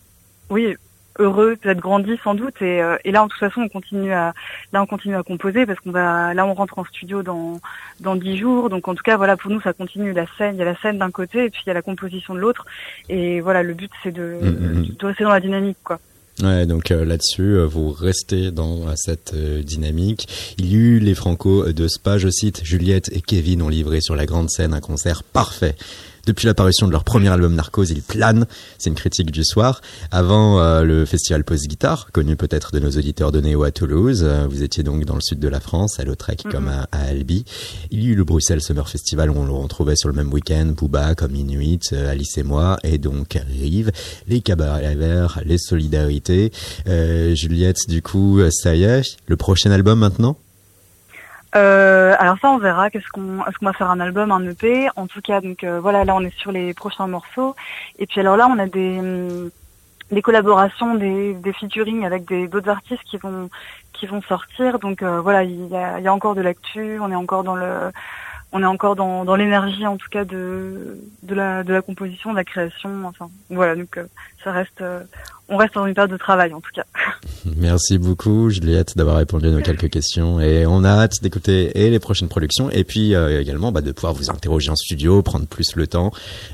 oui, 0.49 0.75
heureux, 1.19 1.55
peut-être 1.55 1.79
grandi 1.79 2.19
sans 2.23 2.35
doute. 2.35 2.61
Et, 2.61 2.81
euh, 2.81 2.97
et 3.03 3.11
là, 3.11 3.23
de 3.23 3.27
toute 3.29 3.39
façon, 3.39 3.61
on 3.61 3.69
continue 3.69 4.13
à 4.13 4.33
là 4.71 4.81
on 4.81 4.85
continue 4.85 5.15
à 5.15 5.23
composer 5.23 5.65
parce 5.65 5.79
qu'on 5.79 5.91
va 5.91 6.33
là 6.33 6.45
on 6.45 6.53
rentre 6.53 6.79
en 6.79 6.85
studio 6.85 7.23
dans 7.23 7.59
dans 7.99 8.15
dix 8.15 8.37
jours. 8.37 8.69
Donc 8.69 8.87
en 8.87 8.95
tout 8.95 9.03
cas, 9.03 9.17
voilà, 9.17 9.37
pour 9.37 9.51
nous, 9.51 9.61
ça 9.61 9.73
continue 9.73 10.13
la 10.13 10.25
scène. 10.37 10.55
Il 10.55 10.59
y 10.59 10.61
a 10.61 10.65
la 10.65 10.75
scène 10.77 10.97
d'un 10.97 11.11
côté 11.11 11.45
et 11.45 11.49
puis 11.49 11.61
il 11.65 11.69
y 11.69 11.71
a 11.71 11.75
la 11.75 11.81
composition 11.81 12.33
de 12.33 12.39
l'autre. 12.39 12.65
Et 13.09 13.41
voilà, 13.41 13.63
le 13.63 13.73
but 13.73 13.91
c'est 14.03 14.11
de, 14.11 14.37
mm, 14.41 14.47
mm, 14.47 14.79
mm. 14.79 14.95
de 14.99 15.05
rester 15.05 15.23
dans 15.23 15.31
la 15.31 15.39
dynamique, 15.39 15.77
quoi. 15.83 15.99
Ouais, 16.41 16.65
donc 16.65 16.89
euh, 16.89 17.05
là-dessus, 17.05 17.57
euh, 17.57 17.65
vous 17.65 17.91
restez 17.91 18.49
dans 18.49 18.87
euh, 18.87 18.93
cette 18.95 19.35
dynamique. 19.35 20.27
Il 20.57 20.65
y 20.65 20.75
eut 20.75 20.99
les 20.99 21.13
Franco 21.13 21.71
de 21.71 21.87
Spa, 21.87 22.17
je 22.17 22.29
cite, 22.29 22.61
Juliette 22.63 23.11
et 23.13 23.21
Kevin 23.21 23.61
ont 23.61 23.69
livré 23.69 24.01
sur 24.01 24.15
la 24.15 24.25
grande 24.25 24.49
scène 24.49 24.73
un 24.73 24.81
concert 24.81 25.21
parfait. 25.21 25.75
Depuis 26.25 26.47
l'apparition 26.47 26.87
de 26.87 26.93
leur 26.93 27.03
premier 27.03 27.27
album 27.27 27.53
Narcos, 27.53 27.83
ils 27.83 28.01
planent. 28.01 28.45
C'est 28.77 28.89
une 28.89 28.95
critique 28.95 29.29
du 29.29 29.43
soir. 29.43 29.81
Avant 30.09 30.61
euh, 30.61 30.83
le 30.83 31.03
festival 31.03 31.43
Post 31.43 31.67
Guitare, 31.67 32.11
connu 32.13 32.37
peut-être 32.37 32.71
de 32.71 32.79
nos 32.79 32.91
auditeurs 32.91 33.33
de 33.33 33.41
Néo 33.41 33.63
à 33.63 33.71
Toulouse, 33.71 34.23
euh, 34.23 34.47
vous 34.49 34.63
étiez 34.63 34.83
donc 34.83 35.03
dans 35.03 35.15
le 35.15 35.21
sud 35.21 35.39
de 35.39 35.49
la 35.49 35.59
France, 35.59 35.99
à 35.99 36.05
Lautrec 36.05 36.43
comme 36.49 36.65
mhm. 36.65 36.85
à, 36.93 36.97
Albi. 36.97 37.43
Il 37.91 38.03
y 38.03 38.07
eut 38.07 38.15
le 38.15 38.23
Bruxelles 38.23 38.61
Summer 38.61 38.87
Festival 38.87 39.31
où 39.31 39.35
on 39.37 39.45
le 39.45 39.51
retrouvait 39.51 39.97
sur 39.97 40.07
le 40.07 40.15
même 40.15 40.31
week-end, 40.31 40.67
Booba 40.67 41.13
comme 41.13 41.35
Inuit, 41.35 41.91
euh, 41.91 42.11
Alice 42.11 42.37
et 42.37 42.43
moi, 42.43 42.77
et 42.83 42.97
donc 42.97 43.37
Rive, 43.49 43.91
les 44.29 44.39
cabarets 44.39 44.95
verts, 44.95 45.41
les 45.45 45.57
solidarités. 45.57 46.53
Juliette, 46.85 47.89
du 47.89 48.01
coup, 48.01 48.39
ça 48.49 48.75
y 48.75 48.83
est, 48.83 49.17
le 49.27 49.35
prochain 49.35 49.71
album 49.71 49.99
maintenant? 49.99 50.37
Euh, 51.55 52.15
alors 52.17 52.37
ça, 52.39 52.49
on 52.49 52.57
verra. 52.57 52.89
Qu'est-ce 52.89 53.07
qu'on, 53.09 53.45
est-ce 53.45 53.57
qu'on 53.57 53.65
va 53.65 53.73
faire 53.73 53.89
un 53.91 53.99
album, 53.99 54.31
un 54.31 54.43
EP 54.49 54.89
En 54.95 55.07
tout 55.07 55.21
cas, 55.21 55.41
donc 55.41 55.63
euh, 55.63 55.79
voilà, 55.79 56.03
là, 56.05 56.15
on 56.15 56.21
est 56.21 56.37
sur 56.37 56.51
les 56.51 56.73
prochains 56.73 57.07
morceaux. 57.07 57.55
Et 57.99 58.07
puis 58.07 58.19
alors 58.19 58.37
là, 58.37 58.47
on 58.49 58.57
a 58.59 58.65
des, 58.65 58.99
hum, 58.99 59.49
des 60.11 60.21
collaborations, 60.21 60.95
des, 60.95 61.33
des 61.35 61.53
featuring 61.53 62.05
avec 62.05 62.25
des 62.25 62.47
d'autres 62.47 62.69
artistes 62.69 63.03
qui 63.03 63.17
vont 63.17 63.49
qui 63.93 64.07
vont 64.07 64.21
sortir. 64.23 64.79
Donc 64.79 65.01
euh, 65.03 65.21
voilà, 65.21 65.43
il 65.43 65.67
y 65.67 65.75
a, 65.75 65.99
y 65.99 66.07
a 66.07 66.13
encore 66.13 66.35
de 66.35 66.41
l'actu. 66.41 66.99
On 66.99 67.11
est 67.11 67.15
encore 67.15 67.43
dans 67.43 67.55
le 67.55 67.91
on 68.53 68.61
est 68.61 68.67
encore 68.67 68.95
dans, 68.95 69.35
l'énergie 69.35 69.85
en 69.87 69.97
tout 69.97 70.09
cas 70.09 70.25
de, 70.25 70.99
de, 71.23 71.35
la, 71.35 71.63
de 71.63 71.73
la 71.73 71.81
composition, 71.81 72.31
de 72.31 72.35
la 72.35 72.43
création. 72.43 72.89
Enfin 73.05 73.29
voilà, 73.49 73.75
donc 73.75 73.97
euh, 73.97 74.05
ça 74.43 74.51
reste, 74.51 74.81
euh, 74.81 75.01
on 75.49 75.57
reste 75.57 75.73
dans 75.73 75.87
une 75.87 75.95
période 75.95 76.11
de 76.11 76.17
travail 76.17 76.53
en 76.53 76.61
tout 76.61 76.69
cas. 76.71 76.85
Merci 77.57 77.97
beaucoup 77.97 78.51
Juliette 78.51 78.95
d'avoir 78.95 79.17
répondu 79.17 79.47
à 79.47 79.49
nos 79.49 79.61
quelques 79.61 79.89
questions 79.89 80.39
et 80.39 80.67
on 80.67 80.83
a 80.83 80.89
hâte 80.89 81.23
d'écouter 81.23 81.71
et 81.83 81.89
les 81.89 81.99
prochaines 81.99 82.29
productions 82.29 82.69
et 82.69 82.83
puis 82.83 83.15
euh, 83.15 83.41
également 83.41 83.71
bah, 83.71 83.81
de 83.81 83.91
pouvoir 83.91 84.13
vous 84.13 84.29
interroger 84.29 84.69
en 84.69 84.75
studio, 84.75 85.23
prendre 85.23 85.47
plus 85.47 85.75
le 85.75 85.87
temps. 85.87 86.11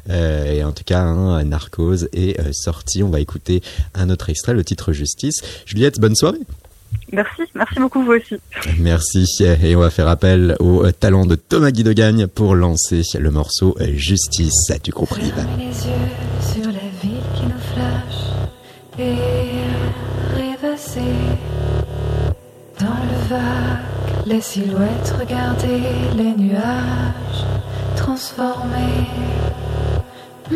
et 0.09 0.63
en 0.63 0.71
tout 0.71 0.85
cas, 0.85 1.01
hein, 1.01 1.43
Narcose 1.43 2.07
est 2.13 2.39
sorti. 2.53 3.03
On 3.03 3.09
va 3.09 3.19
écouter 3.19 3.62
un 3.93 4.09
autre 4.09 4.29
extrait, 4.29 4.53
le 4.53 4.63
titre 4.63 4.93
Justice. 4.93 5.41
Juliette, 5.65 5.99
bonne 5.99 6.15
soirée. 6.15 6.39
Merci, 7.12 7.41
merci 7.56 7.80
beaucoup 7.80 8.04
vous 8.04 8.13
aussi. 8.13 8.36
Merci 8.80 9.25
et 9.41 9.75
on 9.75 9.80
va 9.80 9.89
faire 9.89 10.08
appel 10.08 10.56
au 10.60 10.89
talent 10.91 11.25
de 11.25 11.36
Thomas 11.36 11.71
Guidogagne 11.71 12.28
pour 12.28 12.56
lancer 12.56 13.02
le 13.17 13.32
morceau 13.32 13.75
Justice 13.95 14.71
du 14.84 14.91
groupe 14.91 15.12
Rive. 15.12 15.34
les 15.58 15.65
yeux 15.65 16.54
sur 16.54 16.65
la 16.67 16.89
ville 17.02 17.23
qui 17.36 17.43
nous 17.43 17.60
flash 17.73 18.30
et 18.99 19.15
rêvasser 20.36 21.02
dans 22.80 22.86
le 22.88 23.30
vague, 23.30 24.25
les 24.25 24.41
silhouettes 24.41 25.13
regarder 25.19 25.82
les 26.15 26.36
nuages 26.36 27.45
transformés. 27.95 29.08
Hmm, 30.49 30.56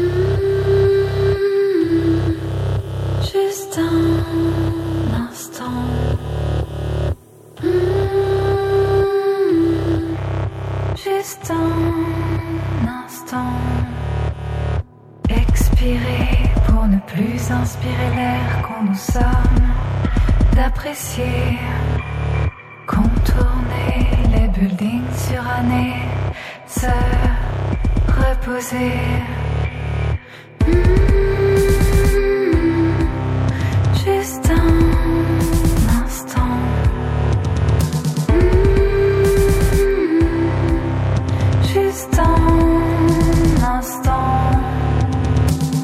juste 3.22 3.78
un 3.80 5.28
instant. 5.30 6.03
Mm-hmm. 7.64 8.04
Juste 10.98 11.50
un 11.50 12.88
instant. 13.06 13.54
Expirer 15.30 16.52
pour 16.68 16.86
ne 16.88 16.98
plus 17.08 17.52
inspirer 17.52 18.10
l'air 18.16 18.62
qu'on 18.64 18.84
nous 18.84 18.96
sommes. 18.96 19.68
D'apprécier, 20.56 21.58
contourner 22.86 24.10
les 24.34 24.48
buildings 24.50 25.14
surannées. 25.16 26.04
Se 26.68 26.88
reposer. 28.08 29.00
Mm-hmm. 30.66 31.14
Juste 34.06 34.50
un 34.52 34.93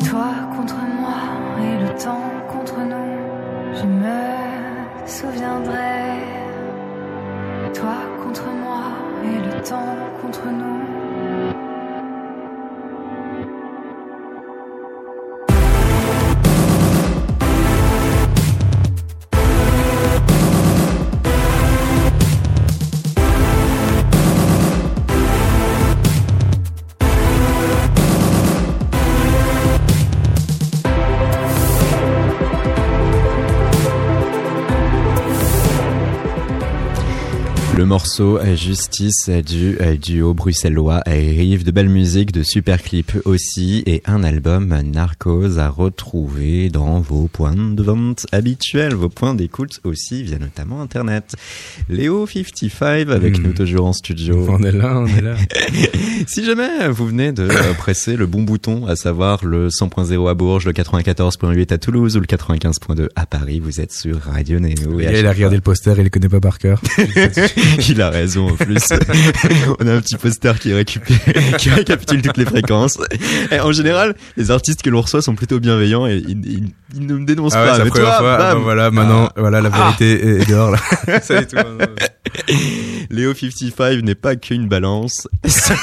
Toi 0.09 0.31
contre 0.55 0.77
moi 1.01 1.19
et 1.61 1.83
le 1.83 1.89
temps 1.97 2.31
contre 2.47 2.79
nous. 2.79 3.75
Je 3.75 3.85
me 3.85 5.05
souviendrai. 5.05 6.23
Toi 7.73 7.97
contre 8.23 8.45
moi 8.63 8.83
et 9.25 9.39
le 9.45 9.61
temps 9.61 9.97
contre 10.21 10.45
nous. 10.45 10.78
Morceau 37.99 38.39
Justice 38.55 39.29
du 39.29 39.77
duo 40.01 40.33
bruxellois 40.33 41.01
Rive, 41.05 41.65
de 41.65 41.71
belle 41.71 41.89
musique, 41.89 42.31
de 42.31 42.43
super 42.43 42.81
clips 42.81 43.17
aussi 43.25 43.83
et 43.85 44.01
un 44.05 44.23
album 44.23 44.73
Narcos 44.83 45.57
à 45.57 45.67
retrouver 45.67 46.69
dans 46.69 47.01
vos 47.01 47.27
points 47.27 47.57
de 47.57 47.83
vente 47.83 48.25
habituels, 48.31 48.93
vos 48.93 49.09
points 49.09 49.35
d'écoute 49.35 49.81
aussi 49.83 50.23
via 50.23 50.39
notamment 50.39 50.81
internet. 50.81 51.35
Léo 51.89 52.25
55 52.25 53.09
avec 53.09 53.37
Mmh. 53.37 53.43
nous 53.43 53.51
toujours 53.51 53.85
en 53.87 53.93
studio. 53.93 54.45
On 54.47 54.63
est 54.63 54.71
là, 54.71 54.97
on 54.97 55.05
est 55.05 55.21
là. 55.21 55.35
Si 56.27 56.45
jamais 56.45 56.87
vous 56.89 57.07
venez 57.07 57.31
de 57.31 57.43
euh, 57.43 57.73
presser 57.77 58.15
le 58.15 58.27
bon 58.27 58.43
bouton, 58.43 58.85
à 58.87 58.95
savoir 58.95 59.43
le 59.43 59.69
100.0 59.69 60.29
à 60.29 60.33
Bourges, 60.33 60.65
le 60.65 60.73
94.8 60.73 61.73
à 61.73 61.77
Toulouse 61.77 62.17
ou 62.17 62.19
le 62.19 62.25
95.2 62.25 63.07
à 63.15 63.25
Paris, 63.25 63.59
vous 63.59 63.81
êtes 63.81 63.91
sur 63.91 64.19
Radio 64.19 64.59
Néo. 64.59 64.99
Et 64.99 65.19
il 65.19 65.25
a 65.25 65.31
regardé 65.31 65.55
le 65.55 65.61
poster, 65.61 65.95
il 65.97 66.03
le 66.03 66.09
connaît 66.09 66.29
pas 66.29 66.39
par 66.39 66.59
cœur. 66.59 66.81
Il 67.89 68.01
a 68.01 68.09
raison 68.09 68.49
en 68.49 68.53
plus. 68.55 68.83
On 69.79 69.87
a 69.87 69.93
un 69.95 70.01
petit 70.01 70.15
poster 70.17 70.57
qui, 70.59 70.73
récupère, 70.73 71.17
qui 71.57 71.69
récapitule 71.69 72.21
toutes 72.21 72.37
les 72.37 72.45
fréquences. 72.45 72.97
Et 73.51 73.59
en 73.59 73.71
général, 73.71 74.15
les 74.37 74.51
artistes 74.51 74.81
que 74.81 74.89
l'on 74.89 75.01
reçoit 75.01 75.21
sont 75.21 75.35
plutôt 75.35 75.59
bienveillants 75.59 76.07
et 76.07 76.17
ils, 76.27 76.45
ils- 76.45 76.73
ils 76.95 77.05
ne 77.05 77.13
me 77.15 77.25
dénoncent 77.25 77.53
Ah 77.55 77.63
ouais, 77.63 77.77
pas. 77.77 77.83
Mais 77.83 77.89
toi, 77.91 77.99
fois. 78.17 78.33
Ah 78.33 78.37
bam 78.37 78.57
bah 78.57 78.59
voilà, 78.63 78.89
maintenant, 78.91 79.29
voilà, 79.37 79.61
la 79.61 79.69
vérité 79.69 80.11
est, 80.11 80.41
est 80.41 80.49
dehors, 80.49 80.71
là. 80.71 80.79
Ça 81.21 81.35
y 81.35 81.37
est, 81.37 81.45
tout. 81.45 81.57
Léo 83.11 83.33
55 83.33 84.01
n'est 84.03 84.15
pas 84.15 84.35
qu'une 84.35 84.67
balance, 84.67 85.27
c'est 85.45 85.73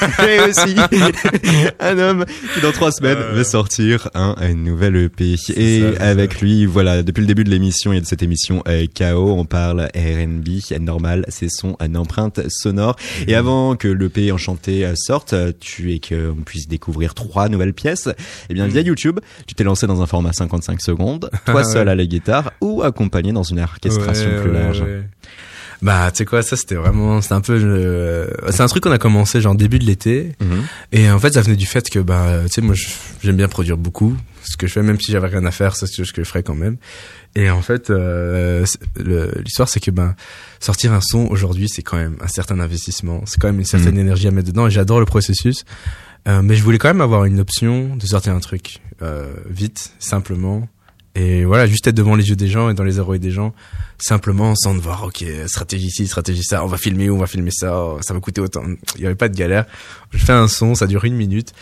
aussi 0.49 0.77
un 1.81 1.99
homme 1.99 2.25
qui 2.55 2.61
dans 2.61 2.73
trois 2.73 2.93
semaines 2.93 3.19
Euh. 3.19 3.35
va 3.37 3.45
sortir 3.45 4.09
un, 4.15 4.35
un 4.39 4.55
nouvel 4.55 4.97
EP. 4.97 5.37
Et 5.57 5.81
ça, 5.97 6.05
avec 6.05 6.35
ça. 6.35 6.39
lui, 6.41 6.67
voilà, 6.67 7.03
depuis 7.03 7.21
le 7.23 7.27
début 7.27 7.45
de 7.45 7.51
l'émission 7.51 7.93
et 7.93 8.01
de 8.01 8.07
cette 8.07 8.23
émission 8.23 8.63
euh, 8.69 8.87
KO, 8.97 9.33
on 9.37 9.45
parle 9.45 9.89
R&B, 9.95 10.49
normal, 10.81 11.25
c'est 11.29 11.49
son 11.51 11.77
une 11.87 11.97
empreinte 11.97 12.41
sonore. 12.49 12.97
Et 13.27 13.33
Mm. 13.33 13.39
avant 13.39 13.77
que 13.77 13.89
l'EP 13.89 14.31
Enchanté 14.33 14.85
euh, 14.85 14.95
sorte, 14.97 15.33
euh, 15.33 15.53
tu 15.59 15.93
et 15.93 15.99
que 15.99 16.31
on 16.31 16.43
puisse 16.43 16.69
découvrir 16.69 17.15
trois 17.15 17.49
nouvelles 17.49 17.75
pièces, 17.75 18.09
eh 18.51 18.55
bien 18.55 18.67
via 18.67 18.81
YouTube, 18.83 19.21
tu 19.47 19.55
t'es 19.55 19.65
lancé 19.65 19.87
dans 19.87 20.03
un 20.03 20.07
format 20.07 20.33
55 20.33 20.81
secondes, 20.81 21.31
toi 21.47 21.65
seul 21.65 21.89
à 21.89 21.95
la 21.95 22.07
guitare 22.07 22.53
ou 22.61 22.83
accompagné 22.83 23.33
dans 23.33 23.43
une 23.43 23.61
orchestration 23.61 24.29
Ouais, 24.31 24.41
plus 24.43 24.51
ouais, 24.51 24.59
large. 24.59 24.81
ouais. 24.83 25.03
Bah, 25.83 26.11
tu 26.11 26.19
sais 26.19 26.25
quoi, 26.25 26.41
ça 26.43 26.57
c'était 26.57 26.75
vraiment, 26.75 27.21
c'était 27.21 27.35
un 27.35 27.43
peu, 27.43 27.53
euh, 27.63 28.29
c'est 28.51 28.63
un 28.63 28.67
truc 28.67 28.83
qu'on 28.85 28.93
a 28.93 28.99
commencé 28.99 29.43
genre 29.43 29.55
début 29.55 29.79
de 29.79 29.85
l'été, 29.85 30.33
Mhm. 30.41 30.63
et 30.93 31.11
en 31.11 31.19
fait 31.19 31.35
ça 31.35 31.43
venait 31.43 31.55
du 31.57 31.67
fait 31.67 31.91
que 31.91 31.99
bah, 31.99 32.41
tu 32.47 32.49
sais, 32.53 32.61
moi 32.63 32.75
j'aime 33.23 33.37
bien 33.37 33.47
produire 33.49 33.77
beaucoup, 33.77 34.17
ce 34.43 34.57
que 34.57 34.67
je 34.67 34.73
fais 34.73 34.83
même 34.83 34.99
si 34.99 35.13
j'avais 35.13 35.29
rien 35.29 35.45
à 35.45 35.51
faire, 35.51 35.77
c'est 35.77 35.87
ce 35.87 36.13
que 36.15 36.25
je 36.25 36.29
ferais 36.29 36.43
quand 36.43 36.55
même. 36.55 36.79
Et 37.37 37.51
en 37.51 37.61
fait, 37.63 37.91
euh, 37.91 38.65
l'histoire 39.45 39.69
c'est 39.69 39.79
que 39.79 39.91
ben 39.91 40.17
sortir 40.59 40.93
un 40.95 41.01
son 41.03 41.27
aujourd'hui 41.27 41.69
c'est 41.69 41.83
quand 41.83 41.99
même 41.99 42.17
un 42.23 42.29
certain 42.29 42.59
investissement, 42.61 43.23
c'est 43.27 43.39
quand 43.39 43.49
même 43.49 43.59
une 43.59 43.67
certaine 43.67 43.95
Mhm. 43.95 44.01
énergie 44.01 44.27
à 44.27 44.31
mettre 44.31 44.49
dedans, 44.49 44.67
et 44.67 44.71
j'adore 44.71 44.99
le 45.01 45.07
processus. 45.07 45.65
Euh, 46.27 46.43
mais 46.43 46.57
je 46.57 46.63
voulais 46.65 46.79
quand 46.79 46.89
même 46.89 47.03
avoir 47.03 47.25
une 47.27 47.39
option 47.39 47.95
de 47.95 48.05
sortir 48.07 48.35
un 48.35 48.41
truc 48.41 48.81
euh, 49.03 49.33
vite, 49.49 49.93
simplement, 50.01 50.67
et 51.17 51.47
voilà, 51.47 51.67
juste 51.67 51.87
être 51.87 51.95
devant 51.95 52.15
les 52.15 52.29
yeux 52.29 52.37
des 52.37 52.49
gens 52.49 52.69
et 52.69 52.75
dans 52.75 52.85
les 52.85 52.99
oreilles 52.99 53.19
des 53.19 53.31
gens, 53.31 53.55
simplement 53.99 54.55
sans 54.55 54.75
devoir, 54.75 55.05
ok, 55.05 55.25
stratégie 55.47 55.91
ci, 55.91 56.07
stratégie 56.07 56.43
ça, 56.43 56.63
on 56.63 56.67
va 56.67 56.77
filmer, 56.77 57.09
on 57.09 57.17
va 57.17 57.27
filmer 57.27 57.51
ça, 57.51 57.75
oh, 57.75 57.99
ça 58.03 58.13
va 58.13 58.21
coûter 58.21 58.43
autant. 58.43 58.65
Il 58.97 59.01
y 59.01 59.07
avait 59.07 59.15
pas 59.15 59.31
de 59.31 59.35
galère. 59.35 59.65
Je 60.11 60.19
fais 60.19 60.35
un 60.35 60.47
son, 60.47 60.75
ça 60.75 60.87
dure 60.87 61.05
une 61.07 61.17
minute. 61.17 61.55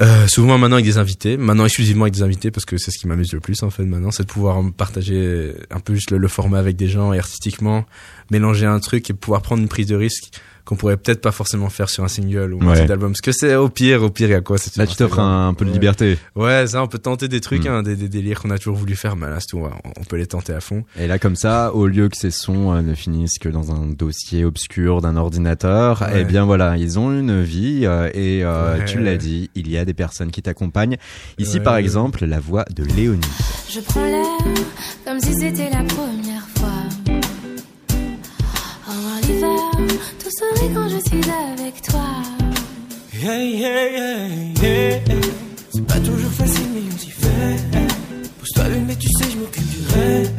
Euh, 0.00 0.28
souvent 0.28 0.58
maintenant 0.58 0.76
avec 0.76 0.86
des 0.86 0.98
invités, 0.98 1.36
maintenant 1.36 1.64
exclusivement 1.64 2.04
avec 2.04 2.14
des 2.14 2.22
invités 2.22 2.50
parce 2.50 2.64
que 2.66 2.76
c'est 2.76 2.90
ce 2.90 2.98
qui 2.98 3.08
m'amuse 3.08 3.32
le 3.32 3.40
plus 3.40 3.62
en 3.62 3.70
fait 3.70 3.84
maintenant, 3.84 4.10
c'est 4.10 4.24
de 4.24 4.28
pouvoir 4.28 4.62
partager 4.76 5.54
un 5.70 5.80
peu 5.80 5.94
juste 5.94 6.10
le, 6.10 6.18
le 6.18 6.28
format 6.28 6.58
avec 6.58 6.76
des 6.76 6.88
gens 6.88 7.12
et 7.12 7.18
artistiquement 7.18 7.84
mélanger 8.30 8.66
un 8.66 8.80
truc 8.80 9.08
et 9.10 9.14
pouvoir 9.14 9.42
prendre 9.42 9.62
une 9.62 9.68
prise 9.68 9.86
de 9.86 9.96
risque 9.96 10.30
qu'on 10.68 10.76
pourrait 10.76 10.98
peut-être 10.98 11.22
pas 11.22 11.32
forcément 11.32 11.70
faire 11.70 11.88
sur 11.88 12.04
un 12.04 12.08
single 12.08 12.52
ou 12.52 12.62
un 12.62 12.66
Ouais. 12.74 12.82
petit 12.84 12.92
album. 12.92 13.12
Parce 13.12 13.22
que 13.22 13.32
c'est 13.32 13.54
au 13.54 13.70
pire, 13.70 14.02
au 14.02 14.10
pire, 14.10 14.28
il 14.28 14.32
y 14.32 14.34
a 14.34 14.42
quoi 14.42 14.58
c'est 14.58 14.76
Là, 14.76 14.86
tu 14.86 14.96
t'offres 14.96 15.18
un, 15.18 15.48
un 15.48 15.54
peu 15.54 15.64
de 15.64 15.70
liberté. 15.72 16.18
Ouais, 16.36 16.66
ça, 16.66 16.82
on 16.82 16.88
peut 16.88 16.98
tenter 16.98 17.26
des 17.26 17.40
trucs, 17.40 17.64
Mm. 17.64 17.68
hein, 17.68 17.82
des, 17.82 17.96
des 17.96 18.10
délires 18.10 18.42
qu'on 18.42 18.50
a 18.50 18.58
toujours 18.58 18.76
voulu 18.76 18.94
faire, 18.94 19.16
mais 19.16 19.30
là, 19.30 19.36
c'est 19.40 19.46
tout, 19.48 19.58
on 19.60 19.70
on 19.98 20.04
peut 20.04 20.16
les 20.16 20.26
tenter 20.26 20.52
à 20.52 20.60
fond. 20.60 20.84
Et 20.98 21.06
là, 21.06 21.18
comme 21.18 21.36
ça, 21.36 21.72
au 21.74 21.86
lieu 21.86 22.10
que 22.10 22.16
ces 22.18 22.30
sons 22.30 22.72
euh, 22.74 22.82
ne 22.82 22.94
finissent 22.94 23.38
que 23.38 23.48
dans 23.48 23.72
un 23.72 23.86
dossier 23.86 24.44
obscur 24.44 25.00
d'un 25.00 25.16
ordinateur, 25.16 26.02
Ouais. 26.02 26.20
eh 26.20 26.24
bien 26.24 26.44
voilà, 26.44 26.76
ils 26.76 26.98
ont 26.98 27.10
une 27.12 27.42
vie 27.42 27.86
euh, 27.86 28.10
et 28.12 28.44
euh, 28.44 28.76
Ouais. 28.78 28.84
tu 28.84 28.98
l'as 29.00 29.16
dit, 29.16 29.48
il 29.54 29.70
y 29.70 29.78
a 29.78 29.86
des 29.86 29.94
personnes 29.94 30.30
qui 30.30 30.42
t'accompagnent. 30.42 30.98
Ici, 31.38 31.56
Ouais. 31.56 31.62
par 31.62 31.76
exemple, 31.78 32.26
la 32.26 32.40
voix 32.40 32.64
de 32.74 32.84
Léonie. 32.84 33.20
Je 33.70 33.80
prends 33.80 34.04
l'air 34.04 34.26
comme 35.06 35.18
si 35.20 35.32
c'était 35.32 35.70
la 35.70 35.82
première 35.84 36.46
fois. 36.58 36.68
Au 38.86 38.90
revoir 38.92 39.20
l'hiver, 39.22 39.77
tout 40.18 40.30
sourit 40.38 40.70
quand 40.74 40.88
je 40.88 40.98
suis 41.08 41.30
avec 41.60 41.82
toi. 41.82 42.06
C'est 45.72 45.86
pas 45.86 46.00
toujours 46.00 46.30
facile, 46.32 46.66
mais 46.74 46.80
on 46.94 46.98
s'y 46.98 47.10
fait. 47.10 47.56
Pousse-toi 48.38 48.68
le 48.68 48.76
mais 48.86 48.96
tu 48.96 49.08
sais, 49.18 49.30
je 49.30 49.36
m'occupe 49.38 49.68
du 49.68 49.78
reste. 49.94 50.32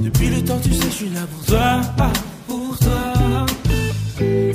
Depuis 0.00 0.28
le 0.28 0.42
temps, 0.44 0.58
tu 0.62 0.72
sais, 0.72 0.86
je 0.86 0.94
suis 0.94 1.08
là 1.10 1.20
pour 1.32 1.44
toi. 1.46 1.80
ah, 1.98 2.12
Pour 2.46 2.78
toi. 2.78 3.46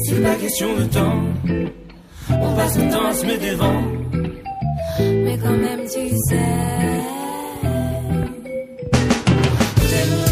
C'est 0.08 0.22
pas 0.22 0.36
question 0.36 0.76
de 0.78 0.84
temps. 0.86 1.24
On 2.30 2.56
passe 2.56 2.78
le 2.78 2.90
temps 2.92 3.06
à 3.06 3.14
se 3.14 3.26
mettre 3.26 3.46
devant. 3.52 3.82
Mais 5.00 5.38
quand 5.42 5.58
même, 5.58 5.82
tu 5.84 6.10
sais. 6.30 7.02
T'es 9.90 10.06
mon 10.10 10.26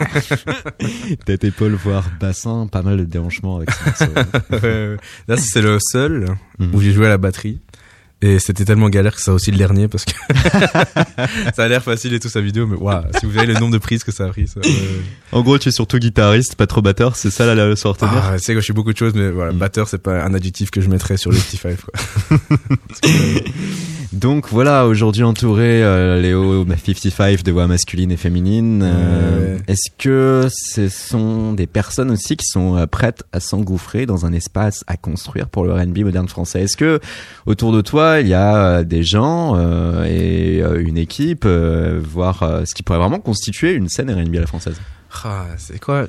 Tête, 1.26 1.44
épaule, 1.44 1.74
voire 1.74 2.04
bassin, 2.20 2.66
pas 2.70 2.82
mal 2.82 2.96
de 2.98 3.04
déhanchements 3.04 3.56
avec. 3.58 3.70
Euh, 4.64 4.96
là, 5.28 5.36
c'est 5.36 5.62
le 5.62 5.78
seul 5.80 6.26
Mhm. 6.58 6.74
où 6.74 6.80
j'ai 6.80 6.92
joué 6.92 7.06
à 7.06 7.10
la 7.10 7.18
batterie. 7.18 7.60
Et 8.22 8.38
c'était 8.38 8.66
tellement 8.66 8.90
galère 8.90 9.14
que 9.16 9.22
ça 9.22 9.32
aussi 9.32 9.50
le 9.50 9.56
dernier 9.56 9.88
parce 9.88 10.04
que 10.04 10.12
ça 11.54 11.62
a 11.64 11.68
l'air 11.68 11.82
facile 11.82 12.12
et 12.12 12.20
tout 12.20 12.28
sa 12.28 12.42
vidéo, 12.42 12.66
mais 12.66 12.76
waouh, 12.76 13.02
si 13.18 13.24
vous 13.24 13.32
voyez 13.32 13.46
le 13.46 13.54
nombre 13.58 13.72
de 13.72 13.78
prises 13.78 14.04
que 14.04 14.12
ça 14.12 14.26
a 14.26 14.28
pris, 14.28 14.46
ça. 14.46 14.60
En 15.32 15.40
gros, 15.40 15.56
tu 15.58 15.70
es 15.70 15.72
surtout 15.72 15.98
guitariste, 15.98 16.54
pas 16.54 16.66
trop 16.66 16.82
batteur, 16.82 17.16
c'est 17.16 17.30
ça 17.30 17.46
la 17.46 17.66
leçon 17.66 17.88
à 17.88 17.92
retenir 17.92 18.22
Ah, 18.22 18.38
sais 18.38 18.52
que 18.52 18.60
je 18.60 18.64
suis 18.64 18.74
beaucoup 18.74 18.92
de 18.92 18.98
choses, 18.98 19.14
mais 19.14 19.30
voilà, 19.30 19.52
Mm. 19.52 19.56
batteur, 19.58 19.88
c'est 19.88 20.02
pas 20.02 20.22
un 20.22 20.34
adjectif 20.34 20.70
que 20.70 20.82
je 20.82 20.90
mettrais 20.90 21.16
sur 21.16 21.30
le 21.30 21.38
55, 21.38 21.78
quoi. 21.80 23.08
Donc 24.12 24.48
voilà, 24.48 24.86
aujourd'hui 24.86 25.22
entouré 25.22 25.84
euh, 25.84 26.20
Léo 26.20 26.66
55 26.66 27.44
de 27.44 27.52
voix 27.52 27.68
masculine 27.68 28.10
et 28.10 28.16
féminine. 28.16 28.82
Euh, 28.82 29.40
Ouais. 29.50 29.56
Est-ce 29.68 29.90
que 29.98 30.48
ce 30.50 30.88
sont 30.88 31.52
des 31.52 31.66
personnes 31.66 32.10
aussi 32.10 32.36
qui 32.36 32.46
sont 32.46 32.76
euh, 32.76 32.86
prêtes 32.86 33.22
à 33.32 33.40
s'engouffrer 33.40 34.06
dans 34.06 34.26
un 34.26 34.32
espace 34.32 34.84
à 34.86 34.96
construire 34.96 35.48
pour 35.48 35.64
le 35.64 35.72
R&B 35.72 35.98
moderne 35.98 36.28
français? 36.28 36.62
Est-ce 36.62 36.76
que 36.76 36.98
autour 37.46 37.72
de 37.72 37.80
toi 37.80 38.20
il 38.20 38.28
y 38.28 38.34
a 38.34 38.56
euh, 38.56 38.84
des 38.84 39.02
gens 39.02 39.56
et 40.04 40.62
une 40.78 40.98
équipe, 40.98 41.46
voire 41.46 42.62
ce 42.64 42.74
qui 42.74 42.82
pourrait 42.82 42.98
vraiment 42.98 43.20
constituer 43.20 43.72
une 43.72 43.88
scène 43.88 44.10
R&B 44.10 44.36
à 44.36 44.40
la 44.40 44.46
française? 44.46 44.80
Ah, 45.24 45.46
c'est 45.56 45.78
quoi? 45.80 46.06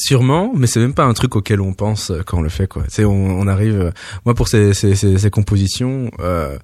Sûrement, 0.00 0.52
mais 0.54 0.68
c'est 0.68 0.78
même 0.78 0.94
pas 0.94 1.04
un 1.04 1.12
truc 1.12 1.34
auquel 1.34 1.60
on 1.60 1.72
pense 1.72 2.10
euh, 2.10 2.22
quand 2.24 2.38
on 2.38 2.42
le 2.42 2.48
fait, 2.48 2.68
quoi. 2.68 2.84
Tu 2.92 3.04
on, 3.04 3.46
arrive. 3.48 3.80
euh, 3.80 3.90
Moi, 4.24 4.34
pour 4.34 4.46
ces, 4.46 4.72
ces 4.74 5.30
compositions, 5.30 6.10
euh, 6.20 6.56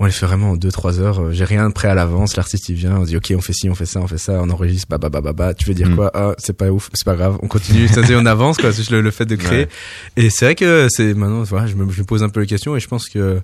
on 0.00 0.06
les 0.06 0.10
fait 0.12 0.26
vraiment 0.26 0.50
en 0.50 0.56
deux 0.56 0.72
trois 0.72 0.98
heures. 1.00 1.20
euh, 1.20 1.30
J'ai 1.32 1.44
rien 1.44 1.68
de 1.68 1.72
prêt 1.72 1.88
à 1.88 1.94
l'avance. 1.94 2.36
L'artiste 2.36 2.68
il 2.68 2.74
vient, 2.74 2.96
on 2.98 3.04
dit 3.04 3.16
ok, 3.16 3.32
on 3.36 3.40
fait 3.40 3.52
ci, 3.52 3.70
on 3.70 3.74
fait 3.74 3.86
ça, 3.86 4.00
on 4.00 4.06
fait 4.08 4.18
ça, 4.18 4.40
on 4.42 4.50
enregistre, 4.50 4.86
bah 4.90 4.98
bah 4.98 5.08
bah 5.08 5.20
bah 5.20 5.32
bah. 5.32 5.54
Tu 5.54 5.66
veux 5.66 5.74
dire 5.74 5.88
Mm. 5.88 5.96
quoi? 5.96 6.10
Ah, 6.14 6.34
c'est 6.38 6.56
pas 6.56 6.70
ouf, 6.70 6.90
c'est 6.94 7.04
pas 7.04 7.14
grave. 7.14 7.38
On 7.42 7.48
continue. 7.48 7.86
Ça, 7.88 8.00
on 8.10 8.26
avance, 8.26 8.58
quoi. 8.58 8.72
C'est 8.72 8.90
le, 8.90 9.00
le 9.00 9.10
fait 9.10 9.24
de 9.26 9.36
créer. 9.36 9.64
Ouais. 9.64 9.68
Et 10.16 10.30
c'est 10.30 10.46
vrai 10.46 10.54
que 10.56 10.88
c'est 10.90 11.14
maintenant, 11.14 11.42
voilà, 11.44 11.66
je 11.66 11.74
me, 11.76 11.90
je 11.90 12.00
me 12.00 12.06
pose 12.06 12.22
un 12.22 12.28
peu 12.28 12.40
les 12.40 12.46
questions 12.46 12.74
et 12.76 12.80
je 12.80 12.88
pense 12.88 13.08
que 13.08 13.40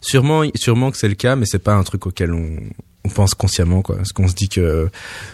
sûrement, 0.00 0.42
sûrement 0.54 0.90
que 0.90 0.96
c'est 0.98 1.08
le 1.08 1.14
cas, 1.14 1.36
mais 1.36 1.46
c'est 1.46 1.58
pas 1.58 1.74
un 1.74 1.82
truc 1.82 2.06
auquel 2.06 2.32
on, 2.32 2.56
on 3.04 3.08
pense 3.08 3.34
consciemment, 3.34 3.82
quoi. 3.82 3.96
Parce 3.96 4.12
qu'on 4.12 4.28
se 4.28 4.34
dit 4.34 4.48
que 4.48 4.88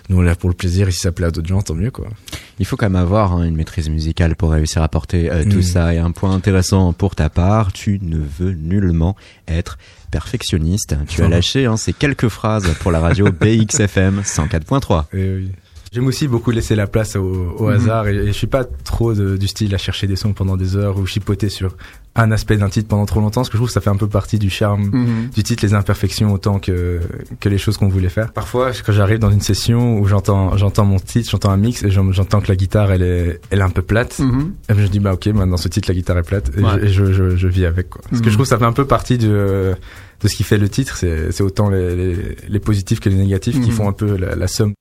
nous 0.09 0.19
on 0.19 0.23
est 0.23 0.27
là 0.27 0.37
pour 0.37 0.49
le 0.51 0.55
plaisir 0.55 0.89
et 0.89 0.93
si 0.93 0.99
ça 1.01 1.11
plaît 1.13 1.27
à 1.27 1.31
d'autres 1.31 1.49
gens, 1.49 1.63
tant 1.63 1.75
mieux, 1.75 1.91
quoi. 1.91 2.07
Il 2.59 2.67
faut 2.67 2.77
quand 2.77 2.87
même 2.87 2.97
avoir 3.03 3.33
hein, 3.33 3.45
une 3.45 3.57
maîtrise 3.57 3.89
musicale 3.89 4.37
pour 4.37 4.53
réussir 4.53 4.83
à 4.83 4.89
porter 4.89 5.31
euh, 5.31 5.43
tout 5.45 5.59
Mm. 5.59 5.63
ça. 5.63 5.95
Et 5.95 5.99
un 5.99 6.13
point 6.13 6.33
intéressant 6.33 6.93
pour 6.93 7.15
ta 7.17 7.29
part, 7.31 7.73
tu 7.73 7.99
ne 8.03 8.19
veux 8.19 8.53
nullement 8.53 9.17
être 9.49 9.79
perfectionniste. 10.13 10.95
Tu 11.09 11.23
as 11.23 11.29
lâché 11.37 11.67
hein, 11.67 11.77
ces 11.77 11.93
quelques 11.93 12.29
phrases 12.29 12.73
pour 12.79 12.93
la 12.93 13.01
radio 13.01 13.33
BXFM 13.33 14.21
104.3. 14.21 15.07
Et 15.13 15.35
oui. 15.35 15.51
J'aime 15.93 16.07
aussi 16.07 16.26
beaucoup 16.26 16.51
laisser 16.51 16.74
la 16.74 16.86
place 16.86 17.16
au, 17.16 17.55
au 17.59 17.66
Mhm. 17.68 17.72
hasard 17.74 18.09
et, 18.09 18.16
et 18.16 18.26
je 18.28 18.32
suis 18.32 18.47
pas 18.47 18.64
trop 18.64 19.12
de- 19.12 19.36
du 19.36 19.47
style 19.47 19.74
à 19.74 19.78
chercher 19.78 20.07
des 20.07 20.16
sons 20.16 20.32
pendant 20.32 20.57
des 20.57 20.74
heures 20.76 20.97
ou 20.99 21.05
chipoter 21.05 21.51
sur 21.51 21.76
un 22.14 22.30
aspect 22.30 22.57
d'un 22.57 22.68
titre 22.70 22.88
pendant 22.88 23.05
trop 23.07 23.20
longtemps 23.20 23.40
parce 23.43 23.49
que 23.51 23.55
je 23.55 23.59
trouve 23.59 23.68
que 23.68 23.72
ça 23.74 23.80
fait 23.82 23.90
un 23.90 23.97
peu 23.97 24.07
partie 24.09 24.38
du 24.38 24.49
charme 24.51 24.90
du 25.34 25.43
titre, 25.43 25.62
les 25.64 25.74
imperfections 25.74 26.32
autant 26.32 26.59
que, 26.59 27.01
que 27.40 27.49
les 27.51 27.59
choses 27.59 27.76
qu'on 27.76 27.88
voulait 27.88 28.09
faire. 28.09 28.32
Parfois, 28.32 28.70
quand 28.84 28.93
j'arrive 28.93 29.18
dans 29.18 29.30
une 29.30 29.40
session 29.43 29.99
où 29.99 30.07
j'entends, 30.07 30.57
j'entends 30.57 30.84
mon 30.86 30.99
titre, 30.99 31.30
j'entends 31.30 31.51
un 31.51 31.57
mix 31.59 31.82
et 31.82 31.90
j'en- 31.90 32.11
j'entends 32.12 32.40
que 32.40 32.49
la 32.49 32.57
guitare 32.57 32.90
elle 32.93 33.03
est, 33.03 33.40
elle 33.51 33.59
est 33.61 33.62
un 33.62 33.70
peu 33.70 33.82
plate, 33.82 34.18
Mhm. 34.18 34.53
et 34.70 34.74
je 34.74 34.86
dis 34.88 34.99
bah 34.99 35.12
ok, 35.12 35.26
moi, 35.28 35.45
dans 35.47 35.57
ce 35.59 35.68
titre 35.68 35.88
la 35.90 35.95
guitare 35.95 36.16
est 36.18 36.22
plate 36.22 36.51
et, 36.57 36.61
Ouais. 36.62 36.70
je, 36.80 36.86
et 36.86 36.88
je, 36.88 37.12
je, 37.12 37.36
je 37.36 37.49
vis 37.49 37.66
avec 37.66 37.90
quoi. 37.90 38.01
Parce 38.09 38.20
que 38.22 38.26
Mhm. 38.26 38.30
je 38.30 38.36
trouve 38.36 38.47
que 38.47 38.51
ça 38.51 38.59
fait 38.59 38.64
un 38.64 38.72
peu 38.72 38.86
partie 38.86 39.18
de, 39.18 39.74
de 40.22 40.28
ce 40.28 40.36
qui 40.36 40.43
fait 40.45 40.59
le 40.59 40.68
titre, 40.70 40.97
c'est, 40.97 41.32
c'est 41.32 41.43
autant 41.43 41.68
les, 41.70 41.95
les, 41.97 42.16
les 42.49 42.61
positifs 42.61 43.01
que 43.01 43.09
les 43.11 43.16
négatifs 43.16 43.61
qui 43.61 43.68
Mhm. 43.70 43.76
font 43.76 43.88
un 43.88 43.93
peu 43.93 44.16
la, 44.16 44.34
la 44.36 44.47
somme. 44.49 44.72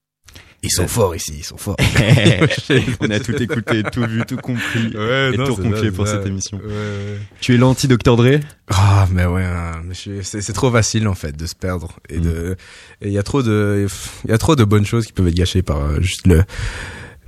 Ils 0.64 0.70
sont 0.72 0.88
forts 0.88 1.16
ici, 1.16 1.34
ils 1.40 1.44
sont 1.44 1.58
forts. 1.58 1.76
On 3.00 3.10
a 3.10 3.20
tout 3.20 3.36
écouté, 3.42 3.82
tout 3.92 4.04
vu, 4.04 4.22
tout 4.28 4.38
compris 4.38 4.96
Ouais, 4.96 5.32
et 5.34 5.38
non, 5.38 5.46
tout 5.46 5.56
confié 5.56 5.90
pour 5.92 6.08
cette 6.08 6.26
émission. 6.28 6.58
Ouais, 6.60 6.66
ouais. 6.72 7.18
Tu 7.40 7.56
es 7.56 7.58
l'anti-Dr. 7.58 8.16
Dre? 8.16 8.40
Ah, 8.68 9.08
mais 9.12 9.26
ouais, 9.26 9.44
hein, 9.44 9.82
c'est 10.22 10.54
trop 10.54 10.72
facile 10.72 11.08
en 11.08 11.16
fait 11.16 11.36
de 11.36 11.46
se 11.48 11.56
perdre 11.56 12.00
et 12.10 12.20
Mm. 12.20 12.22
de 12.22 12.56
et 13.02 13.08
il 13.08 13.14
y 13.14 13.18
a 13.18 13.24
trop 13.24 13.42
de 13.42 13.88
il 14.26 14.30
y 14.30 14.34
a 14.34 14.38
trop 14.38 14.56
de 14.56 14.64
bonnes 14.64 14.86
choses 14.86 15.06
qui 15.08 15.14
peuvent 15.14 15.28
être 15.28 15.34
gâchées 15.36 15.62
par 15.64 15.78
euh, 15.84 16.00
juste 16.02 16.28
le 16.28 16.44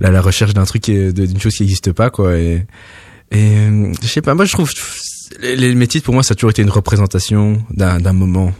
la, 0.00 0.10
la 0.10 0.20
recherche 0.20 0.54
d'un 0.54 0.64
truc 0.64 0.84
d'une 0.84 1.40
chose 1.40 1.54
qui 1.56 1.62
n'existe 1.64 1.92
pas 1.92 2.10
quoi 2.10 2.36
et 2.38 2.64
et 3.32 3.56
euh, 3.56 3.92
je 4.00 4.06
sais 4.06 4.22
pas 4.22 4.34
moi 4.34 4.44
je 4.44 4.52
trouve 4.52 4.70
les, 5.40 5.56
les 5.56 5.74
mes 5.74 5.86
titres 5.88 6.04
pour 6.04 6.14
moi 6.14 6.22
ça 6.22 6.32
a 6.32 6.34
toujours 6.36 6.50
été 6.50 6.62
une 6.62 6.70
représentation 6.70 7.62
d'un 7.70 7.98
d'un 8.00 8.12
moment 8.12 8.52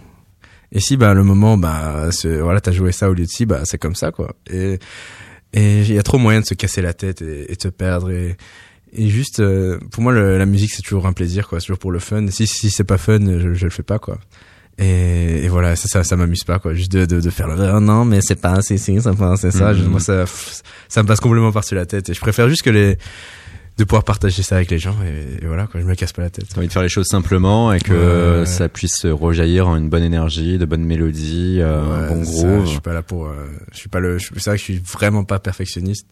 et 0.75 0.81
si 0.81 0.97
bah 0.99 1.14
le 1.14 1.22
moment 1.25 1.57
bah 1.57 2.11
voilà 2.25 2.61
t'as 2.61 2.72
joué 2.72 2.93
ça 2.93 3.09
au 3.09 3.14
lieu 3.14 3.25
de 3.25 3.31
ci 3.31 3.47
bah 3.47 3.61
c'est 3.64 3.79
comme 3.79 3.95
ça 3.95 4.11
quoi. 4.12 4.35
Et 4.51 4.79
et 5.53 5.81
il 5.83 5.93
y 5.95 5.99
a 5.99 6.03
trop 6.03 6.18
moyen 6.18 6.41
de 6.41 6.47
se 6.47 6.55
casser 6.55 6.83
la 6.83 6.93
tête 6.93 7.22
et, 7.22 7.51
et 7.53 7.57
de 7.57 7.62
se 7.62 7.68
perdre. 7.68 8.11
Et 8.11 8.37
et 8.97 9.09
juste 9.09 9.41
euh, 9.41 9.79
pour 9.93 10.03
moi 10.03 10.12
le- 10.12 10.37
la 10.39 10.47
musique 10.47 10.72
c'est 10.72 10.83
toujours 10.83 11.07
un 11.07 11.12
plaisir 11.12 11.49
quoi. 11.49 11.61
C'est 11.61 11.66
toujours 11.66 11.79
pour 11.79 11.93
le 11.93 11.99
fun. 12.01 12.27
Si 12.29 12.47
si 12.47 12.70
c'est 12.70 12.85
pas 12.85 12.99
fun 12.99 13.18
je, 13.39 13.55
je 13.55 13.64
le 13.64 13.70
fais 13.70 13.83
pas 13.83 13.99
quoi. 13.99 14.18
Et, 14.77 15.45
et 15.45 15.49
voilà 15.49 15.77
ça 15.77 15.87
ça, 15.89 16.03
ça 16.03 16.16
m'amuse 16.16 16.43
pas 16.45 16.59
quoi. 16.59 16.75
Juste 16.75 16.91
de, 16.91 17.07
de, 17.07 17.20
de 17.20 17.31
faire 17.31 17.47
le 17.47 17.55
Ah 17.62 17.79
non 17.79 18.05
mais 18.05 18.20
c'est 18.20 18.35
pas 18.41 18.61
c'est 18.61 18.77
si 18.77 19.01
c'est 19.01 19.16
pas 19.16 19.37
c'est 19.37 19.53
ça. 19.53 19.72
Je- 19.75 19.85
moi 19.85 20.01
ça 20.01 20.25
ça 20.89 21.03
me 21.03 21.07
passe 21.09 21.20
complètement 21.20 21.53
par-dessus 21.53 21.77
la 21.77 21.87
tête. 21.87 22.09
Et 22.09 22.14
je 22.14 22.20
préfère 22.20 22.49
juste 22.49 22.62
que 22.62 22.70
les 22.70 22.99
de 23.77 23.85
pouvoir 23.85 24.05
partager 24.05 24.43
ça 24.45 24.57
avec 24.57 24.70
les 24.70 24.79
gens 24.79 24.95
et, 25.05 25.43
et 25.43 25.47
voilà 25.47 25.66
quoi 25.66 25.81
je 25.81 25.87
me 25.87 25.95
casse 25.97 26.12
pas 26.12 26.22
la 26.22 26.31
tête 26.31 26.47
T'as 26.49 26.59
envie 26.59 26.68
de 26.68 26.72
faire 26.72 26.83
les 26.83 26.89
choses 26.89 27.07
simplement 27.09 27.72
et 27.72 27.81
que 27.81 27.93
Ouais, 27.93 28.41
ouais. 28.41 28.47
ça 28.47 28.68
puisse 28.68 29.05
rejaillir 29.05 29.66
en 29.68 29.77
une 29.77 29.89
bonne 29.89 30.05
énergie, 30.05 30.59
de 30.59 30.64
bonnes 30.64 30.85
mélodies, 30.85 31.59
euh, 31.61 31.83
un 31.83 32.03
Ouais, 32.03 32.09
bon 32.14 32.25
ça, 32.25 32.31
groove. 32.31 32.64
je 32.66 32.70
suis 32.70 32.81
pas 32.81 32.93
là 32.93 33.03
pour. 33.03 33.27
euh, 33.27 33.35
je 33.72 33.79
suis 33.79 33.89
pas 33.89 33.99
le. 34.01 34.18
C'est 34.20 34.33
vrai 34.45 34.53
que 34.53 34.59
je 34.59 34.62
suis 34.64 34.79
vraiment 34.79 35.25
pas 35.25 35.39
perfectionniste. 35.41 36.07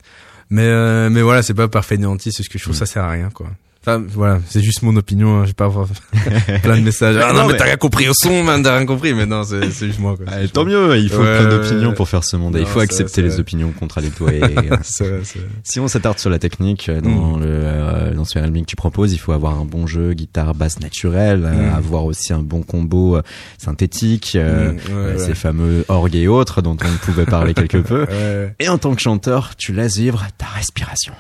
Mais 0.51 0.67
euh, 0.67 1.09
mais 1.09 1.23
voilà, 1.23 1.43
c'est 1.43 1.55
pas 1.55 1.69
par 1.69 1.85
fainéantise, 1.85 2.35
c'est 2.37 2.43
ce 2.43 2.51
que 2.51 2.59
je 2.59 2.65
trouve 2.65 2.75
Mm. 2.75 2.79
ça 2.79 2.87
sert 2.87 3.05
à 3.05 3.11
rien 3.11 3.31
quoi. 3.31 3.47
Enfin 3.85 4.01
voilà, 4.11 4.39
c'est 4.49 4.63
juste 4.63 4.83
mon 4.83 4.95
opinion. 4.95 5.39
Hein, 5.41 5.43
je 5.43 5.49
vais 5.49 5.55
pas 5.55 5.65
avoir 5.65 5.89
plein 6.63 6.77
de 6.77 6.83
messages. 6.83 7.17
Ah 7.21 7.33
non, 7.33 7.41
Non, 7.41 7.47
mais, 7.47 7.53
mais- 7.55 7.59
t'as 7.59 7.65
rien 7.65 7.77
compris 7.77 8.09
au 8.09 8.13
son, 8.15 8.45
man, 8.45 8.63
t'as 8.63 8.77
rien 8.77 8.87
compris. 8.87 9.13
Mais 9.13 9.27
non, 9.27 9.43
c'est 9.43 9.71
c'est 9.73 9.87
juste 9.89 9.99
moi 9.99 10.17
quoi. 10.17 10.27
Ah, 10.29 10.47
tant 10.47 10.65
mieux, 10.65 10.97
il 10.99 11.09
faut 11.11 11.21
Ouais, 11.23 11.39
plein 11.41 11.49
d'opinions 11.49 11.89
ouais. 11.89 11.95
pour 11.95 12.09
faire 12.09 12.23
ce 12.23 12.37
monde 12.37 12.55
et 12.57 12.61
il 12.61 12.63
Non, 12.65 12.69
faut 12.69 12.79
accepter 12.81 13.23
les 13.23 13.41
opinions 13.41 13.73
contradictoires. 13.73 14.31
Et, 14.33 14.41
C'est 14.83 15.09
vrai, 15.09 15.21
c'est 15.25 15.39
vrai. 15.41 15.49
si 15.65 15.81
on 15.81 15.89
s'attarde 15.89 16.19
sur 16.21 16.31
la 16.31 16.39
technique 16.39 16.89
euh, 16.89 17.01
dans 17.01 17.37
le 17.39 17.47
euh, 17.49 18.15
dans 18.15 18.25
ce 18.25 18.39
R&B 18.39 18.61
que 18.61 18.67
tu 18.67 18.77
proposes, 18.77 19.13
il 19.13 19.19
faut 19.19 19.33
avoir 19.33 19.59
un 19.59 19.65
bon 19.65 19.87
jeu 19.89 20.13
guitare 20.15 20.55
basse 20.55 20.79
naturelle, 20.81 21.45
euh, 21.45 21.71
Mm. 21.71 21.75
avoir 21.75 22.05
aussi 22.05 22.33
un 22.33 22.39
bon 22.39 22.63
combo 22.63 23.17
euh, 23.17 23.23
synthétique, 23.59 24.35
euh, 24.37 24.73
Mm, 24.73 24.79
euh, 24.91 25.13
ouais. 25.15 25.19
ces 25.19 25.35
fameux 25.35 25.85
orgues 25.89 26.15
et 26.15 26.29
autres 26.29 26.63
dont 26.63 26.77
on 26.81 27.05
pouvait 27.05 27.25
parler 27.27 27.53
quelque 27.55 27.79
peu. 27.83 28.03
Ouais, 28.05 28.55
Et 28.61 28.69
en 28.69 28.79
tant 28.79 28.95
que 28.95 29.01
chanteur, 29.01 29.57
tu 29.57 29.73
laisses 29.73 29.97
vivre 29.97 30.25
ta 30.39 30.47
respiration 30.47 31.13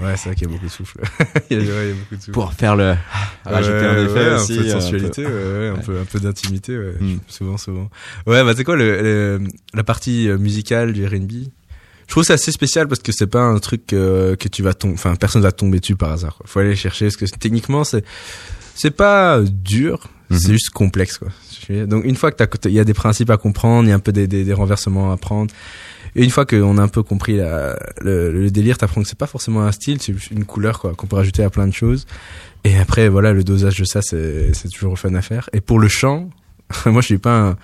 ouais, 0.00 0.16
c'est 0.16 0.28
vrai 0.28 0.34
qu'il 0.34 0.46
y 0.46 0.50
a 0.50 0.52
beaucoup 0.52 0.66
de 0.66 0.70
souffle. 0.70 0.98
il, 1.50 1.56
y 1.56 1.60
a, 1.60 1.62
ouais, 1.62 1.66
il 1.84 1.88
y 1.88 1.92
a 1.92 1.94
beaucoup 1.94 2.16
de 2.16 2.20
souffle. 2.20 2.30
pour 2.32 2.52
faire 2.52 2.76
le 2.76 2.94
rajouter 3.44 3.74
Ouais, 3.78 3.86
un 3.86 4.04
effet 4.04 4.14
ouais, 4.14 4.34
aussi, 4.34 4.52
un 4.52 4.56
peu 4.56 4.62
de 4.64 4.68
un 4.70 4.80
sensualité, 4.80 5.22
peu- 5.24 5.74
un 5.76 5.80
peu, 5.82 6.00
un 6.00 6.04
peu 6.04 6.20
d'intimité, 6.20 6.78
ouais, 6.78 6.94
Mm. 7.00 7.18
souvent, 7.28 7.56
souvent. 7.58 7.90
Ouais, 8.26 8.42
bah 8.44 8.52
c'est 8.56 8.64
quoi 8.64 8.76
le, 8.76 9.02
le- 9.02 9.40
la 9.74 9.84
partie 9.84 10.28
euh, 10.28 10.38
musicale 10.38 10.92
du 10.92 11.06
R&B 11.06 11.30
Je 12.06 12.12
trouve 12.12 12.24
ça 12.24 12.34
assez 12.34 12.52
spécial 12.52 12.88
parce 12.88 13.00
que 13.00 13.12
c'est 13.12 13.26
pas 13.26 13.42
un 13.42 13.58
truc 13.58 13.92
euh, 13.92 14.36
que 14.36 14.48
tu 14.48 14.62
vas 14.62 14.74
tomber, 14.74 14.94
enfin 14.94 15.14
personne 15.16 15.42
va 15.42 15.52
tomber 15.52 15.80
dessus 15.80 15.96
par 15.96 16.12
hasard. 16.12 16.36
Quoi. 16.36 16.46
Faut 16.48 16.60
aller 16.60 16.76
chercher 16.76 17.06
parce 17.06 17.16
que 17.16 17.24
techniquement 17.38 17.84
c'est 17.84 18.04
c'est 18.74 18.92
pas 18.92 19.40
dur, 19.42 20.08
Mhm. 20.30 20.38
c'est 20.38 20.52
juste 20.52 20.70
complexe 20.70 21.18
quoi. 21.18 21.28
Donc 21.86 22.04
une 22.04 22.16
fois 22.16 22.30
que 22.32 22.36
t'as, 22.56 22.68
il 22.70 22.74
y 22.74 22.80
a 22.80 22.84
des 22.84 22.94
principes 22.94 23.28
à 23.30 23.36
comprendre, 23.36 23.86
il 23.86 23.90
y 23.90 23.92
a 23.92 23.96
un 23.96 23.98
peu 23.98 24.12
des, 24.12 24.26
des, 24.26 24.44
des 24.44 24.52
renversements 24.54 25.12
à 25.12 25.16
prendre. 25.18 25.52
Et 26.16 26.24
une 26.24 26.30
fois 26.30 26.46
qu'on 26.46 26.78
a 26.78 26.82
un 26.82 26.88
peu 26.88 27.02
compris 27.02 27.36
la, 27.36 27.78
le, 28.00 28.30
le 28.32 28.50
délire, 28.50 28.78
t'apprends 28.78 29.02
que 29.02 29.08
c'est 29.08 29.18
pas 29.18 29.26
forcément 29.26 29.62
un 29.62 29.72
style, 29.72 30.00
c'est 30.00 30.14
une 30.30 30.44
couleur 30.44 30.78
quoi 30.78 30.94
qu'on 30.94 31.06
peut 31.06 31.16
rajouter 31.16 31.42
à 31.42 31.50
plein 31.50 31.66
de 31.66 31.72
choses. 31.74 32.06
Et 32.64 32.76
après 32.78 33.08
voilà 33.08 33.32
le 33.32 33.44
dosage 33.44 33.78
de 33.78 33.84
ça 33.84 34.02
c'est 34.02 34.52
c'est 34.54 34.68
toujours 34.68 34.98
fun 34.98 35.14
à 35.14 35.22
faire. 35.22 35.48
Et 35.52 35.60
pour 35.60 35.78
le 35.78 35.88
chant, 35.88 36.30
moi 36.86 37.00
je 37.00 37.06
suis 37.06 37.18
pas 37.18 37.38
un, 37.38 37.56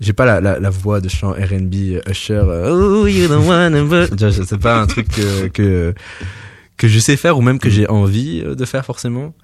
j'ai 0.00 0.12
pas 0.12 0.24
la, 0.24 0.40
la, 0.40 0.60
la 0.60 0.70
voix 0.70 1.00
de 1.00 1.08
chant 1.08 1.30
R&B 1.32 1.74
euh, 1.74 2.00
Usher. 2.10 2.34
euh, 2.34 2.70
oh 2.70 3.06
you 3.06 3.26
don't 3.28 3.46
wanna 3.46 4.06
C'est 4.30 4.58
pas 4.58 4.80
un 4.80 4.86
truc 4.86 5.08
que 5.08 5.48
que 5.48 5.94
que 6.76 6.86
je 6.88 6.98
sais 7.00 7.16
faire 7.16 7.36
ou 7.36 7.40
même 7.40 7.58
que 7.58 7.68
j'ai 7.70 7.88
envie 7.88 8.42
euh, 8.44 8.54
de 8.54 8.64
faire 8.64 8.84
forcément. 8.84 9.34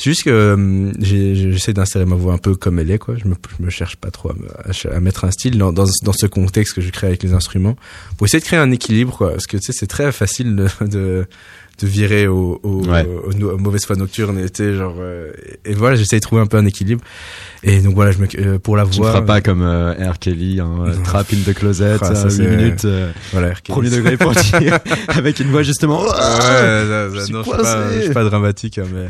C'est 0.00 0.08
juste 0.08 0.22
que 0.22 0.30
euh, 0.30 0.92
j'essaie 0.98 1.74
d'insérer 1.74 2.06
ma 2.06 2.16
voix 2.16 2.32
un 2.32 2.38
peu 2.38 2.54
comme 2.54 2.78
elle 2.78 2.90
est 2.90 2.96
quoi. 2.96 3.16
Je 3.16 3.28
me 3.28 3.34
je 3.58 3.62
me 3.62 3.68
cherche 3.68 3.96
pas 3.96 4.10
trop 4.10 4.30
à 4.30 5.00
mettre 5.00 5.26
un 5.26 5.30
style 5.30 5.58
dans, 5.58 5.74
dans 5.74 5.84
dans 6.02 6.14
ce 6.14 6.24
contexte 6.24 6.72
que 6.72 6.80
je 6.80 6.88
crée 6.88 7.08
avec 7.08 7.22
les 7.22 7.34
instruments 7.34 7.76
pour 8.16 8.26
essayer 8.26 8.40
de 8.40 8.44
créer 8.46 8.58
un 8.58 8.70
équilibre 8.70 9.14
quoi. 9.14 9.32
Parce 9.32 9.46
que 9.46 9.58
tu 9.58 9.64
sais 9.64 9.72
c'est 9.74 9.86
très 9.86 10.10
facile 10.10 10.56
de, 10.56 10.68
de 10.86 11.26
de 11.80 11.86
virer 11.86 12.26
au, 12.26 12.60
au, 12.62 12.84
Ouais. 12.86 13.06
aux, 13.06 13.32
aux 13.44 13.58
mauvaises 13.58 13.84
fois 13.86 13.96
nocturnes 13.96 14.38
et 14.38 14.74
genre 14.74 14.94
euh, 14.98 15.32
et, 15.64 15.70
et 15.70 15.74
voilà 15.74 15.96
j'essaie 15.96 16.16
de 16.16 16.20
trouver 16.20 16.42
un 16.42 16.46
peu 16.46 16.56
un 16.56 16.66
équilibre 16.66 17.02
et 17.62 17.80
donc 17.80 17.94
voilà 17.94 18.12
je 18.12 18.18
me 18.18 18.26
euh, 18.38 18.58
pour 18.58 18.76
la 18.76 18.84
Tu 18.84 18.90
ne 18.90 18.96
voix 18.96 19.12
feras 19.12 19.22
pas 19.22 19.40
comme 19.40 19.62
euh, 19.62 19.92
R. 20.10 20.18
Kelly, 20.18 20.60
hein, 20.60 20.84
euh. 20.86 20.94
Trap 21.04 21.26
in 21.32 21.38
the 21.50 21.54
Closet, 21.54 21.98
Ah, 22.00 22.14
ça, 22.14 22.26
euh, 22.26 22.30
c'est- 22.30 22.42
8 22.44 22.56
minutes, 22.56 22.84
euh, 22.84 23.10
voilà 23.32 23.52
RK. 23.52 23.68
premier 23.68 23.90
degré 23.90 24.16
pour 24.16 24.32
dire, 24.32 24.78
avec 25.08 25.40
une 25.40 25.48
voix 25.50 25.62
justement. 25.62 26.02
Ouais, 26.02 26.08
ça- 26.08 27.10
je 27.10 27.18
ça- 27.18 27.24
suis 27.24 27.32
non, 27.34 27.40
je 27.42 27.48
suis 27.48 27.50
pas, 27.58 27.62
coincé. 27.62 27.96
je 27.96 28.00
suis 28.04 28.12
pas 28.14 28.24
dramatique, 28.24 28.78
hein, 28.78 28.86
mais, 28.92 29.06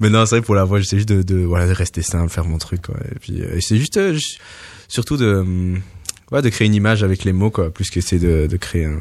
mais 0.00 0.10
non, 0.10 0.24
c'est 0.26 0.36
vrai 0.36 0.42
pour 0.42 0.54
la 0.54 0.64
voix, 0.64 0.78
j'essaie 0.80 0.96
juste 0.96 1.08
de, 1.08 1.22
de, 1.22 1.44
voilà, 1.44 1.66
de 1.66 1.72
rester 1.72 2.02
simple, 2.02 2.30
faire 2.30 2.44
mon 2.44 2.58
truc, 2.58 2.82
quoi. 2.86 2.96
Et 3.14 3.18
puis, 3.18 3.40
euh, 3.42 3.58
c'est 3.60 3.76
juste, 3.76 3.96
euh, 3.96 4.14
ju- 4.14 4.36
surtout 4.88 5.16
de, 5.16 5.36
hum, 5.36 5.80
ouais, 6.32 6.42
de 6.42 6.48
créer 6.48 6.66
une 6.66 6.74
image 6.74 7.02
avec 7.04 7.24
les 7.24 7.32
mots, 7.32 7.50
quoi, 7.50 7.70
plus 7.70 7.88
qu'essayer 7.90 8.20
de, 8.20 8.46
de 8.46 8.56
créer 8.56 8.84
un- 8.86 8.98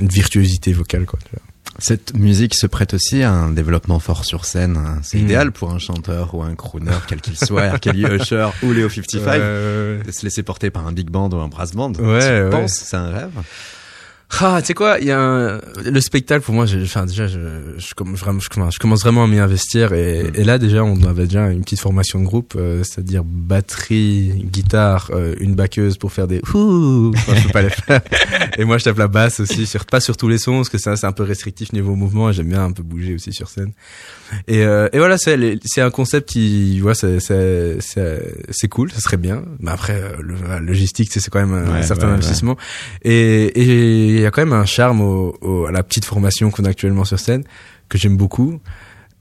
une 0.00 0.08
virtuosité 0.08 0.72
vocale, 0.72 1.06
quoi. 1.06 1.18
tu 1.24 1.30
vois. 1.32 1.42
Cette 1.80 2.14
musique 2.14 2.54
se 2.56 2.66
prête 2.66 2.92
aussi 2.94 3.22
à 3.22 3.30
un 3.32 3.50
développement 3.50 4.00
fort 4.00 4.24
sur 4.24 4.44
scène. 4.44 4.76
hein. 4.76 4.98
C'est 5.02 5.18
Mm. 5.18 5.22
idéal 5.22 5.52
pour 5.52 5.70
un 5.70 5.78
chanteur 5.78 6.34
ou 6.34 6.42
un 6.42 6.54
crooner, 6.56 6.90
quel 7.06 7.20
qu'il 7.20 7.36
soit. 7.36 7.78
Kelly, 7.80 8.02
Usher 8.04 8.48
ou 8.64 8.72
Léo 8.72 8.88
55, 8.88 9.26
Ouais, 9.30 9.38
ouais, 9.38 10.00
de 10.04 10.10
se 10.10 10.22
laisser 10.24 10.42
porter 10.42 10.70
par 10.70 10.86
un 10.88 10.92
big 10.92 11.08
band 11.10 11.30
ou 11.30 11.36
un 11.36 11.46
brass 11.48 11.72
band. 11.72 11.92
Ouais, 11.94 12.44
tu 12.44 12.50
penses, 12.50 12.72
c'est 12.72 12.96
un 12.96 13.10
rêve? 13.10 13.30
Ah, 14.40 14.58
tu 14.60 14.66
sais 14.68 14.74
quoi, 14.74 14.98
il 15.00 15.06
y 15.06 15.10
a 15.10 15.18
un, 15.18 15.60
le 15.84 16.00
spectacle 16.02 16.44
pour 16.44 16.54
moi, 16.54 16.66
j'ai, 16.66 16.82
enfin 16.82 17.06
déjà, 17.06 17.26
je, 17.26 17.38
je, 17.78 17.94
commence 17.94 18.18
vraiment, 18.20 18.40
je 18.40 18.48
commence, 18.50 18.74
je 18.74 18.78
commence 18.78 19.00
vraiment 19.02 19.24
à 19.24 19.26
m'y 19.26 19.38
investir 19.38 19.94
et, 19.94 20.24
Mm. 20.24 20.32
et 20.34 20.44
là 20.44 20.58
déjà, 20.58 20.84
on 20.84 21.02
avait 21.04 21.24
déjà 21.24 21.50
une 21.50 21.62
petite 21.62 21.80
formation 21.80 22.20
de 22.20 22.24
groupe, 22.26 22.52
euh, 22.56 22.84
c'est-à-dire 22.84 23.24
batterie, 23.24 24.44
guitare, 24.52 25.10
euh, 25.14 25.34
une 25.40 25.54
backeuse 25.54 25.96
pour 25.96 26.12
faire 26.12 26.26
des 26.28 26.40
ouh, 26.54 27.10
Enfin, 27.16 27.34
je 27.36 27.42
peux 27.46 27.52
pas 27.52 27.62
les 27.62 27.70
faire. 27.70 28.00
Et 28.58 28.64
moi, 28.64 28.76
je 28.78 28.84
tape 28.84 28.98
la 28.98 29.08
basse 29.08 29.40
aussi, 29.40 29.66
sur, 29.66 29.86
pas 29.86 30.00
sur 30.00 30.16
tous 30.16 30.28
les 30.28 30.38
sons 30.38 30.56
parce 30.56 30.68
que 30.68 30.78
c'est, 30.78 30.90
un- 30.90 30.96
c'est 30.96 31.06
un 31.06 31.12
peu 31.12 31.22
restrictif 31.22 31.72
niveau 31.72 31.94
mouvement. 31.96 32.28
et 32.30 32.32
J'aime 32.34 32.48
bien 32.48 32.62
un 32.64 32.72
peu 32.72 32.82
bouger 32.82 33.14
aussi 33.14 33.32
sur 33.32 33.48
scène. 33.48 33.72
Et, 34.46 34.62
euh, 34.62 34.88
et 34.92 34.98
voilà, 34.98 35.16
c'est, 35.16 35.36
les- 35.38 35.58
c'est 35.64 35.80
un 35.80 35.90
concept 35.90 36.28
qui, 36.28 36.80
voilà, 36.80 36.94
c'est, 36.94 37.18
c'est, 37.20 37.78
c'est, 37.80 38.34
c'est 38.50 38.68
cool, 38.68 38.92
ça 38.92 39.00
serait 39.00 39.16
bien. 39.16 39.42
Mais 39.60 39.70
après, 39.70 39.94
euh, 40.00 40.12
le, 40.20 40.34
la 40.46 40.60
logistique, 40.60 41.10
c'est 41.12 41.28
quand 41.30 41.40
même 41.40 41.54
un, 41.54 41.72
Ouais, 41.72 41.82
certain 41.82 42.02
ouais, 42.02 42.08
ouais. 42.10 42.14
investissement. 42.18 42.56
Et 43.02 44.17
et 44.17 44.17
il 44.18 44.22
y 44.22 44.26
a 44.26 44.30
quand 44.30 44.42
même 44.42 44.52
un 44.52 44.64
charme 44.66 45.00
au, 45.00 45.36
au- 45.40 45.66
à 45.66 45.72
la 45.72 45.82
petite 45.82 46.04
formation 46.04 46.50
qu'on 46.50 46.64
a 46.64 46.68
actuellement 46.70 47.04
sur 47.04 47.18
scène 47.18 47.44
que 47.88 47.96
j'aime 47.98 48.16
beaucoup. 48.16 48.60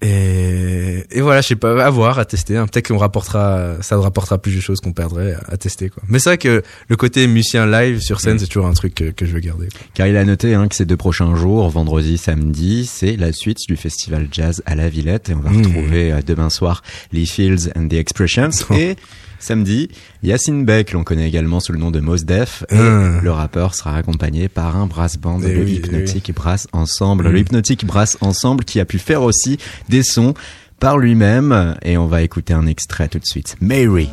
Et, 0.01 1.05
et 1.09 1.21
voilà, 1.21 1.41
je 1.41 1.47
sais 1.47 1.55
pas, 1.55 1.83
à 1.83 1.89
voir, 1.89 2.19
à 2.19 2.25
tester. 2.25 2.55
hein. 2.55 2.67
Peut-être 2.67 2.87
qu'on 2.89 2.99
rapportera, 2.99 3.77
ça 3.81 3.97
rapportera 3.97 4.37
plus 4.37 4.55
de 4.55 4.61
choses 4.61 4.79
qu'on 4.79 4.93
perdrait 4.93 5.35
à, 5.49 5.57
tester. 5.57 5.89
Quoi. 5.89 6.03
Mais 6.07 6.19
c'est 6.19 6.29
vrai 6.29 6.37
que 6.37 6.61
le 6.87 6.95
côté 6.95 7.25
musicien 7.25 7.65
live 7.65 7.99
sur 7.99 8.21
scène, 8.21 8.35
Mm. 8.35 8.39
c'est 8.39 8.45
toujours 8.47 8.67
un 8.67 8.73
truc 8.73 8.93
que, 8.93 9.05
que 9.09 9.25
je 9.25 9.31
veux 9.33 9.39
garder. 9.39 9.67
quoi. 9.69 9.81
Car 9.95 10.05
il 10.07 10.15
a 10.15 10.23
noté 10.23 10.53
hein, 10.53 10.67
que 10.67 10.75
ces 10.75 10.85
deux 10.85 10.97
prochains 10.97 11.35
jours, 11.35 11.67
vendredi, 11.69 12.19
samedi, 12.19 12.85
c'est 12.85 13.15
la 13.17 13.33
suite 13.33 13.57
du 13.67 13.75
festival 13.75 14.27
jazz 14.31 14.61
à 14.67 14.75
la 14.75 14.87
Villette 14.87 15.29
et 15.29 15.33
on 15.33 15.39
va 15.39 15.49
Mmh. 15.49 15.57
retrouver 15.65 16.11
euh, 16.11 16.19
demain 16.25 16.51
soir 16.51 16.83
Lee 17.11 17.25
Fields 17.25 17.71
and 17.75 17.87
the 17.87 17.93
Expressions 17.93 18.51
et 18.75 18.97
samedi 19.39 19.89
Yacine 20.23 20.65
Beck, 20.65 20.91
l'on 20.93 21.03
connaît 21.03 21.27
également 21.27 21.59
sous 21.59 21.71
le 21.73 21.79
nom 21.79 21.91
de 21.91 21.99
Mos 21.99 22.17
Def 22.23 22.63
et 22.69 22.75
Mmh. 22.75 23.19
le 23.23 23.31
rappeur 23.31 23.75
sera 23.75 23.95
accompagné 23.95 24.47
par 24.49 24.75
un 24.75 24.87
brass 24.87 25.17
band, 25.17 25.39
Eh 25.43 25.53
le 25.53 25.63
oui, 25.63 25.75
Hypnotic 25.75 26.33
Brass 26.33 26.67
Ensemble, 26.73 27.27
Mmh. 27.27 27.31
le 27.31 27.39
Hypnotic 27.39 27.85
Brass 27.85 28.17
Ensemble 28.21 28.63
qui 28.65 28.79
a 28.79 28.85
pu 28.85 28.99
faire 28.99 29.21
aussi 29.23 29.57
des 29.89 30.03
sons 30.03 30.33
par 30.79 30.97
lui-même 30.97 31.75
et 31.83 31.97
on 31.97 32.07
va 32.07 32.21
écouter 32.21 32.53
un 32.53 32.67
extrait 32.67 33.07
tout 33.07 33.19
de 33.19 33.25
suite. 33.25 33.55
Mary. 33.61 34.09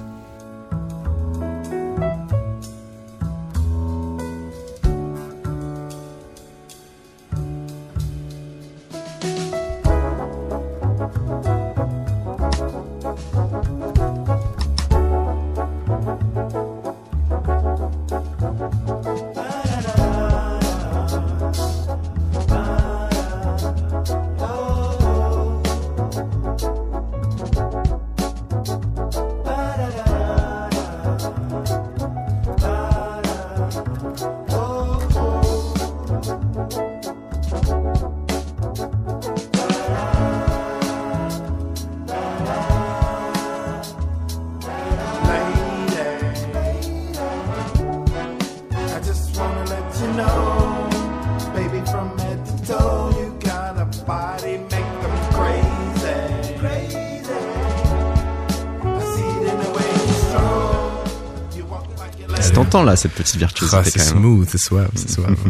Tentant 62.55 62.83
là 62.83 62.97
cette 62.97 63.13
petite 63.13 63.37
virtuosité 63.37 63.77
Ah, 63.79 63.85
c'est 63.85 63.99
smooth, 64.01 64.49
c'est 64.51 64.59
suave, 64.59 64.91
c'est 64.95 65.11
suave. 65.11 65.37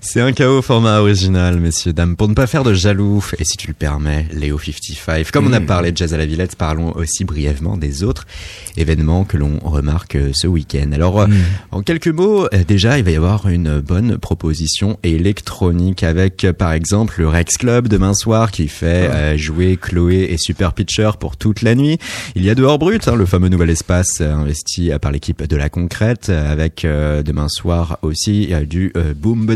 C'est 0.00 0.20
un 0.20 0.32
chaos 0.32 0.62
format 0.62 0.98
original, 1.00 1.58
messieurs, 1.60 1.92
dames, 1.92 2.16
pour 2.16 2.28
ne 2.28 2.34
pas 2.34 2.46
faire 2.46 2.64
de 2.64 2.74
jaloux. 2.74 3.24
Et 3.38 3.44
si 3.44 3.56
tu 3.56 3.68
le 3.68 3.72
permets, 3.74 4.26
Léo 4.32 4.58
55. 4.58 5.30
Comme 5.30 5.46
on 5.46 5.52
a 5.52 5.60
Mm. 5.60 5.66
parlé 5.66 5.92
de 5.92 5.96
Jazz 5.96 6.12
à 6.12 6.16
la 6.16 6.26
Villette, 6.26 6.56
parlons 6.56 6.92
aussi 6.96 7.24
brièvement 7.24 7.76
des 7.76 8.02
autres 8.02 8.26
événements 8.76 9.24
que 9.24 9.36
l'on 9.36 9.58
remarque 9.62 10.16
euh, 10.16 10.30
ce 10.34 10.46
week-end. 10.46 10.90
Alors, 10.92 11.20
euh, 11.20 11.26
Mm. 11.28 11.34
en 11.70 11.82
quelques 11.82 12.08
mots, 12.08 12.46
euh, 12.52 12.64
déjà, 12.66 12.98
il 12.98 13.04
va 13.04 13.10
y 13.12 13.16
avoir 13.16 13.48
une 13.48 13.80
bonne 13.80 14.18
proposition 14.18 14.98
électronique 15.02 16.02
avec, 16.02 16.46
par 16.58 16.72
exemple, 16.72 17.14
le 17.20 17.28
Rex 17.28 17.56
Club 17.56 17.88
demain 17.88 18.14
soir 18.14 18.50
qui 18.50 18.68
fait 18.68 19.08
euh, 19.10 19.36
jouer 19.38 19.78
Chloé 19.80 20.28
et 20.30 20.36
Super 20.36 20.72
Pitcher 20.72 21.10
pour 21.20 21.36
toute 21.36 21.62
la 21.62 21.74
nuit. 21.74 21.98
Il 22.34 22.44
y 22.44 22.50
a 22.50 22.54
Dehors 22.54 22.78
Brut, 22.78 23.06
hein, 23.08 23.14
le 23.16 23.26
fameux 23.26 23.48
nouvel 23.48 23.70
espace 23.70 24.20
investi 24.20 24.90
par 25.00 25.12
l'équipe 25.12 25.42
de 25.46 25.56
la 25.56 25.68
Concrète, 25.68 26.01
euh, 26.02 26.52
avec 26.52 26.84
euh, 26.84 27.22
demain 27.22 27.46
soir 27.48 27.98
aussi 28.02 28.52
euh, 28.52 28.64
du 28.64 28.92
euh, 28.96 29.14
Boom. 29.14 29.48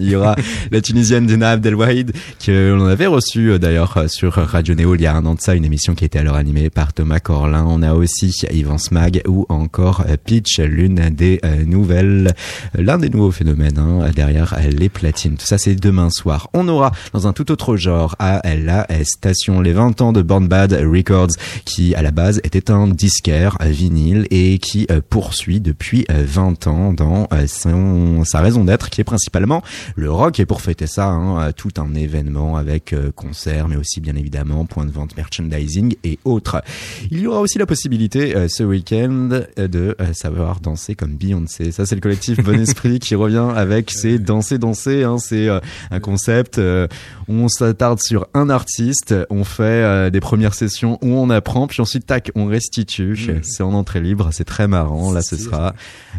Il 0.00 0.08
y 0.08 0.16
aura 0.16 0.34
la 0.70 0.80
Tunisienne 0.80 1.26
Dina 1.26 1.50
Abdelwahid, 1.50 2.12
que 2.44 2.72
l'on 2.72 2.86
avait 2.86 3.06
reçue 3.06 3.52
euh, 3.52 3.58
d'ailleurs 3.58 3.96
euh, 3.96 4.08
sur 4.08 4.34
Radio 4.34 4.74
Néo 4.74 4.94
il 4.94 5.02
y 5.02 5.06
a 5.06 5.14
un 5.14 5.26
an 5.26 5.34
de 5.34 5.40
ça, 5.40 5.54
une 5.54 5.64
émission 5.64 5.94
qui 5.94 6.04
était 6.04 6.18
alors 6.18 6.36
animée 6.36 6.70
par 6.70 6.92
Thomas 6.92 7.20
Corlin. 7.20 7.66
On 7.68 7.82
a 7.82 7.92
aussi 7.92 8.34
Yvan 8.50 8.78
Smag 8.78 9.22
ou 9.28 9.44
encore 9.48 10.04
Pitch, 10.24 10.58
l'une 10.58 11.10
des 11.10 11.40
nouvelles, 11.66 12.32
l'un 12.74 12.98
des 12.98 13.08
nouveaux 13.08 13.30
phénomènes 13.30 13.78
hein, 13.78 14.10
derrière 14.14 14.56
les 14.70 14.88
platines. 14.88 15.36
Tout 15.36 15.46
ça, 15.46 15.58
c'est 15.58 15.74
demain 15.74 16.10
soir. 16.10 16.48
On 16.54 16.66
aura 16.68 16.92
dans 17.12 17.26
un 17.26 17.32
tout 17.32 17.52
autre 17.52 17.76
genre 17.76 18.16
à 18.18 18.40
la 18.56 18.86
station 19.04 19.60
les 19.60 19.72
20 19.72 20.00
ans 20.00 20.12
de 20.12 20.22
Born 20.22 20.48
Bad 20.48 20.72
Records, 20.72 21.32
qui 21.64 21.94
à 21.94 22.02
la 22.02 22.10
base 22.10 22.40
était 22.44 22.70
un 22.70 22.88
disquaire 22.88 23.56
vinyle 23.60 24.26
et 24.30 24.58
qui 24.58 24.86
poursuit 25.08 25.60
depuis 25.60 25.89
euh, 26.10 26.24
20 26.26 26.66
ans 26.66 26.92
dans 26.92 27.28
euh, 27.32 27.46
son, 27.46 28.24
sa 28.24 28.40
raison 28.40 28.64
d'être, 28.64 28.90
qui 28.90 29.00
est 29.00 29.04
principalement 29.04 29.62
le 29.96 30.10
rock. 30.10 30.40
Et 30.40 30.46
pour 30.46 30.60
fêter 30.60 30.86
ça, 30.86 31.06
hein, 31.08 31.40
euh, 31.42 31.52
tout 31.52 31.70
un 31.78 31.94
événement 31.94 32.56
avec 32.56 32.92
euh, 32.92 33.10
concerts, 33.14 33.68
mais 33.68 33.76
aussi 33.76 34.00
bien 34.00 34.16
évidemment 34.16 34.64
point 34.64 34.84
de 34.84 34.90
vente, 34.90 35.16
merchandising 35.16 35.96
et 36.04 36.18
autres. 36.24 36.62
Il 37.10 37.20
y 37.20 37.26
aura 37.26 37.40
aussi 37.40 37.58
la 37.58 37.66
possibilité 37.66 38.36
euh, 38.36 38.48
ce 38.48 38.62
week-end 38.62 39.30
euh, 39.58 39.68
de 39.68 39.96
euh, 40.00 40.12
savoir 40.12 40.60
danser 40.60 40.94
comme 40.94 41.16
Beyoncé. 41.16 41.72
Ça, 41.72 41.86
c'est 41.86 41.94
le 41.94 42.00
collectif 42.00 42.42
Bon 42.42 42.58
Esprit 42.60 42.98
qui 42.98 43.14
revient 43.14 43.48
avec 43.54 43.90
ses 43.90 44.18
danser 44.18 44.58
danser. 44.58 45.02
Hein, 45.04 45.18
c'est 45.18 45.48
euh, 45.48 45.60
un 45.90 46.00
concept. 46.00 46.58
euh, 46.58 46.86
on 47.28 47.48
s'attarde 47.48 48.00
sur 48.00 48.26
un 48.34 48.50
artiste, 48.50 49.14
on 49.30 49.44
fait 49.44 49.62
euh, 49.62 50.10
des 50.10 50.20
premières 50.20 50.54
sessions 50.54 50.98
où 51.00 51.14
on 51.14 51.30
apprend, 51.30 51.68
puis 51.68 51.80
ensuite 51.80 52.06
tac, 52.06 52.32
on 52.34 52.46
restitue. 52.46 53.12
Mm. 53.12 53.42
C'est 53.42 53.62
en 53.62 53.72
entrée 53.72 54.00
libre, 54.00 54.30
c'est 54.32 54.44
très 54.44 54.66
marrant. 54.66 55.12
Là, 55.12 55.22
ce 55.22 55.36
sera 55.36 55.74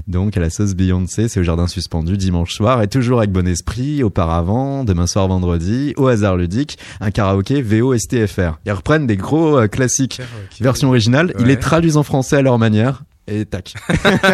donc 0.08 0.38
à 0.38 0.40
la 0.40 0.50
sauce 0.50 0.74
Beyoncé, 0.74 1.28
c'est 1.28 1.40
au 1.40 1.44
jardin 1.44 1.68
suspendu 1.68 2.18
dimanche 2.18 2.54
soir 2.54 2.82
et 2.82 2.88
toujours 2.88 3.20
avec 3.20 3.32
bon 3.32 3.48
esprit. 3.48 4.04
Auparavant, 4.04 4.84
demain 4.84 5.08
soir 5.08 5.28
vendredi, 5.28 5.94
au 5.98 6.08
hasard 6.08 6.38
ludique, 6.38 6.78
un 7.00 7.12
karaoké 7.12 7.62
VO 7.62 7.98
STFR. 7.98 8.60
Ils 8.66 8.72
reprennent 8.72 9.08
des 9.08 9.18
gros 9.18 9.58
euh, 9.58 9.68
classiques. 9.68 10.22
Version 10.60 10.90
originale, 10.90 11.34
ils 11.40 11.46
les 11.46 11.60
traduisent 11.60 11.98
en 11.98 12.04
français 12.04 12.38
à 12.38 12.42
leur 12.42 12.58
manière. 12.58 13.04
Et 13.32 13.46
tac. 13.46 13.74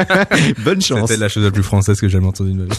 Bonne 0.65 0.81
chance. 0.81 1.09
C'était 1.09 1.19
la 1.21 1.29
chose 1.29 1.43
la 1.43 1.51
plus 1.51 1.63
française 1.63 1.99
que 1.99 2.07
j'ai 2.07 2.13
jamais 2.13 2.27
entendue 2.27 2.53
de 2.53 2.57
ma 2.57 2.65
vie. 2.65 2.71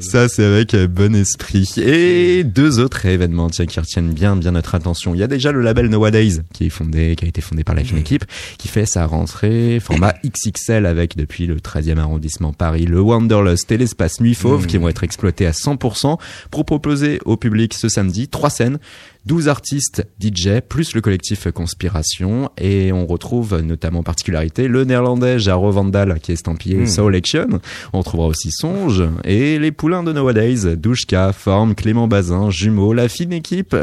Ça, 0.00 0.28
c'est 0.28 0.44
avec 0.44 0.74
euh, 0.74 0.86
bon 0.86 1.14
esprit. 1.14 1.68
Et 1.78 2.44
deux 2.44 2.78
autres 2.78 3.06
événements, 3.06 3.50
tiens, 3.50 3.66
qui 3.66 3.80
retiennent 3.80 4.12
bien, 4.12 4.36
bien 4.36 4.52
notre 4.52 4.74
attention. 4.74 5.14
Il 5.14 5.20
y 5.20 5.22
a 5.22 5.26
déjà 5.26 5.52
le 5.52 5.62
label 5.62 5.88
Nowadays, 5.88 6.42
qui 6.52 6.66
est 6.66 6.70
fondé, 6.70 7.16
qui 7.16 7.24
a 7.24 7.28
été 7.28 7.40
fondé 7.40 7.64
par 7.64 7.74
la 7.74 7.82
fine 7.84 7.98
équipe, 7.98 8.24
qui 8.58 8.68
fait 8.68 8.86
sa 8.86 9.06
rentrée 9.06 9.80
format 9.80 10.14
XXL 10.24 10.86
avec, 10.86 11.16
depuis 11.16 11.46
le 11.46 11.56
13e 11.56 11.98
arrondissement 11.98 12.52
Paris, 12.52 12.86
le 12.86 13.00
Wanderlust 13.00 13.72
et 13.72 13.78
l'espace 13.78 14.20
Nuit 14.20 14.34
Fauve, 14.34 14.62
Mmh. 14.62 14.66
qui 14.66 14.78
vont 14.78 14.88
être 14.88 15.04
exploités 15.04 15.46
à 15.46 15.52
100% 15.52 16.18
pour 16.50 16.64
proposer 16.64 17.18
au 17.24 17.36
public 17.36 17.74
ce 17.74 17.88
samedi 17.88 18.28
trois 18.28 18.50
scènes 18.50 18.78
12 19.26 19.48
artistes 19.48 20.06
DJ 20.20 20.60
plus 20.68 20.94
le 20.94 21.00
collectif 21.00 21.48
Conspiration 21.50 22.50
et 22.58 22.92
on 22.92 23.06
retrouve 23.06 23.60
notamment 23.60 24.00
en 24.00 24.02
particularité 24.02 24.68
le 24.68 24.84
néerlandais 24.84 25.38
Jaro 25.38 25.70
Vandal 25.70 26.18
qui 26.20 26.32
est 26.32 26.34
estampillé 26.34 26.76
Mm. 26.78 26.86
Soul 26.86 27.14
Action. 27.14 27.48
On 27.92 27.98
retrouvera 27.98 28.26
aussi 28.28 28.50
Songe 28.50 29.04
et 29.24 29.58
les 29.58 29.72
poulains 29.72 30.02
de 30.02 30.12
Nowadays, 30.12 30.76
Douchka, 30.76 31.32
Forme, 31.32 31.74
Clément 31.74 32.08
Bazin, 32.08 32.50
Jumeau, 32.50 32.92
la 32.92 33.08
fine 33.08 33.32
équipe 33.32 33.76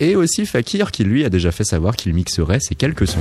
et 0.00 0.16
aussi 0.16 0.46
Fakir 0.46 0.90
qui 0.90 1.04
lui 1.04 1.24
a 1.24 1.30
déjà 1.30 1.50
fait 1.52 1.64
savoir 1.64 1.96
qu'il 1.96 2.12
mixerait 2.14 2.60
ces 2.60 2.74
quelques 2.74 3.06
sons. 3.08 3.18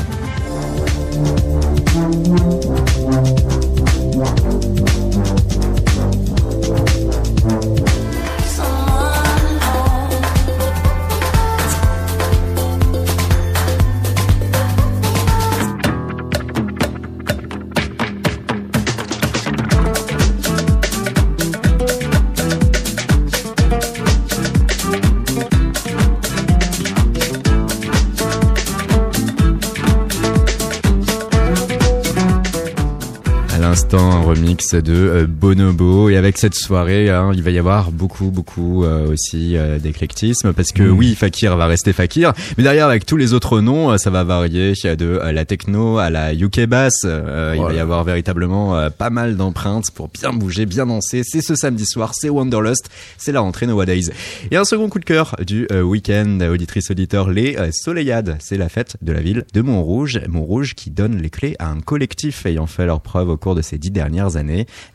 De 34.55 34.93
euh, 34.93 35.27
Bonobo. 35.27 36.09
Et 36.09 36.17
avec 36.17 36.37
cette 36.37 36.55
soirée, 36.55 37.09
hein, 37.09 37.31
il 37.33 37.41
va 37.41 37.51
y 37.51 37.57
avoir 37.59 37.91
beaucoup, 37.91 38.31
beaucoup 38.31 38.83
euh, 38.83 39.11
aussi 39.11 39.55
euh, 39.55 39.79
d'éclectisme 39.79 40.51
parce 40.53 40.71
que 40.71 40.81
Mm. 40.83 40.97
oui, 40.97 41.15
Fakir 41.15 41.55
va 41.55 41.67
rester 41.67 41.93
Fakir, 41.93 42.33
mais 42.57 42.63
derrière 42.63 42.87
avec 42.87 43.05
tous 43.05 43.15
les 43.17 43.33
autres 43.33 43.61
noms, 43.61 43.97
ça 43.97 44.09
va 44.09 44.23
varier 44.23 44.73
de 44.83 45.19
la 45.31 45.45
techno 45.45 45.99
à 45.99 46.09
la 46.09 46.33
UK 46.33 46.65
bass. 46.65 46.93
Euh, 47.05 47.53
Il 47.55 47.57
va 47.59 47.63
y 47.63 47.71
Voilà. 47.71 47.81
avoir 47.81 48.03
véritablement 48.03 48.89
pas 48.97 49.09
mal 49.09 49.37
d'empreintes 49.37 49.91
pour 49.93 50.09
bien 50.09 50.33
bouger, 50.33 50.65
bien 50.65 50.85
danser. 50.85 51.21
C'est 51.23 51.41
ce 51.41 51.55
samedi 51.55 51.85
soir, 51.85 52.11
c'est 52.13 52.29
Wanderlust, 52.29 52.89
c'est 53.17 53.31
la 53.31 53.39
rentrée 53.41 53.67
Nowadays. 53.67 54.09
Et 54.49 54.57
un 54.57 54.65
second 54.65 54.89
coup 54.89 54.99
de 54.99 55.05
cœur 55.05 55.35
du 55.45 55.67
week-end, 55.71 56.39
auditrice 56.51 56.91
auditeur, 56.91 57.29
les 57.29 57.55
Soleillades. 57.71 58.37
C'est 58.39 58.57
la 58.57 58.69
fête 58.69 58.97
de 59.01 59.11
la 59.13 59.21
ville 59.21 59.45
de 59.53 59.61
Montrouge. 59.61 60.19
Montrouge 60.27 60.73
qui 60.75 60.89
donne 60.89 61.21
les 61.21 61.29
clés 61.29 61.55
à 61.59 61.69
un 61.69 61.79
collectif 61.79 62.45
ayant 62.45 62.67
fait 62.67 62.85
leur 62.85 63.01
preuve 63.01 63.29
au 63.29 63.37
cours 63.37 63.55
de 63.55 63.61
ces 63.61 63.77
dix 63.77 63.91
dernières 63.91 64.35
années, 64.35 64.40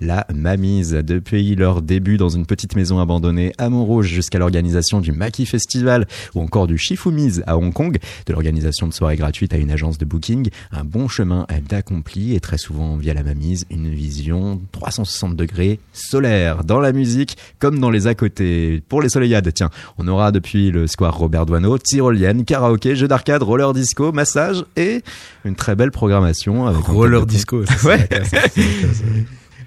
la 0.01 0.26
Mamise. 0.34 0.92
Depuis 0.92 1.55
leur 1.55 1.82
début 1.82 2.16
dans 2.16 2.28
une 2.28 2.47
petite 2.47 2.76
maison 2.76 3.01
abandonnée 3.01 3.53
à 3.59 3.68
Montrouge 3.68 4.07
jusqu'à 4.09 4.38
l'organisation 4.38 5.01
du 5.01 5.12
Maki 5.12 5.47
Festival 5.47 6.07
ou 6.34 6.40
encore 6.40 6.66
du 6.66 6.78
Shifumiz 6.78 7.42
à 7.47 7.57
Hong 7.57 7.72
Kong, 7.72 7.99
de 8.26 8.32
l'organisation 8.32 8.86
de 8.86 8.92
soirées 8.92 9.16
gratuites 9.16 9.55
à 9.55 9.57
une 9.57 9.70
agence 9.70 9.99
de 9.99 10.05
booking, 10.05 10.49
un 10.72 10.84
bon 10.84 11.09
chemin 11.09 11.47
est 11.49 11.72
accompli 11.72 12.34
et 12.34 12.40
très 12.40 12.59
souvent 12.59 12.97
via 12.97 13.14
la 13.14 13.22
Mamise, 13.22 13.64
une 13.70 13.88
vision 13.88 14.61
360 14.72 15.36
degrés 15.36 15.80
solaire 15.92 16.64
dans 16.64 16.80
la 16.80 16.92
musique 16.92 17.36
comme 17.59 17.78
dans 17.78 17.90
les 17.90 18.07
à 18.07 18.14
côté. 18.14 18.82
Pour 18.88 19.03
les 19.03 19.09
Soleillades, 19.09 19.53
tiens, 19.55 19.70
on 19.99 20.09
aura 20.09 20.32
depuis 20.32 20.70
le 20.70 20.86
square 20.86 21.16
Robert 21.16 21.47
Doisneau, 21.47 21.78
tyrolienne, 21.78 22.44
karaoké, 22.44 22.97
jeux 22.97 23.09
d'arcade, 23.09 23.42
roller 23.42 23.72
disco, 23.72 24.12
massage 24.12 24.64
et 24.76 25.03
une 25.44 25.55
très 25.55 25.74
belle 25.74 25.90
programmation 25.90 26.66
avec 26.66 26.84
Roller 26.84 27.26
disco. 27.26 27.64
ça, 27.64 27.74
c'est 27.76 27.86
Ouais. 27.86 28.09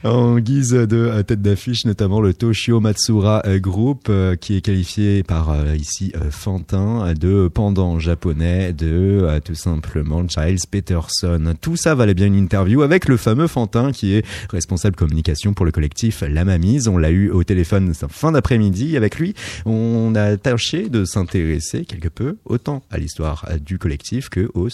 En 0.03 0.39
guise 0.39 0.71
de 0.71 0.97
euh, 0.97 1.23
tête 1.23 1.41
d'affiche, 1.41 1.85
notamment 1.85 2.21
le 2.21 2.33
Toshio 2.33 2.79
Matsura 2.79 3.41
euh, 3.45 3.59
Group, 3.59 4.07
euh, 4.09 4.35
qui 4.35 4.55
est 4.55 4.61
qualifié 4.61 5.23
par 5.23 5.55
ici 5.75 6.13
Fantin 6.29 7.13
de 7.13 7.47
pendant 7.47 7.99
japonais 7.99 8.73
de 8.73 9.39
tout 9.43 9.55
simplement 9.55 10.27
Giles 10.27 10.59
Peterson. 10.69 11.53
Tout 11.59 11.75
ça 11.75 11.95
valait 11.95 12.13
bien 12.13 12.27
une 12.27 12.35
interview 12.35 12.81
avec 12.81 13.07
le 13.07 13.17
fameux 13.17 13.47
Fantin 13.47 13.91
qui 13.91 14.13
est 14.13 14.25
responsable 14.49 14.95
communication 14.95 15.53
pour 15.53 15.65
le 15.65 15.71
collectif 15.71 16.23
La 16.27 16.45
Mamise. 16.45 16.87
On 16.87 16.97
l'a 16.97 17.11
eu 17.11 17.29
au 17.29 17.43
téléphone 17.43 17.93
fin 18.09 18.31
d'après-midi 18.31 18.95
avec 18.97 19.19
lui. 19.19 19.33
On 19.65 20.13
a 20.15 20.37
tâché 20.37 20.89
de 20.89 21.05
s'intéresser 21.05 21.85
quelque 21.85 22.09
peu 22.09 22.37
autant 22.45 22.83
à 22.89 22.97
l'histoire 22.97 23.47
du 23.63 23.77
collectif 23.77 24.29
que 24.29 24.49
aux 24.53 24.69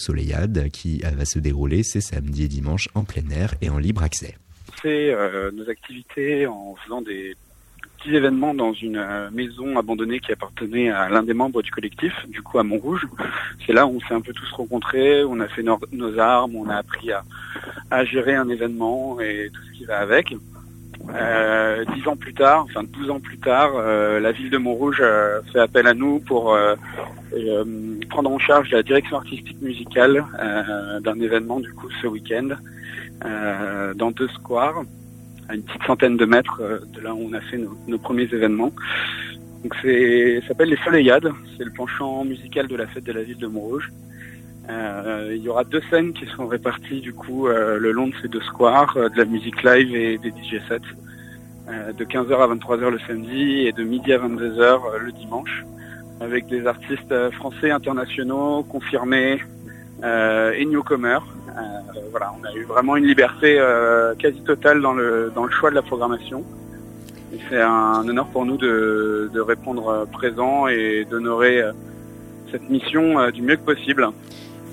qui 0.72 1.02
va 1.16 1.24
se 1.24 1.38
dérouler 1.38 1.82
ces 1.82 2.00
samedis 2.00 2.44
et 2.44 2.48
dimanches 2.48 2.88
en 2.94 3.04
plein 3.04 3.28
air 3.30 3.54
et 3.60 3.70
en 3.70 3.78
libre 3.78 4.02
accès. 4.02 4.36
Euh, 4.88 5.50
nos 5.52 5.68
activités 5.68 6.46
en 6.46 6.74
faisant 6.84 7.02
des 7.02 7.36
petits 7.98 8.14
événements 8.14 8.54
dans 8.54 8.72
une 8.72 8.98
euh, 8.98 9.30
maison 9.30 9.78
abandonnée 9.78 10.20
qui 10.20 10.32
appartenait 10.32 10.90
à 10.90 11.08
l'un 11.08 11.22
des 11.22 11.34
membres 11.34 11.62
du 11.62 11.70
collectif, 11.70 12.12
du 12.28 12.42
coup 12.42 12.58
à 12.58 12.62
Montrouge. 12.62 13.06
C'est 13.64 13.72
là 13.72 13.86
où 13.86 13.96
on 13.96 14.00
s'est 14.00 14.14
un 14.14 14.20
peu 14.20 14.32
tous 14.32 14.50
rencontrés, 14.52 15.24
on 15.24 15.40
a 15.40 15.48
fait 15.48 15.62
nos, 15.62 16.18
armes, 16.18 16.56
on 16.56 16.68
a 16.68 16.76
appris 16.76 17.10
à, 17.90 18.04
gérer 18.04 18.34
un 18.34 18.48
événement 18.48 19.20
et 19.20 19.50
tout 19.52 19.60
ce 19.62 19.78
qui 19.78 19.84
va 19.84 19.98
avec. 19.98 20.34
Euh, 21.14 21.84
dix 21.94 22.08
ans 22.08 22.16
plus 22.16 22.34
tard, 22.34 22.64
enfin 22.68 22.82
12 22.82 23.10
ans 23.10 23.20
plus 23.20 23.38
tard, 23.38 23.74
la 23.74 24.32
ville 24.32 24.50
de 24.50 24.58
Montrouge 24.58 24.98
euh, 25.00 25.40
fait 25.52 25.60
appel 25.60 25.86
à 25.86 25.94
nous 25.94 26.18
pour 26.18 26.56
prendre 28.08 28.30
en 28.30 28.38
charge 28.38 28.70
la 28.70 28.82
direction 28.82 29.16
artistique 29.16 29.60
musicale 29.60 30.24
d'un 31.00 31.20
événement 31.20 31.60
du 31.60 31.72
coup 31.72 31.88
ce 32.02 32.06
week-end 32.06 32.56
dans 33.22 34.10
deux 34.10 34.28
squares, 34.28 34.82
à 35.48 35.54
une 35.54 35.62
petite 35.62 35.82
centaine 35.84 36.16
de 36.16 36.24
mètres 36.24 36.60
euh, 36.60 36.78
de 36.92 37.00
là 37.00 37.14
où 37.14 37.28
on 37.30 37.32
a 37.32 37.40
fait 37.40 37.58
nos, 37.86 37.98
premiers 37.98 38.24
événements. 38.24 38.72
Donc 39.62 39.74
c'est 39.82 40.40
s'appelle 40.46 40.68
les 40.68 40.76
Soleillades, 40.78 41.32
c'est 41.56 41.64
le 41.64 41.72
penchant 41.72 42.24
musical 42.24 42.66
de 42.66 42.76
la 42.76 42.86
fête 42.86 43.04
de 43.04 43.12
la 43.12 43.22
ville 43.22 43.38
de 43.38 43.46
Montrouge. 43.46 43.90
Euh, 44.68 45.32
il 45.34 45.42
y 45.42 45.48
aura 45.48 45.62
deux 45.62 45.82
scènes 45.90 46.12
qui 46.12 46.26
seront 46.26 46.48
réparties 46.48 47.00
du 47.00 47.12
coup 47.12 47.46
euh, 47.46 47.78
le 47.78 47.92
long 47.92 48.08
de 48.08 48.14
ces 48.20 48.28
deux 48.28 48.40
squares, 48.40 48.96
euh, 48.96 49.08
de 49.08 49.16
la 49.16 49.24
musique 49.24 49.62
live 49.62 49.94
et 49.94 50.18
des 50.18 50.30
DJ 50.30 50.60
sets, 50.68 50.80
euh, 51.68 51.92
de 51.92 52.04
15h 52.04 52.32
à 52.32 52.54
23h 52.54 52.90
le 52.90 52.98
samedi 53.06 53.66
et 53.66 53.72
de 53.72 53.84
midi 53.84 54.12
à 54.12 54.18
22h 54.18 54.60
euh, 54.60 54.98
le 54.98 55.12
dimanche, 55.12 55.64
avec 56.20 56.46
des 56.46 56.66
artistes 56.66 57.12
euh, 57.12 57.30
français 57.30 57.70
internationaux 57.70 58.64
confirmés 58.64 59.40
euh, 60.02 60.52
et 60.52 60.64
newcomers. 60.64 61.24
Euh, 61.56 61.60
voilà, 62.10 62.32
on 62.38 62.44
a 62.44 62.52
eu 62.54 62.64
vraiment 62.64 62.96
une 62.96 63.06
liberté 63.06 63.56
euh, 63.58 64.14
quasi 64.14 64.40
totale 64.42 64.80
dans 64.80 64.92
le 64.92 65.32
dans 65.34 65.44
le 65.44 65.50
choix 65.50 65.70
de 65.70 65.74
la 65.74 65.82
programmation. 65.82 66.44
C'est 67.50 67.60
un 67.60 68.06
honneur 68.08 68.26
pour 68.26 68.46
nous 68.46 68.56
de, 68.56 69.30
de 69.32 69.40
répondre 69.40 70.06
présent 70.12 70.68
et 70.68 71.06
d'honorer 71.10 71.60
euh, 71.60 71.72
cette 72.50 72.68
mission 72.70 73.30
du 73.30 73.42
mieux 73.42 73.56
que 73.56 73.64
possible. 73.64 74.08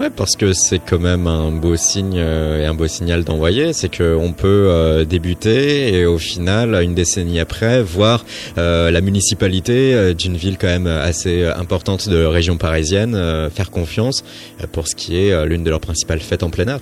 Ouais, 0.03 0.09
parce 0.09 0.35
que 0.35 0.51
c'est 0.51 0.79
quand 0.79 0.99
même 0.99 1.27
un 1.27 1.53
beau 1.53 1.77
signe 1.77 2.17
euh, 2.17 2.61
et 2.61 2.65
un 2.65 2.73
beau 2.73 2.87
signal 2.87 3.23
d'envoyer, 3.23 3.71
c'est 3.71 3.87
que 3.87 4.13
on 4.13 4.33
peut 4.33 4.67
euh, 4.69 5.05
débuter 5.05 5.97
et 5.97 6.05
au 6.05 6.17
final, 6.17 6.75
une 6.83 6.93
décennie 6.93 7.39
après, 7.39 7.81
voir 7.81 8.25
euh, 8.57 8.91
la 8.91 8.99
municipalité 8.99 10.13
d'une 10.13 10.35
ville 10.35 10.57
quand 10.57 10.67
même 10.67 10.87
assez 10.87 11.45
importante 11.45 12.09
de 12.09 12.25
région 12.25 12.57
parisienne 12.57 13.13
faire 13.49 13.71
confiance 13.71 14.25
pour 14.73 14.89
ce 14.89 14.95
qui 14.97 15.15
est 15.15 15.45
l'une 15.45 15.63
de 15.63 15.69
leurs 15.69 15.79
principales 15.79 16.19
fêtes 16.19 16.43
en 16.43 16.49
plein 16.49 16.67
air. 16.67 16.81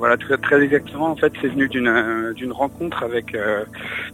Voilà, 0.00 0.16
très, 0.16 0.38
très 0.38 0.62
exactement. 0.62 1.10
En 1.10 1.16
fait, 1.16 1.30
c'est 1.42 1.48
venu 1.48 1.68
d'une 1.68 2.32
d'une 2.34 2.52
rencontre 2.52 3.02
avec 3.02 3.34
euh, 3.34 3.64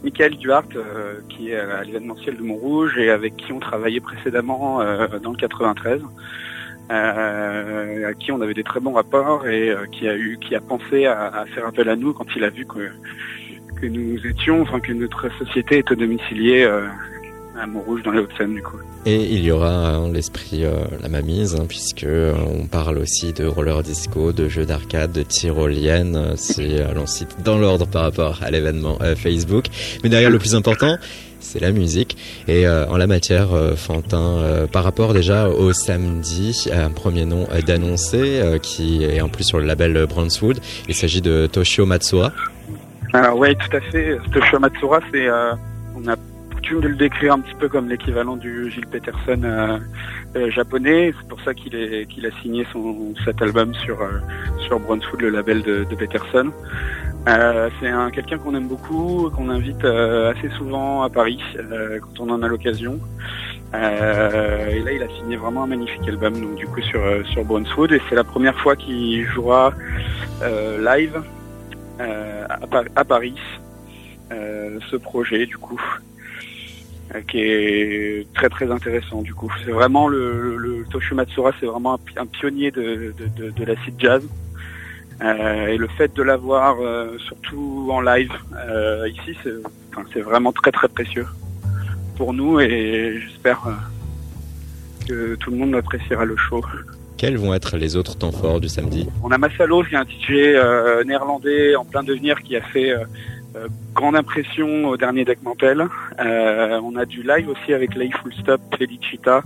Michael 0.03 0.37
Duhart, 0.37 0.65
euh, 0.75 1.21
qui 1.29 1.53
est 1.53 1.61
à 1.61 1.85
l'événementiel 1.85 2.37
de 2.37 2.43
Montrouge 2.43 2.99
et 2.99 3.09
avec 3.09 3.37
qui 3.37 3.53
on 3.53 3.61
travaillait 3.61 4.01
précédemment 4.01 4.79
dans 5.23 5.31
le 5.31 5.37
93, 5.37 6.01
euh, 6.03 6.05
à 6.89 8.15
qui 8.19 8.33
on 8.33 8.41
avait 8.41 8.55
des 8.55 8.63
très 8.63 8.81
bons 8.81 8.93
rapports 8.93 9.47
et 9.47 9.71
euh, 9.71 9.87
qui 9.91 10.09
a 10.09 10.17
eu, 10.17 10.39
qui 10.41 10.55
a 10.55 10.61
pensé 10.61 11.07
à, 11.07 11.27
à 11.27 11.47
faire 11.47 11.67
appel 11.67 11.89
à 11.89 11.97
nous 11.97 12.13
quand 12.13 12.27
il 12.37 12.45
a 12.45 12.51
vu 12.51 12.65
que 12.65 12.91
que 13.77 13.87
nous 13.87 14.27
étions, 14.27 14.63
enfin 14.63 14.81
que 14.81 14.93
notre 14.93 15.31
société 15.39 15.79
était 15.79 15.97
domiciliée 15.97 16.65
euh, 16.65 16.87
à 17.61 17.67
Montrouge 17.67 18.03
dans 18.03 18.13
les 18.13 18.21
Hauts-de-Seine 18.21 18.55
du 18.55 18.63
coup. 18.63 18.77
Et 19.05 19.17
il 19.17 19.45
y 19.45 19.51
aura 19.51 19.71
hein, 19.71 20.11
l'esprit 20.13 20.65
euh, 20.65 20.85
la 21.03 21.09
mamise, 21.09 21.55
hein, 21.55 21.67
puisque 21.69 22.05
euh, 22.05 22.35
on 22.35 22.67
parle 22.67 22.99
aussi 22.99 23.33
de 23.33 23.47
roller 23.47 23.83
disco, 23.83 24.33
de 24.33 24.49
jeux 24.49 24.67
d'arcade, 24.67 25.13
de 25.13 25.23
tyrolienne, 25.23 26.17
euh, 26.17 26.37
si 26.37 26.79
euh, 26.79 26.93
l'on 26.95 27.07
cite 27.07 27.37
dans 27.45 27.59
l'ordre 27.59 27.87
par 27.87 28.03
rapport 28.03 28.41
à 28.43 28.51
l'événement 28.51 28.99
euh, 29.01 29.15
Facebook. 29.15 29.67
Mais 30.03 30.09
derrière 30.09 30.31
le 30.31 30.39
plus 30.39 30.55
important, 30.55 30.97
c'est 31.39 31.61
la 31.61 31.71
musique. 31.71 32.17
Et 32.49 32.67
euh, 32.67 32.89
en 32.89 32.97
la 32.97 33.07
matière, 33.07 33.55
euh, 33.55 33.77
Fantin, 33.77 34.39
euh, 34.39 34.67
par 34.67 34.83
rapport 34.83 35.15
déjà 35.15 35.49
au 35.49 35.73
samedi, 35.73 36.69
un 36.73 36.91
premier 36.91 37.25
nom 37.25 37.47
euh, 37.53 37.63
d'annoncé 37.63 38.41
euh, 38.41 38.59
qui 38.59 39.05
est 39.05 39.21
en 39.21 39.29
plus 39.29 39.45
sur 39.45 39.59
le 39.59 39.67
label 39.67 39.97
euh, 39.97 40.07
Brownswood. 40.07 40.59
Il 40.89 40.95
s'agit 40.95 41.23
de 41.23 41.47
Toshio 41.47 41.87
Matsura. 41.87 42.33
Alors 43.13 43.39
oui, 43.39 43.55
tout 43.57 43.77
à 43.77 43.81
fait. 43.81 44.19
Toshio 44.33 44.59
Matsura, 44.59 45.01
c'est 45.13 45.29
euh, 45.29 45.53
on 45.95 46.09
a 46.09 46.17
coutume 46.67 46.81
de 46.81 46.89
le 46.89 46.97
décrire 46.97 47.35
un 47.35 47.41
petit 47.41 47.55
peu 47.55 47.69
comme 47.69 47.89
l'équivalent 47.89 48.37
du 48.37 48.71
Gilles 48.71 48.87
Peterson 48.89 49.41
euh, 49.45 49.79
euh, 50.35 50.51
japonais. 50.51 51.15
C'est 51.19 51.29
pour 51.29 51.41
ça 51.43 51.55
qu'il 51.55 51.77
a 51.77 52.43
signé 52.43 52.67
cet 53.25 53.41
album 53.41 53.73
sur 53.75 54.01
euh, 54.01 54.19
sur 54.67 54.81
Brownswood, 54.81 55.21
le 55.21 55.31
label 55.31 55.63
de, 55.63 55.85
Peterson. 55.97 56.51
Euh, 57.29 57.71
c'est 57.81 57.89
un 57.89 58.11
quelqu'un 58.11 58.39
qu'on 58.39 58.55
aime 58.55 58.67
beaucoup, 58.69 59.31
qu'on 59.31 59.49
invite 59.49 59.85
assez 59.85 60.49
souvent 60.59 61.03
à 61.03 61.09
Paris 61.09 61.41
quand 62.01 62.21
on 62.21 62.31
en 62.31 62.43
a 62.43 62.49
l'occasion. 62.49 62.99
Et 63.73 64.81
là, 64.81 64.93
il 64.93 65.03
a 65.03 65.09
signé 65.21 65.37
vraiment 65.37 65.65
un 65.65 65.67
magnifique 65.67 66.09
album, 66.09 66.41
donc 66.41 66.57
du 66.57 66.67
coup 66.67 66.81
sur 66.83 67.01
sur 67.27 67.45
Brownswood, 67.45 67.93
et 67.93 68.01
c'est 68.09 68.15
la 68.15 68.25
première 68.25 68.59
fois 68.59 68.75
qu'il 68.75 69.25
jouera 69.27 69.73
live 70.81 71.23
à, 71.99 72.67
Pa- 72.67 72.85
à 72.97 73.05
Paris 73.05 73.37
ce 74.31 74.97
projet 74.97 75.47
du 75.47 75.59
coup 75.59 75.81
qui 77.29 77.39
est 77.41 78.27
très 78.35 78.49
très 78.49 78.71
intéressant 78.71 79.23
du 79.23 79.33
coup. 79.35 79.51
C'est 79.65 79.71
vraiment 79.71 80.09
le, 80.09 80.57
le, 80.57 80.57
le 80.57 80.85
Toshio 80.91 81.15
Matsura 81.17 81.53
c'est 81.61 81.67
vraiment 81.67 81.95
un, 81.95 81.99
pi- 81.99 82.15
un 82.19 82.27
pionnier 82.27 82.71
de, 82.71 83.15
de, 83.19 83.45
de, 83.45 83.51
de 83.51 83.65
l'acid 83.65 83.95
jazz. 83.99 84.23
Euh, 85.23 85.69
et 85.69 85.79
le 85.79 85.87
fait 85.89 86.15
de 86.15 86.23
l'avoir 86.23 86.77
euh, 86.81 87.17
surtout 87.19 87.89
en 87.91 88.01
live 88.03 88.33
euh, 88.55 89.09
ici 89.09 89.35
c'est 89.43 89.53
enfin, 89.97 90.21
vraiment 90.21 90.53
très 90.53 90.71
très 90.71 90.89
précieux 90.89 91.27
pour 92.17 92.35
nous 92.35 92.61
et 92.61 93.19
j'espère 93.27 93.67
euh, 93.67 93.73
que 95.09 95.35
tout 95.37 95.51
le 95.51 95.57
monde 95.57 95.75
appréciera 95.75 96.25
le 96.25 96.37
show. 96.37 96.63
Quels 97.17 97.39
vont 97.39 97.55
être 97.55 97.79
les 97.79 97.97
autres 97.97 98.19
temps 98.19 98.31
forts 98.33 98.61
du 98.61 98.69
samedi? 98.69 99.09
On 99.23 99.31
a 99.31 99.39
Massalo, 99.39 99.83
qui 99.85 99.95
est 99.95 99.99
un 99.99 100.05
DJ 100.05 100.31
euh, 100.33 101.03
néerlandais 101.05 101.75
en 101.77 101.85
plein 101.87 102.03
devenir 102.03 102.39
qui 102.43 102.55
a 102.57 102.61
fait 102.61 102.93
euh, 103.57 103.69
grande 103.95 104.17
impression 104.17 104.87
au 104.87 104.97
dernier 104.97 105.25
Deck 105.25 105.43
Mantel. 105.43 105.87
Euh, 106.21 106.81
on 106.83 106.97
a 106.97 107.05
du 107.05 107.23
live 107.23 107.49
aussi 107.49 107.73
avec 107.73 107.95
Lay 107.95 108.11
Full 108.11 108.35
Stop, 108.35 108.61
Felicita. 108.77 109.43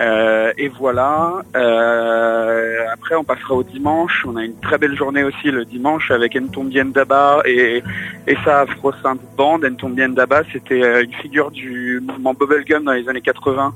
Euh, 0.00 0.52
et 0.58 0.68
voilà. 0.68 1.42
Euh, 1.54 2.86
après, 2.92 3.14
on 3.14 3.24
passera 3.24 3.54
au 3.54 3.62
dimanche. 3.62 4.24
On 4.26 4.36
a 4.36 4.44
une 4.44 4.58
très 4.60 4.78
belle 4.78 4.96
journée 4.96 5.24
aussi 5.24 5.50
le 5.50 5.64
dimanche 5.64 6.10
avec 6.10 6.34
Ntombien 6.34 6.84
Daba 6.86 7.40
et, 7.46 7.82
et 8.26 8.36
sa 8.44 8.60
Afro 8.60 8.92
Sainte 9.02 9.20
Band. 9.36 9.60
Ntombien 9.60 10.10
Daba, 10.10 10.42
c'était 10.52 10.82
euh, 10.82 11.04
une 11.04 11.14
figure 11.14 11.50
du 11.50 12.00
mouvement 12.00 12.34
Bubblegum 12.34 12.84
dans 12.84 12.92
les 12.92 13.08
années 13.08 13.22
80 13.22 13.74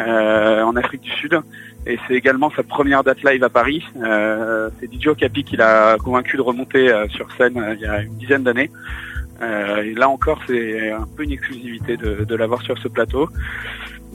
euh, 0.00 0.62
en 0.62 0.76
Afrique 0.76 1.02
du 1.02 1.10
Sud. 1.10 1.40
Et 1.88 1.98
c'est 2.06 2.14
également 2.14 2.50
sa 2.50 2.62
première 2.62 3.02
date 3.02 3.22
live 3.24 3.42
à 3.42 3.48
Paris. 3.48 3.82
Euh, 3.96 4.68
c'est 4.78 4.92
DJ 4.92 5.16
Capi 5.16 5.42
qui 5.42 5.56
l'a 5.56 5.96
convaincu 5.96 6.36
de 6.36 6.42
remonter 6.42 6.92
euh, 6.92 7.08
sur 7.08 7.32
scène 7.32 7.56
euh, 7.56 7.74
il 7.74 7.80
y 7.80 7.86
a 7.86 8.02
une 8.02 8.14
dizaine 8.18 8.42
d'années. 8.42 8.70
Et 9.40 9.94
là 9.94 10.08
encore, 10.08 10.40
c'est 10.48 10.90
un 10.90 11.06
peu 11.16 11.22
une 11.22 11.30
exclusivité 11.30 11.96
de 11.96 12.34
l'avoir 12.34 12.60
sur 12.62 12.76
ce 12.76 12.88
plateau. 12.88 13.28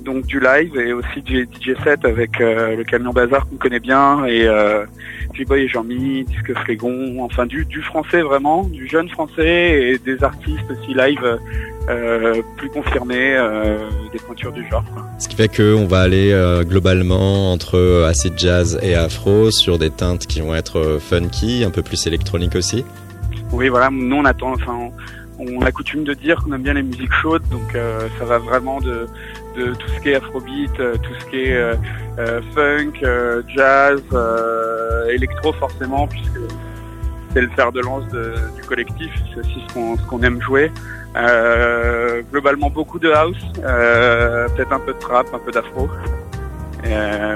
Donc 0.03 0.25
du 0.25 0.39
live 0.39 0.75
et 0.77 0.91
aussi 0.91 1.21
du 1.21 1.43
DJ 1.43 1.81
set 1.83 2.03
avec 2.03 2.41
euh, 2.41 2.75
le 2.75 2.83
camion 2.83 3.11
bazar 3.11 3.47
qu'on 3.47 3.55
connaît 3.55 3.79
bien 3.79 4.25
et 4.25 4.45
euh, 4.45 4.85
J-Boy 5.33 5.61
et 5.61 5.67
Jean-Mi, 5.67 6.25
Disque 6.25 6.53
Flégon, 6.65 7.23
enfin 7.23 7.45
du, 7.45 7.65
du 7.65 7.81
français 7.81 8.21
vraiment, 8.21 8.63
du 8.63 8.87
jeune 8.87 9.07
français 9.09 9.91
et 9.91 9.97
des 9.97 10.21
artistes 10.23 10.69
aussi 10.69 10.93
live 10.93 11.39
euh, 11.89 12.41
plus 12.57 12.69
confirmés, 12.69 13.35
euh, 13.35 13.77
des 14.11 14.19
pointures 14.19 14.51
du 14.51 14.67
genre. 14.69 14.83
quoi. 14.93 15.05
Ce 15.19 15.27
qui 15.29 15.35
fait 15.35 15.47
qu'on 15.47 15.85
va 15.85 16.01
aller 16.01 16.33
globalement 16.65 17.53
entre 17.53 18.03
acid 18.07 18.33
jazz 18.37 18.79
et 18.81 18.95
afro 18.95 19.51
sur 19.51 19.79
des 19.79 19.89
teintes 19.89 20.27
qui 20.27 20.41
vont 20.41 20.53
être 20.55 20.99
funky, 20.99 21.63
un 21.63 21.71
peu 21.71 21.81
plus 21.81 22.07
électroniques 22.07 22.55
aussi. 22.55 22.83
Oui, 23.53 23.69
voilà, 23.69 23.89
nous 23.91 24.15
on 24.15 24.25
attend, 24.25 24.53
enfin, 24.53 24.73
on, 24.73 24.91
on 25.39 25.61
a 25.61 25.71
coutume 25.71 26.03
de 26.03 26.13
dire 26.13 26.41
qu'on 26.43 26.53
aime 26.53 26.61
bien 26.61 26.73
les 26.73 26.83
musiques 26.83 27.13
chaudes, 27.21 27.43
donc 27.49 27.75
euh, 27.75 28.07
ça 28.19 28.25
va 28.25 28.37
vraiment 28.37 28.79
de, 28.81 29.07
de 29.55 29.73
tout 29.73 29.87
ce 29.87 29.99
qui 30.01 30.09
est 30.09 30.15
afrobeat, 30.15 30.79
euh, 30.79 30.95
tout 30.97 31.13
ce 31.19 31.25
qui 31.25 31.37
est 31.37 31.55
euh, 31.55 31.75
euh, 32.19 32.41
funk, 32.53 32.93
jazz, 33.55 34.01
électro 35.09 35.53
forcément, 35.53 36.07
puisque 36.07 36.39
c'est 37.33 37.41
le 37.41 37.49
fer 37.49 37.71
de 37.71 37.81
lance 37.81 38.05
du 38.09 38.61
collectif, 38.67 39.11
c'est 39.33 39.39
aussi 39.39 39.63
ce 39.67 40.07
qu'on 40.07 40.21
aime 40.21 40.41
jouer. 40.41 40.71
Globalement 42.31 42.69
beaucoup 42.69 42.99
de 42.99 43.11
house, 43.11 43.43
peut-être 43.55 44.71
un 44.71 44.79
peu 44.79 44.93
de 44.93 44.99
trap, 44.99 45.27
un 45.33 45.39
peu 45.39 45.51
d'afro. 45.51 45.89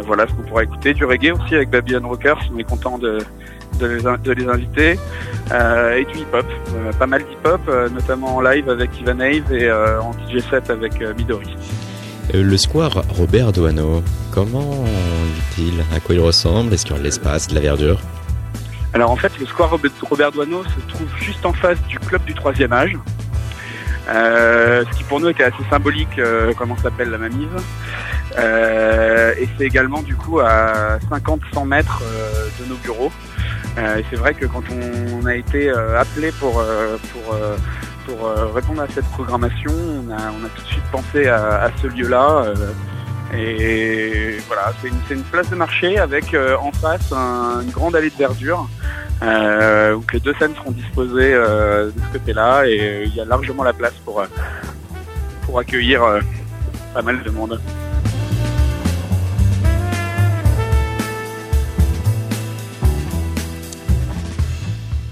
Voilà 0.05 0.27
ce 0.27 0.33
qu'on 0.33 0.43
pourra 0.43 0.63
écouter, 0.63 0.93
du 0.93 1.05
reggae 1.05 1.31
aussi 1.31 1.55
avec 1.55 1.69
Babylon 1.69 2.07
Rockers, 2.07 2.39
on 2.53 2.59
est 2.59 2.63
content 2.63 2.99
de, 2.99 3.19
les, 3.81 4.47
inviter. 4.47 4.99
Et 5.51 6.05
du 6.05 6.19
hip-hop, 6.19 6.45
pas 6.99 7.07
mal 7.07 7.23
d'hip-hop, 7.23 7.61
notamment 7.91 8.35
en 8.35 8.41
live 8.41 8.69
avec 8.69 8.99
Ivan 9.01 9.19
Ave 9.19 9.51
et 9.51 9.71
en 9.71 10.13
DJ 10.13 10.41
set 10.47 10.69
avec 10.69 11.01
Midori. 11.17 11.55
Euh, 12.33 12.43
le 12.43 12.57
square 12.57 13.03
Robert 13.09 13.51
Doano, 13.53 14.03
comment 14.31 14.83
vit-il? 15.55 15.83
À 15.95 15.99
quoi 15.99 16.15
il 16.15 16.21
ressemble? 16.21 16.73
Est-ce 16.73 16.85
qu'il 16.85 16.93
y 16.93 16.97
a 16.97 16.99
de 16.99 17.03
l'espace, 17.05 17.47
de 17.47 17.55
la 17.55 17.61
verdure? 17.61 17.99
Alors 18.93 19.11
en 19.11 19.15
fait, 19.15 19.31
le 19.39 19.45
square 19.45 19.69
Robert- 19.69 20.31
Doisneau 20.31 20.63
se 20.63 20.93
trouve 20.93 21.07
juste 21.21 21.45
en 21.45 21.53
face 21.53 21.81
du 21.87 21.99
club 21.99 22.23
du 22.25 22.33
troisième 22.33 22.73
âge. 22.73 22.97
Euh, 24.09 24.83
ce 24.89 24.97
qui 24.97 25.03
pour 25.03 25.19
nous 25.19 25.27
était 25.27 25.43
assez 25.43 25.63
symbolique, 25.69 26.17
euh, 26.17 26.53
comment 26.57 26.77
s'appelle 26.77 27.09
la 27.09 27.17
mamise. 27.17 27.47
Et 29.39 29.47
c'est 29.57 29.65
également 29.65 30.01
du 30.01 30.15
coup 30.15 30.39
à 30.39 30.99
50-100 31.09 31.65
mètres 31.65 32.01
de 32.59 32.65
nos 32.69 32.75
bureaux. 32.75 33.11
Et 33.77 34.03
c'est 34.09 34.15
vrai 34.15 34.33
que 34.33 34.45
quand 34.45 34.63
on, 35.21 35.25
a 35.25 35.35
été 35.35 35.69
appelé 35.69 36.31
pour 36.39 36.63
pour 38.07 38.25
euh, 38.27 38.47
répondre 38.53 38.81
à 38.81 38.87
cette 38.87 39.05
programmation, 39.11 39.71
on 40.07 40.11
a 40.11 40.49
tout 40.55 40.61
de 40.61 40.67
suite 40.67 40.83
pensé 40.91 41.27
à, 41.27 41.69
ce 41.81 41.87
lieu-là. 41.87 42.45
euh, 42.45 42.55
et 43.35 44.37
voilà, 44.47 44.71
c'est 44.81 44.87
une, 45.13 45.21
place 45.23 45.49
de 45.49 45.55
marché 45.55 45.99
avec 45.99 46.33
euh, 46.33 46.55
en 46.57 46.71
face 46.71 47.11
un- 47.11 47.59
une 47.61 47.71
grande 47.71 47.93
allée 47.95 48.09
de 48.09 48.15
verdure 48.15 48.69
euh, 49.21 49.97
les 50.13 50.19
deux 50.21 50.33
scènes 50.39 50.55
seront 50.55 50.71
disposées 50.71 51.33
de 51.33 51.91
ce 52.07 52.17
côté-là 52.17 52.63
et 52.67 53.03
il 53.05 53.13
y 53.15 53.19
a 53.19 53.25
largement 53.25 53.63
la 53.63 53.73
place 53.73 53.93
pour, 54.05 54.23
pour 55.41 55.59
accueillir 55.59 56.01
pas 56.93 57.01
mal 57.01 57.21
de 57.23 57.29
monde. 57.31 57.59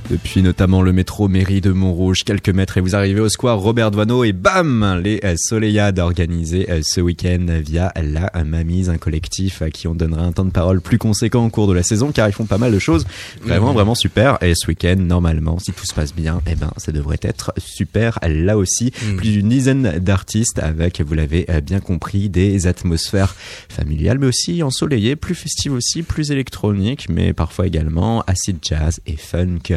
Depuis 0.10 0.44
notamment 0.44 0.84
le 0.84 0.94
métro 0.94 1.28
mairie 1.28 1.62
de 1.62 1.72
Montrouge, 1.72 2.24
quelques 2.24 2.50
mètres 2.50 2.78
et 2.78 2.82
vous 2.82 2.96
arrivez 2.96 3.22
au 3.22 3.30
square 3.30 3.58
Robert 3.58 3.90
Doisneau 3.90 4.24
et 4.24 4.34
bam 4.34 5.02
Les 5.04 5.20
euh, 5.24 5.34
Soleillades 5.36 5.98
organisées 5.98 6.70
euh, 6.70 6.82
ce 6.84 7.02
week-end 7.02 7.48
via 7.66 7.92
la 7.96 8.32
Mamise, 8.44 8.92
un 8.92 8.98
collectif 8.98 9.64
à 9.64 9.72
qui 9.72 9.88
on 9.88 9.96
donnera 9.96 10.22
un 10.22 10.32
temps 10.32 10.46
de 10.46 10.52
parole 10.52 10.80
plus 10.80 11.00
conséquent 11.00 11.46
au 11.46 11.50
cours 11.50 11.68
de 11.68 11.74
la 11.74 11.82
saison 11.82 12.12
car 12.12 12.30
ils 12.30 12.34
font 12.34 12.46
pas 12.46 12.60
mal 12.60 12.72
de 12.72 12.78
choses. 12.78 13.06
Vraiment 13.42 13.74
vraiment 13.74 13.96
super. 13.96 14.38
Et 14.44 14.54
ce 14.56 14.68
week-end 14.68 14.98
normalement 15.00 15.58
si 15.58 15.72
tout 15.74 15.86
se 15.88 15.94
passe 15.96 16.14
bien 16.14 16.40
eh 16.48 16.54
ben 16.54 16.72
ça 16.78 16.92
devrait 16.92 17.20
être 17.24 17.52
super 17.58 18.20
là 18.28 18.58
aussi. 18.58 18.94
Mhm. 19.04 19.18
plus 19.18 19.32
d'une 19.32 19.50
dizaine 19.50 19.98
d'artistes 19.98 20.60
avec 20.60 21.02
vous 21.02 21.16
l'avez 21.16 21.48
euh, 21.50 21.62
bien 21.62 21.80
compris 21.80 22.30
des 22.30 22.68
atmosphères 22.68 23.36
familiales 23.70 24.20
mais 24.20 24.28
aussi 24.28 24.62
ensoleillées 24.62 25.16
plus 25.16 25.34
festives 25.34 25.74
aussi 25.74 26.04
plus 26.04 26.30
électroniques 26.30 27.08
mais 27.10 27.34
parfois 27.34 27.66
également 27.66 28.24
acid 28.28 28.58
jazz 28.62 29.00
et 29.08 29.18
funk 29.18 29.74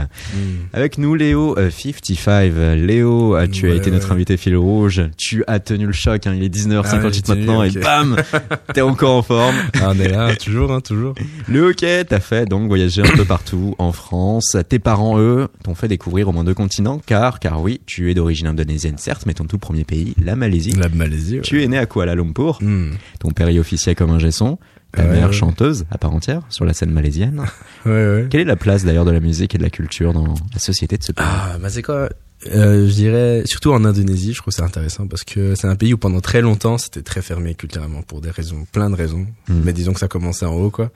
avec 0.72 0.98
nous, 0.98 1.14
Léo 1.14 1.56
euh, 1.58 1.70
55. 1.70 2.52
Léo, 2.76 3.36
euh, 3.36 3.46
tu 3.46 3.66
as 3.66 3.70
Ouais, 3.70 3.76
été 3.76 3.90
notre 3.90 4.12
invité 4.12 4.36
fil 4.36 4.56
rouge. 4.56 5.02
Tu 5.16 5.44
as 5.46 5.60
tenu 5.60 5.86
le 5.86 5.92
choc. 5.92 6.26
hein. 6.26 6.34
Il 6.36 6.42
est 6.44 6.54
19h58 6.54 7.22
Ah, 7.28 7.34
maintenant 7.34 7.62
et 7.62 7.70
bam, 7.70 8.16
t'es 8.74 8.80
encore 8.80 9.16
en 9.16 9.22
forme. 9.22 9.54
Ah, 9.80 9.90
on 9.94 10.00
est 10.00 10.08
là, 10.08 10.34
toujours, 10.36 10.72
hein, 10.72 10.80
toujours. 10.80 11.14
Le 11.48 11.62
hockey, 11.70 12.04
t'as 12.04 12.20
fait 12.20 12.46
donc 12.48 12.68
voyager 12.68 13.02
un 13.02 13.10
peu 13.16 13.24
partout 13.24 13.74
en 13.78 13.92
France. 13.92 14.56
Tes 14.68 14.78
parents, 14.78 15.18
eux, 15.18 15.48
t'ont 15.64 15.74
fait 15.74 15.88
découvrir 15.88 16.28
au 16.28 16.32
moins 16.32 16.44
deux 16.44 16.54
continents, 16.54 17.00
car, 17.04 17.40
car 17.40 17.60
oui, 17.60 17.80
tu 17.86 18.10
es 18.10 18.14
d'origine 18.14 18.46
indonésienne, 18.48 18.98
certes, 18.98 19.24
mais 19.26 19.34
ton 19.34 19.44
tout 19.44 19.58
premier 19.58 19.84
pays, 19.84 20.14
la 20.22 20.36
Malaisie. 20.36 20.72
La 20.72 20.88
Malaisie. 20.88 21.36
ouais. 21.36 21.42
Tu 21.42 21.62
es 21.62 21.68
né 21.68 21.78
à 21.78 21.86
Kuala 21.86 22.14
Lumpur. 22.14 22.58
Hmm. 22.60 22.90
Ton 23.20 23.30
père 23.30 23.50
y 23.50 23.58
officiait 23.58 23.94
comme 23.94 24.10
un 24.10 24.18
gesson. 24.18 24.58
Ouais, 24.96 25.04
mère 25.06 25.28
ouais. 25.28 25.32
chanteuse 25.32 25.84
à 25.90 25.98
part 25.98 26.14
entière 26.14 26.42
sur 26.48 26.64
la 26.64 26.72
scène 26.72 26.90
malaisienne. 26.90 27.44
Ouais, 27.86 27.92
ouais. 27.92 28.26
Quelle 28.28 28.40
est 28.40 28.44
la 28.44 28.56
place 28.56 28.84
d'ailleurs 28.84 29.04
de 29.04 29.12
la 29.12 29.20
musique 29.20 29.54
et 29.54 29.58
de 29.58 29.62
la 29.62 29.70
culture 29.70 30.12
dans 30.12 30.34
la 30.52 30.58
société 30.58 30.98
de 30.98 31.04
ce 31.04 31.12
pays? 31.12 31.24
Ah, 31.26 31.56
bah 31.60 31.70
c'est 31.70 31.80
quoi 31.80 32.08
euh, 32.52 32.88
Je 32.88 32.92
dirais, 32.92 33.42
surtout 33.46 33.72
en 33.72 33.84
Indonésie, 33.84 34.32
je 34.34 34.38
trouve 34.42 34.52
ça 34.52 34.64
intéressant 34.64 35.06
parce 35.06 35.22
que 35.22 35.54
c'est 35.54 35.68
un 35.68 35.76
pays 35.76 35.94
où 35.94 35.96
pendant 35.96 36.20
très 36.20 36.40
longtemps 36.42 36.76
c'était 36.76 37.02
très 37.02 37.22
fermé 37.22 37.54
culturellement 37.54 38.02
pour 38.02 38.20
des 38.20 38.30
raisons, 38.30 38.66
plein 38.72 38.90
de 38.90 38.96
raisons. 38.96 39.26
Mhm. 39.48 39.62
Mais 39.64 39.72
disons 39.72 39.92
que 39.92 40.00
ça 40.00 40.08
commençait 40.08 40.44
en 40.44 40.54
haut, 40.54 40.70
quoi. 40.70 40.90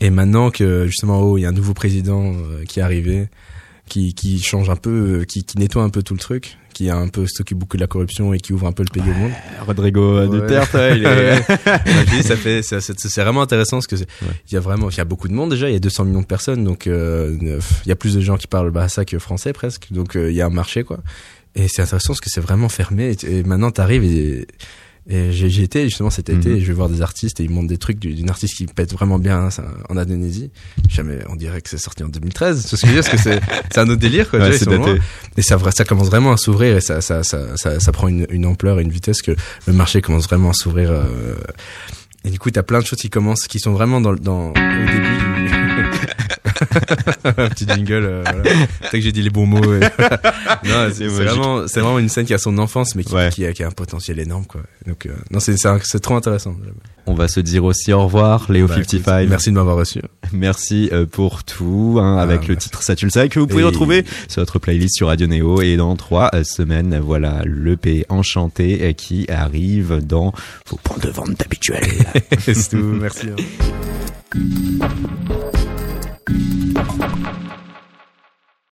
Et 0.00 0.10
maintenant 0.10 0.50
que 0.50 0.86
justement 0.86 1.18
en 1.18 1.22
haut, 1.22 1.38
il 1.38 1.40
y 1.40 1.46
a 1.46 1.48
un 1.48 1.52
nouveau 1.52 1.74
président 1.74 2.34
euh, 2.34 2.64
qui 2.64 2.80
est 2.80 2.82
arrivé, 2.82 3.28
qui 3.88 4.14
qui 4.14 4.40
change 4.40 4.68
un 4.70 4.76
peu, 4.76 5.20
euh, 5.20 5.24
qui 5.24 5.44
qui 5.44 5.58
nettoie 5.58 5.82
un 5.82 5.88
peu 5.90 6.02
tout 6.02 6.14
le 6.14 6.20
truc, 6.20 6.56
qui 6.74 6.90
a 6.90 6.96
un 6.96 7.08
peu 7.08 7.26
s'occupe 7.26 7.58
beaucoup 7.58 7.76
de 7.76 7.82
la 7.82 7.86
corruption 7.86 8.32
et 8.34 8.38
qui 8.38 8.52
ouvre 8.52 8.66
un 8.66 8.72
peu 8.72 8.82
le 8.82 8.92
pays 8.92 9.08
au 9.10 9.14
monde. 9.14 9.30
Rodrigo 9.66 10.18
Ouais. 10.20 10.28
Duterte, 10.28 10.74
ouais, 10.74 10.98
il 10.98 11.04
est... 11.04 11.06
Ouais. 11.66 12.04
Dis, 12.10 12.22
ça 12.22 12.36
fait, 12.36 12.62
c'est, 12.62 13.20
vraiment 13.22 13.42
intéressant 13.42 13.76
parce 13.76 13.86
que 13.86 13.96
c'est- 13.96 14.08
il 14.50 14.54
y 14.54 14.56
a 14.56 14.60
vraiment, 14.60 14.90
il 14.90 14.96
y 14.96 15.00
a 15.00 15.04
beaucoup 15.04 15.28
de 15.28 15.32
monde 15.32 15.50
déjà, 15.50 15.68
il 15.70 15.72
y 15.72 15.76
a 15.76 15.80
200 15.80 16.04
millions 16.04 16.20
de 16.22 16.26
personnes, 16.26 16.64
donc 16.64 16.86
euh, 16.86 17.36
il 17.40 17.88
y 17.88 17.92
a 17.92 17.96
plus 17.96 18.14
de 18.14 18.20
gens 18.20 18.36
qui 18.36 18.46
parlent 18.46 18.70
bahasa 18.70 19.04
que 19.04 19.18
français 19.18 19.52
presque, 19.52 19.86
donc 19.90 20.16
euh, 20.16 20.30
il 20.30 20.36
y 20.36 20.40
a 20.40 20.46
un 20.46 20.50
marché 20.50 20.84
quoi. 20.84 20.98
Et 21.54 21.68
c'est 21.68 21.80
intéressant 21.80 22.08
parce 22.08 22.20
que 22.20 22.28
c'est 22.28 22.42
vraiment 22.42 22.68
fermé. 22.68 23.14
Et, 23.22 23.38
et 23.38 23.42
maintenant 23.44 23.70
t'arrives 23.70 24.04
et, 24.04 24.46
et 25.08 25.30
j'ai, 25.32 25.48
j'ai 25.48 25.62
été 25.62 25.84
justement 25.84 26.10
cet 26.10 26.28
été, 26.30 26.48
Mhm. 26.50 26.58
je 26.60 26.66
vais 26.66 26.72
voir 26.72 26.88
des 26.88 27.00
artistes 27.02 27.38
et 27.40 27.44
ils 27.44 27.50
montrent 27.50 27.68
des 27.68 27.78
trucs 27.78 27.98
du- 27.98 28.12
d'une 28.14 28.28
artiste 28.30 28.56
qui 28.56 28.66
pète 28.66 28.92
vraiment 28.92 29.18
bien 29.18 29.38
hein, 29.44 29.50
ça, 29.50 29.64
en 29.88 29.96
Indonésie. 29.96 30.50
Jamais, 30.88 31.18
on 31.28 31.36
dirait 31.36 31.60
que 31.60 31.70
c'est 31.70 31.78
sorti 31.78 32.02
en 32.02 32.08
2013. 32.08 32.66
C'est 32.66 32.76
ce 32.76 32.82
que 32.82 32.88
je 32.88 32.92
veux 32.94 33.00
dire, 33.02 33.10
parce 33.10 33.22
que 33.22 33.30
c'est, 33.30 33.40
c'est 33.72 33.78
un 33.80 33.88
autre 33.88 34.00
délire 34.00 34.28
quoi. 34.28 34.40
Ouais, 34.40 34.50
déjà, 34.50 34.64
daté. 34.64 34.98
Et 35.36 35.42
ça, 35.42 35.58
ça 35.70 35.84
commence 35.84 36.08
vraiment 36.08 36.32
à 36.32 36.36
s'ouvrir 36.36 36.76
et 36.76 36.80
ça, 36.80 37.00
ça, 37.00 37.22
ça, 37.22 37.56
ça, 37.56 37.78
ça 37.78 37.92
prend 37.92 38.08
une, 38.08 38.26
une 38.30 38.46
ampleur 38.46 38.80
et 38.80 38.82
une 38.82 38.90
vitesse 38.90 39.22
que 39.22 39.32
le 39.66 39.72
marché 39.72 40.00
commence 40.02 40.24
vraiment 40.24 40.50
à 40.50 40.54
s'ouvrir. 40.54 40.90
euh, 40.90 41.04
et 42.24 42.30
du 42.30 42.40
coup, 42.40 42.50
t'as 42.50 42.64
plein 42.64 42.80
de 42.80 42.84
choses 42.86 42.98
qui 42.98 43.08
commencent, 43.10 43.46
qui 43.46 43.60
sont 43.60 43.72
vraiment 43.72 44.00
dans, 44.00 44.10
le- 44.10 44.18
dans 44.18 44.50
au 44.50 44.52
début 44.54 44.98
du... 44.98 45.75
Un 47.24 47.48
petit 47.48 47.66
jingle, 47.66 47.92
euh, 48.04 48.22
voilà. 48.24 48.42
C'est 48.82 48.98
que 48.98 49.00
j'ai 49.00 49.12
dit 49.12 49.22
les 49.22 49.30
bons 49.30 49.46
mots. 49.46 49.74
et- 49.74 49.80
non, 50.64 50.88
c'est 50.92 51.06
vraiment, 51.06 51.66
c'est 51.66 51.80
vraiment 51.80 51.98
une 51.98 52.08
scène 52.08 52.24
qui 52.24 52.34
a 52.34 52.38
son 52.38 52.56
enfance, 52.58 52.94
mais 52.94 53.02
qui, 53.04 53.14
Ouais. 53.14 53.30
qui, 53.32 53.44
a, 53.44 53.52
qui 53.52 53.62
a 53.62 53.66
un 53.66 53.72
potentiel 53.72 54.18
énorme, 54.20 54.46
quoi. 54.46 54.62
Donc, 54.86 55.06
euh, 55.06 55.10
non, 55.30 55.40
c'est, 55.40 55.56
trop 56.00 56.14
intéressant. 56.14 56.56
On 57.06 57.14
va 57.14 57.28
se 57.28 57.40
dire 57.40 57.64
aussi 57.64 57.92
au 57.92 58.04
revoir, 58.04 58.50
Léo 58.50 58.66
Bah, 58.68 58.76
55. 58.76 59.18
écoute, 59.18 59.30
Merci 59.30 59.50
de 59.50 59.54
m'avoir 59.54 59.76
reçu. 59.76 60.00
Merci 60.32 60.88
euh, 60.92 61.04
pour 61.06 61.44
tout, 61.44 61.98
hein, 62.00 62.16
avec 62.18 62.40
Ah, 62.44 62.46
le 62.48 62.54
merci. 62.54 62.68
titre 62.68 62.82
Ça 62.82 62.94
tu 62.96 63.04
le 63.06 63.10
savais 63.10 63.28
que 63.28 63.38
vous 63.40 63.46
pouvez 63.46 63.62
Et- 63.62 63.66
retrouver 63.66 64.04
sur 64.28 64.40
notre 64.40 64.58
playlist 64.58 64.96
sur 64.96 65.08
Radio 65.08 65.26
Néo 65.26 65.60
et 65.62 65.76
dans 65.76 65.94
trois 65.96 66.30
euh, 66.34 66.42
semaines, 66.44 66.98
voilà 67.02 67.42
l'EP 67.44 68.06
Enchanté 68.08 68.94
qui 68.94 69.26
arrive 69.30 70.00
dans 70.04 70.32
vos 70.70 70.76
points 70.82 70.98
de 71.02 71.10
vente 71.10 71.40
habituels. 71.44 71.84
c'est 72.38 72.70
tout. 72.70 72.76
Merci. 72.76 73.28
hein. 73.28 74.36
thank 76.88 77.16
you 77.18 77.25